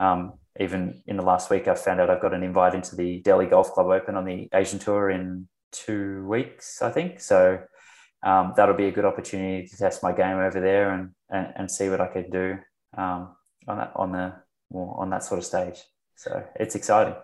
um, 0.00 0.34
even 0.58 1.02
in 1.06 1.16
the 1.16 1.22
last 1.22 1.50
week, 1.50 1.68
I 1.68 1.74
found 1.74 2.00
out 2.00 2.10
I've 2.10 2.20
got 2.22 2.34
an 2.34 2.42
invite 2.42 2.74
into 2.74 2.96
the 2.96 3.20
Delhi 3.20 3.46
Golf 3.46 3.72
Club 3.72 3.86
Open 3.86 4.16
on 4.16 4.24
the 4.24 4.48
Asian 4.52 4.78
Tour 4.78 5.10
in 5.10 5.48
two 5.72 6.26
weeks, 6.26 6.82
I 6.82 6.90
think. 6.90 7.20
So 7.20 7.60
um, 8.24 8.54
that'll 8.56 8.74
be 8.74 8.88
a 8.88 8.92
good 8.92 9.04
opportunity 9.04 9.66
to 9.66 9.76
test 9.76 10.02
my 10.02 10.12
game 10.12 10.38
over 10.38 10.60
there 10.60 10.90
and 10.90 11.10
and, 11.30 11.52
and 11.56 11.70
see 11.70 11.88
what 11.88 12.00
I 12.00 12.08
could 12.08 12.30
do 12.30 12.58
um, 12.96 13.36
on 13.68 13.78
that 13.78 13.92
on 13.94 14.12
the 14.12 14.34
on 14.74 15.10
that 15.10 15.22
sort 15.22 15.38
of 15.38 15.44
stage. 15.44 15.80
So 16.16 16.44
it's 16.56 16.74
exciting. 16.74 17.14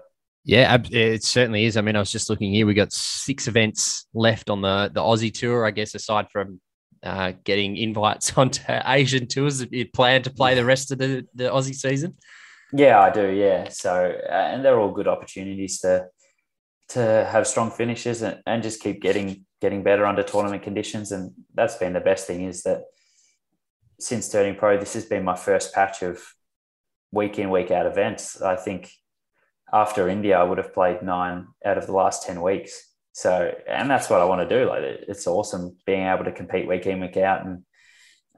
Yeah, 0.44 0.76
it 0.90 1.22
certainly 1.22 1.66
is. 1.66 1.76
I 1.76 1.82
mean, 1.82 1.94
I 1.94 2.00
was 2.00 2.10
just 2.10 2.28
looking 2.28 2.52
here. 2.52 2.66
We 2.66 2.74
got 2.74 2.92
six 2.92 3.46
events 3.46 4.06
left 4.12 4.50
on 4.50 4.60
the 4.60 4.90
the 4.92 5.00
Aussie 5.00 5.32
tour. 5.32 5.64
I 5.64 5.70
guess 5.70 5.94
aside 5.94 6.30
from 6.32 6.60
uh, 7.02 7.32
getting 7.44 7.76
invites 7.76 8.32
onto 8.36 8.62
Asian 8.68 9.28
tours, 9.28 9.64
you 9.70 9.86
plan 9.86 10.22
to 10.22 10.30
play 10.30 10.54
the 10.54 10.64
rest 10.64 10.90
of 10.90 10.98
the 10.98 11.26
the 11.34 11.44
Aussie 11.44 11.74
season. 11.74 12.16
Yeah, 12.72 13.00
I 13.00 13.10
do. 13.10 13.28
Yeah, 13.30 13.68
so 13.68 14.18
uh, 14.28 14.32
and 14.32 14.64
they're 14.64 14.80
all 14.80 14.90
good 14.90 15.08
opportunities 15.08 15.78
to 15.80 16.08
to 16.88 17.26
have 17.30 17.46
strong 17.46 17.70
finishes 17.70 18.22
and, 18.22 18.40
and 18.46 18.62
just 18.62 18.82
keep 18.82 19.00
getting 19.00 19.44
getting 19.60 19.82
better 19.84 20.04
under 20.06 20.24
tournament 20.24 20.62
conditions. 20.62 21.12
And 21.12 21.32
that's 21.54 21.76
been 21.76 21.92
the 21.92 22.00
best 22.00 22.26
thing 22.26 22.44
is 22.44 22.64
that 22.64 22.82
since 24.00 24.28
turning 24.28 24.56
pro, 24.56 24.76
this 24.76 24.94
has 24.94 25.04
been 25.04 25.22
my 25.22 25.36
first 25.36 25.72
patch 25.72 26.02
of 26.02 26.20
week 27.12 27.38
in 27.38 27.48
week 27.50 27.70
out 27.70 27.86
events. 27.86 28.42
I 28.42 28.56
think 28.56 28.90
after 29.72 30.08
India, 30.08 30.38
I 30.38 30.42
would 30.42 30.58
have 30.58 30.74
played 30.74 31.02
nine 31.02 31.48
out 31.64 31.78
of 31.78 31.86
the 31.86 31.92
last 31.92 32.26
10 32.26 32.42
weeks. 32.42 32.88
So, 33.12 33.52
and 33.68 33.90
that's 33.90 34.10
what 34.10 34.20
I 34.20 34.24
want 34.24 34.48
to 34.48 34.58
do. 34.58 34.68
Like, 34.68 34.82
it's 34.82 35.26
awesome 35.26 35.76
being 35.86 36.06
able 36.06 36.24
to 36.24 36.32
compete 36.32 36.68
week 36.68 36.86
in, 36.86 37.00
week 37.00 37.16
out 37.16 37.44
and 37.44 37.62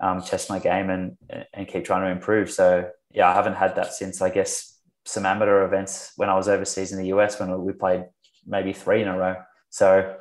um, 0.01 0.23
test 0.23 0.51
my 0.51 0.59
game 0.59 0.91
and, 0.91 1.17
and 1.53 1.69
keep 1.69 1.85
trying 1.85 2.03
to 2.03 2.11
improve. 2.11 2.51
So, 2.51 2.89
yeah, 3.11 3.29
I 3.29 3.35
haven't 3.35 3.55
had 3.55 3.77
that 3.77 3.93
since, 3.95 4.21
I 4.21 4.31
guess, 4.31 4.79
some 5.05 5.27
amateur 5.27 5.65
events 5.65 6.13
when 6.17 6.29
I 6.29 6.35
was 6.35 6.49
overseas 6.49 6.93
in 6.93 6.99
the 6.99 7.09
US 7.09 7.39
when 7.39 7.63
we 7.63 7.73
played 7.73 8.05
maybe 8.47 8.73
three 8.73 9.03
in 9.03 9.09
a 9.09 9.17
row. 9.17 9.37
So, 9.71 10.17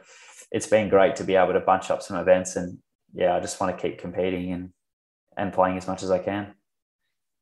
it's 0.54 0.68
been 0.68 0.88
great 0.88 1.16
to 1.18 1.24
be 1.24 1.36
able 1.36 1.54
to 1.54 1.60
bunch 1.60 1.90
up 1.90 2.02
some 2.02 2.18
events. 2.18 2.56
And 2.56 2.78
yeah, 3.14 3.36
I 3.36 3.40
just 3.40 3.60
want 3.60 3.76
to 3.76 3.82
keep 3.82 4.00
competing 4.00 4.54
and, 4.54 4.70
and 5.36 5.52
playing 5.52 5.78
as 5.78 5.88
much 5.88 6.04
as 6.04 6.12
I 6.12 6.20
can. 6.20 6.54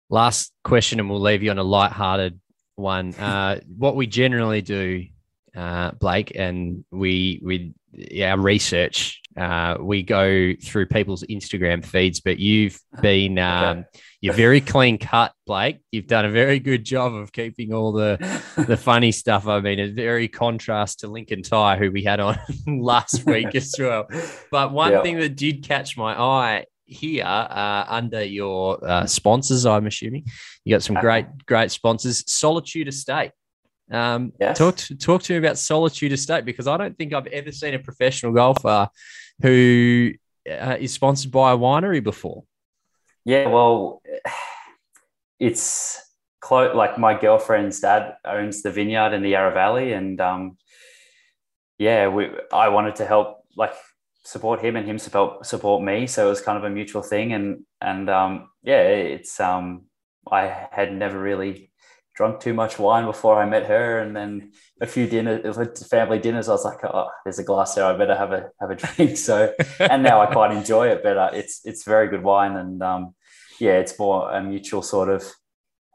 Last 0.09 0.51
question, 0.63 0.99
and 0.99 1.09
we'll 1.09 1.21
leave 1.21 1.43
you 1.43 1.51
on 1.51 1.57
a 1.57 1.63
light-hearted 1.63 2.40
one. 2.81 3.13
Uh, 3.15 3.59
what 3.77 3.95
we 3.95 4.07
generally 4.07 4.61
do, 4.61 5.05
uh, 5.55 5.91
Blake, 5.91 6.33
and 6.35 6.83
we 6.91 7.39
we 7.43 7.73
our 8.23 8.39
research, 8.39 9.21
uh, 9.37 9.77
we 9.79 10.03
go 10.03 10.53
through 10.61 10.85
people's 10.85 11.23
Instagram 11.23 11.85
feeds, 11.85 12.19
but 12.21 12.39
you've 12.39 12.79
been 13.01 13.37
um, 13.39 13.79
okay. 13.79 13.87
you're 14.21 14.33
very 14.33 14.61
clean 14.61 14.97
cut, 14.97 15.33
Blake. 15.45 15.79
You've 15.91 16.07
done 16.07 16.25
a 16.25 16.31
very 16.31 16.59
good 16.59 16.83
job 16.83 17.13
of 17.13 17.31
keeping 17.31 17.73
all 17.73 17.91
the 17.91 18.17
the 18.67 18.77
funny 18.77 19.11
stuff. 19.11 19.47
I 19.47 19.59
mean, 19.59 19.79
a 19.79 19.91
very 19.91 20.27
contrast 20.27 21.01
to 21.01 21.07
Lincoln 21.07 21.41
Tighe, 21.41 21.77
who 21.77 21.91
we 21.91 22.03
had 22.03 22.19
on 22.19 22.39
last 22.67 23.25
week 23.25 23.55
as 23.55 23.73
well. 23.77 24.07
But 24.51 24.71
one 24.71 24.91
yeah. 24.91 25.03
thing 25.03 25.19
that 25.19 25.35
did 25.35 25.63
catch 25.63 25.97
my 25.97 26.19
eye 26.19 26.65
here 26.91 27.25
uh, 27.25 27.85
under 27.87 28.23
your 28.23 28.83
uh, 28.87 29.05
sponsors, 29.05 29.65
I'm 29.65 29.87
assuming 29.87 30.25
you 30.63 30.75
got 30.75 30.83
some 30.83 30.97
uh-huh. 30.97 31.03
great, 31.03 31.25
great 31.45 31.71
sponsors. 31.71 32.29
Solitude 32.31 32.87
Estate. 32.87 33.31
Um, 33.91 34.31
yes. 34.39 34.57
Talk 34.57 34.75
to, 34.77 34.95
talk 34.95 35.23
to 35.23 35.33
me 35.33 35.37
about 35.37 35.57
Solitude 35.57 36.13
Estate 36.13 36.45
because 36.45 36.67
I 36.67 36.77
don't 36.77 36.97
think 36.97 37.13
I've 37.13 37.27
ever 37.27 37.51
seen 37.51 37.73
a 37.73 37.79
professional 37.79 38.31
golfer 38.31 38.89
who 39.41 40.11
uh, 40.49 40.77
is 40.79 40.93
sponsored 40.93 41.31
by 41.31 41.51
a 41.51 41.57
winery 41.57 42.03
before. 42.03 42.43
Yeah, 43.25 43.47
well, 43.49 44.01
it's 45.39 46.01
close. 46.39 46.75
Like 46.75 46.97
my 46.97 47.19
girlfriend's 47.19 47.79
dad 47.79 48.15
owns 48.25 48.63
the 48.63 48.71
vineyard 48.71 49.13
in 49.13 49.21
the 49.21 49.29
Yarra 49.29 49.53
Valley, 49.53 49.93
and 49.93 50.19
um, 50.21 50.57
yeah, 51.77 52.07
we, 52.07 52.29
I 52.51 52.69
wanted 52.69 52.95
to 52.95 53.05
help. 53.05 53.39
Like 53.57 53.73
support 54.23 54.63
him 54.63 54.75
and 54.75 54.87
him 54.87 54.99
support 54.99 55.45
support 55.45 55.83
me. 55.83 56.07
So 56.07 56.27
it 56.27 56.29
was 56.29 56.41
kind 56.41 56.57
of 56.57 56.63
a 56.63 56.69
mutual 56.69 57.01
thing. 57.01 57.33
And 57.33 57.63
and 57.79 58.09
um, 58.09 58.49
yeah, 58.63 58.81
it's 58.81 59.39
um, 59.39 59.85
I 60.31 60.67
had 60.71 60.93
never 60.93 61.19
really 61.19 61.71
drunk 62.13 62.39
too 62.39 62.53
much 62.53 62.77
wine 62.77 63.05
before 63.05 63.41
I 63.41 63.45
met 63.45 63.65
her, 63.65 63.99
and 63.99 64.15
then 64.15 64.51
a 64.79 64.85
few 64.85 65.07
dinners, 65.07 65.57
family 65.89 66.19
dinners. 66.19 66.49
I 66.49 66.51
was 66.51 66.65
like, 66.65 66.83
oh, 66.83 67.09
there's 67.23 67.39
a 67.39 67.43
glass 67.43 67.75
there. 67.75 67.85
I 67.85 67.97
better 67.97 68.15
have 68.15 68.31
a 68.31 68.49
have 68.59 68.69
a 68.69 68.75
drink. 68.83 69.17
So 69.17 69.53
and 69.79 70.03
now 70.03 70.21
I 70.21 70.27
quite 70.27 70.51
enjoy 70.51 70.89
it. 70.89 71.01
But 71.03 71.17
uh, 71.17 71.31
it's 71.33 71.61
it's 71.65 71.83
very 71.83 72.07
good 72.07 72.23
wine, 72.23 72.55
and 72.55 72.81
um, 72.83 73.15
yeah, 73.59 73.77
it's 73.79 73.97
more 73.97 74.31
a 74.31 74.43
mutual 74.43 74.81
sort 74.81 75.09
of 75.09 75.23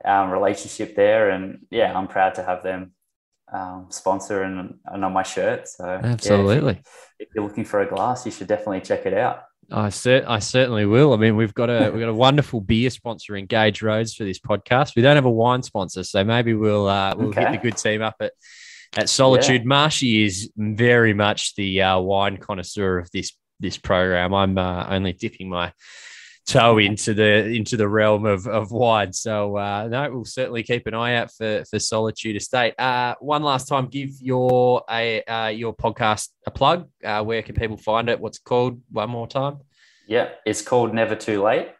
um, 0.04 0.30
relationship 0.30 0.96
there. 0.96 1.30
And 1.30 1.66
yeah, 1.70 1.96
I'm 1.96 2.08
proud 2.08 2.34
to 2.36 2.42
have 2.42 2.62
them 2.62 2.92
um, 3.52 3.86
sponsor 3.90 4.42
and, 4.42 4.78
and 4.86 5.04
on 5.04 5.12
my 5.12 5.22
shirt. 5.22 5.68
So 5.68 5.84
absolutely, 5.84 6.74
yeah, 6.74 6.80
if, 7.20 7.28
you, 7.34 7.42
are 7.42 7.46
looking 7.46 7.64
for 7.64 7.80
a 7.80 7.86
glass, 7.86 8.26
you 8.26 8.32
should 8.32 8.48
definitely 8.48 8.80
check 8.80 9.06
it 9.06 9.14
out. 9.14 9.42
I 9.70 9.88
cer- 9.88 10.24
I 10.26 10.38
certainly 10.38 10.86
will. 10.86 11.12
I 11.12 11.16
mean, 11.16 11.36
we've 11.36 11.54
got 11.54 11.70
a 11.70 11.90
we've 11.92 12.00
got 12.00 12.08
a 12.08 12.14
wonderful 12.14 12.60
beer 12.60 12.90
sponsor, 12.90 13.36
Engage 13.36 13.82
Roads, 13.82 14.14
for 14.14 14.24
this 14.24 14.38
podcast. 14.38 14.96
We 14.96 15.02
don't 15.02 15.16
have 15.16 15.24
a 15.24 15.30
wine 15.30 15.62
sponsor, 15.62 16.04
so 16.04 16.24
maybe 16.24 16.54
we'll 16.54 16.88
uh, 16.88 17.14
we'll 17.16 17.28
okay. 17.28 17.42
hit 17.42 17.52
the 17.52 17.58
good 17.58 17.76
team 17.76 18.02
up 18.02 18.16
at 18.20 18.32
at 18.96 19.08
Solitude. 19.08 19.62
Yeah. 19.62 19.68
Marshy 19.68 20.24
is 20.24 20.50
very 20.56 21.14
much 21.14 21.54
the 21.56 21.82
uh, 21.82 21.98
wine 21.98 22.36
connoisseur 22.36 22.98
of 22.98 23.10
this 23.10 23.32
this 23.60 23.76
program. 23.76 24.34
I'm 24.34 24.58
uh, 24.58 24.86
only 24.88 25.12
dipping 25.12 25.48
my 25.48 25.72
toe 26.46 26.78
into 26.78 27.12
the 27.12 27.44
into 27.46 27.76
the 27.76 27.88
realm 27.88 28.24
of, 28.24 28.46
of 28.46 28.70
wide. 28.70 29.14
So 29.14 29.56
uh, 29.56 29.88
no, 29.90 30.10
we'll 30.10 30.24
certainly 30.24 30.62
keep 30.62 30.86
an 30.86 30.94
eye 30.94 31.16
out 31.16 31.32
for 31.32 31.64
for 31.68 31.78
Solitude 31.78 32.36
Estate. 32.36 32.74
Uh, 32.78 33.14
one 33.20 33.42
last 33.42 33.66
time, 33.68 33.86
give 33.86 34.10
your 34.20 34.84
a 34.88 35.22
uh, 35.24 35.48
your 35.48 35.74
podcast 35.74 36.28
a 36.46 36.50
plug. 36.50 36.88
Uh, 37.04 37.22
where 37.24 37.42
can 37.42 37.54
people 37.54 37.76
find 37.76 38.08
it? 38.08 38.20
What's 38.20 38.38
it 38.38 38.44
called? 38.44 38.80
One 38.90 39.10
more 39.10 39.26
time. 39.26 39.58
Yeah, 40.06 40.30
it's 40.44 40.62
called 40.62 40.94
Never 40.94 41.16
Too 41.16 41.42
Late, 41.42 41.70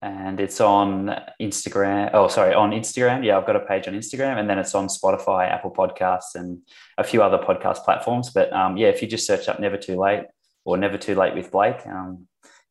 and 0.00 0.40
it's 0.40 0.62
on 0.62 1.14
Instagram. 1.40 2.10
Oh, 2.14 2.28
sorry, 2.28 2.54
on 2.54 2.70
Instagram. 2.70 3.22
Yeah, 3.22 3.36
I've 3.36 3.46
got 3.46 3.56
a 3.56 3.60
page 3.60 3.86
on 3.86 3.94
Instagram, 3.94 4.38
and 4.38 4.48
then 4.48 4.58
it's 4.58 4.74
on 4.74 4.88
Spotify, 4.88 5.50
Apple 5.50 5.72
Podcasts, 5.72 6.34
and 6.34 6.60
a 6.96 7.04
few 7.04 7.22
other 7.22 7.38
podcast 7.38 7.84
platforms. 7.84 8.30
But 8.30 8.50
um, 8.52 8.78
yeah, 8.78 8.88
if 8.88 9.02
you 9.02 9.08
just 9.08 9.26
search 9.26 9.46
up 9.48 9.60
Never 9.60 9.76
Too 9.76 9.96
Late 9.96 10.24
or 10.64 10.76
Never 10.76 10.98
Too 10.98 11.14
Late 11.14 11.34
with 11.34 11.50
Blake. 11.50 11.86
Um, 11.86 12.26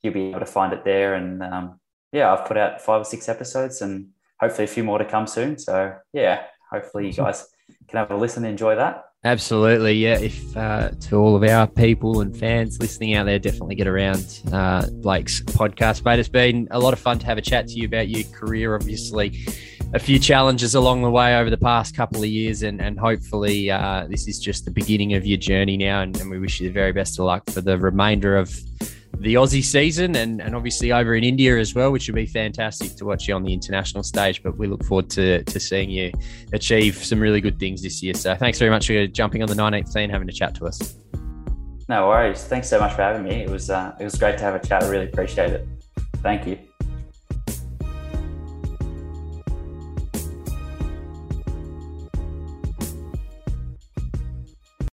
you'll 0.06 0.14
be 0.14 0.30
able 0.30 0.40
to 0.40 0.46
find 0.46 0.72
it 0.72 0.86
there. 0.86 1.16
And 1.16 1.44
um, 1.44 1.80
yeah, 2.14 2.32
I've 2.32 2.46
put 2.46 2.58
out 2.58 2.82
five 2.82 3.02
or 3.02 3.06
six 3.06 3.28
episodes 3.28 3.82
and 3.82 4.10
hopefully 4.40 4.64
a 4.64 4.68
few 4.68 4.84
more 4.84 4.98
to 4.98 5.06
come 5.06 5.28
soon. 5.28 5.58
So 5.58 5.96
yeah, 6.14 6.44
hopefully 6.72 7.08
you 7.08 7.14
guys 7.14 7.48
can 7.88 7.98
have 7.98 8.12
a 8.12 8.16
listen 8.16 8.46
and 8.46 8.52
enjoy 8.52 8.76
that. 8.76 9.06
Absolutely, 9.24 9.94
yeah. 9.94 10.20
If 10.20 10.56
uh, 10.56 10.92
to 11.02 11.18
all 11.18 11.36
of 11.36 11.44
our 11.44 11.66
people 11.66 12.22
and 12.22 12.38
fans 12.38 12.80
listening 12.80 13.16
out 13.16 13.26
there, 13.26 13.40
definitely 13.40 13.74
get 13.74 13.88
around 13.88 14.42
uh, 14.54 14.86
Blake's 15.02 15.42
podcast, 15.42 16.06
mate. 16.06 16.20
It's 16.20 16.30
been 16.30 16.68
a 16.70 16.78
lot 16.78 16.94
of 16.94 17.00
fun 17.00 17.18
to 17.18 17.26
have 17.26 17.40
a 17.40 17.42
chat 17.42 17.68
to 17.70 17.74
you 17.74 17.88
about 17.88 18.08
your 18.08 18.24
career. 18.32 18.76
Obviously, 18.76 19.44
a 19.96 20.00
few 20.00 20.20
challenges 20.20 20.76
along 20.76 21.02
the 21.02 21.10
way 21.10 21.36
over 21.38 21.50
the 21.50 21.58
past 21.58 21.96
couple 21.96 22.20
of 22.20 22.30
years, 22.30 22.62
and 22.62 22.80
and 22.80 23.00
hopefully 23.00 23.72
uh, 23.72 24.06
this 24.08 24.28
is 24.28 24.38
just 24.38 24.64
the 24.64 24.70
beginning 24.70 25.16
of 25.16 25.26
your 25.26 25.40
journey 25.40 25.76
now. 25.76 26.02
And, 26.02 26.16
and 26.22 26.30
we 26.30 26.38
wish 26.38 26.62
you 26.62 26.68
the 26.68 26.74
very 26.74 26.92
best 26.92 27.18
of 27.18 27.26
luck 27.26 27.50
for 27.50 27.62
the 27.62 27.80
remainder 27.80 28.38
of 28.38 28.56
the 29.20 29.36
Aussie 29.36 29.64
season 29.64 30.16
and, 30.16 30.42
and 30.42 30.56
obviously 30.56 30.92
over 30.92 31.16
in 31.16 31.24
India 31.24 31.58
as 31.58 31.74
well, 31.74 31.92
which 31.92 32.08
would 32.08 32.16
be 32.16 32.26
fantastic 32.26 32.96
to 32.96 33.06
watch 33.06 33.28
you 33.28 33.36
on 33.36 33.44
the 33.44 33.54
international 33.54 34.04
stage. 34.04 34.44
But 34.44 34.58
we 34.58 34.68
look 34.68 34.84
forward 34.84 35.10
to, 35.12 35.44
to 35.44 35.60
seeing 35.60 35.90
you 35.90 36.12
achieve 36.54 36.96
some 36.96 37.20
really 37.20 37.42
good 37.42 37.60
things 37.60 37.82
this 37.82 38.02
year. 38.04 38.14
So 38.14 38.36
thanks 38.36 38.60
very 38.60 38.72
much 38.72 38.88
for 38.88 39.08
jumping 39.08 39.42
on 39.42 39.48
the 39.48 39.56
19th 39.56 39.90
scene, 39.90 40.10
having 40.10 40.30
a 40.30 40.34
chat 40.34 40.56
to 40.56 40.66
us. 40.66 40.98
No 41.88 42.08
worries. 42.08 42.44
Thanks 42.44 42.68
so 42.68 42.80
much 42.80 42.94
for 42.94 43.04
having 43.04 43.24
me. 43.24 43.44
It 43.44 43.50
was 43.50 43.70
uh, 43.70 43.96
it 44.00 44.04
was 44.04 44.16
great 44.16 44.38
to 44.40 44.44
have 44.44 44.56
a 44.56 44.66
chat. 44.66 44.84
I 44.84 44.90
really 44.90 45.06
appreciate 45.06 45.52
it. 45.52 45.68
Thank 46.18 46.48
you. 46.48 46.58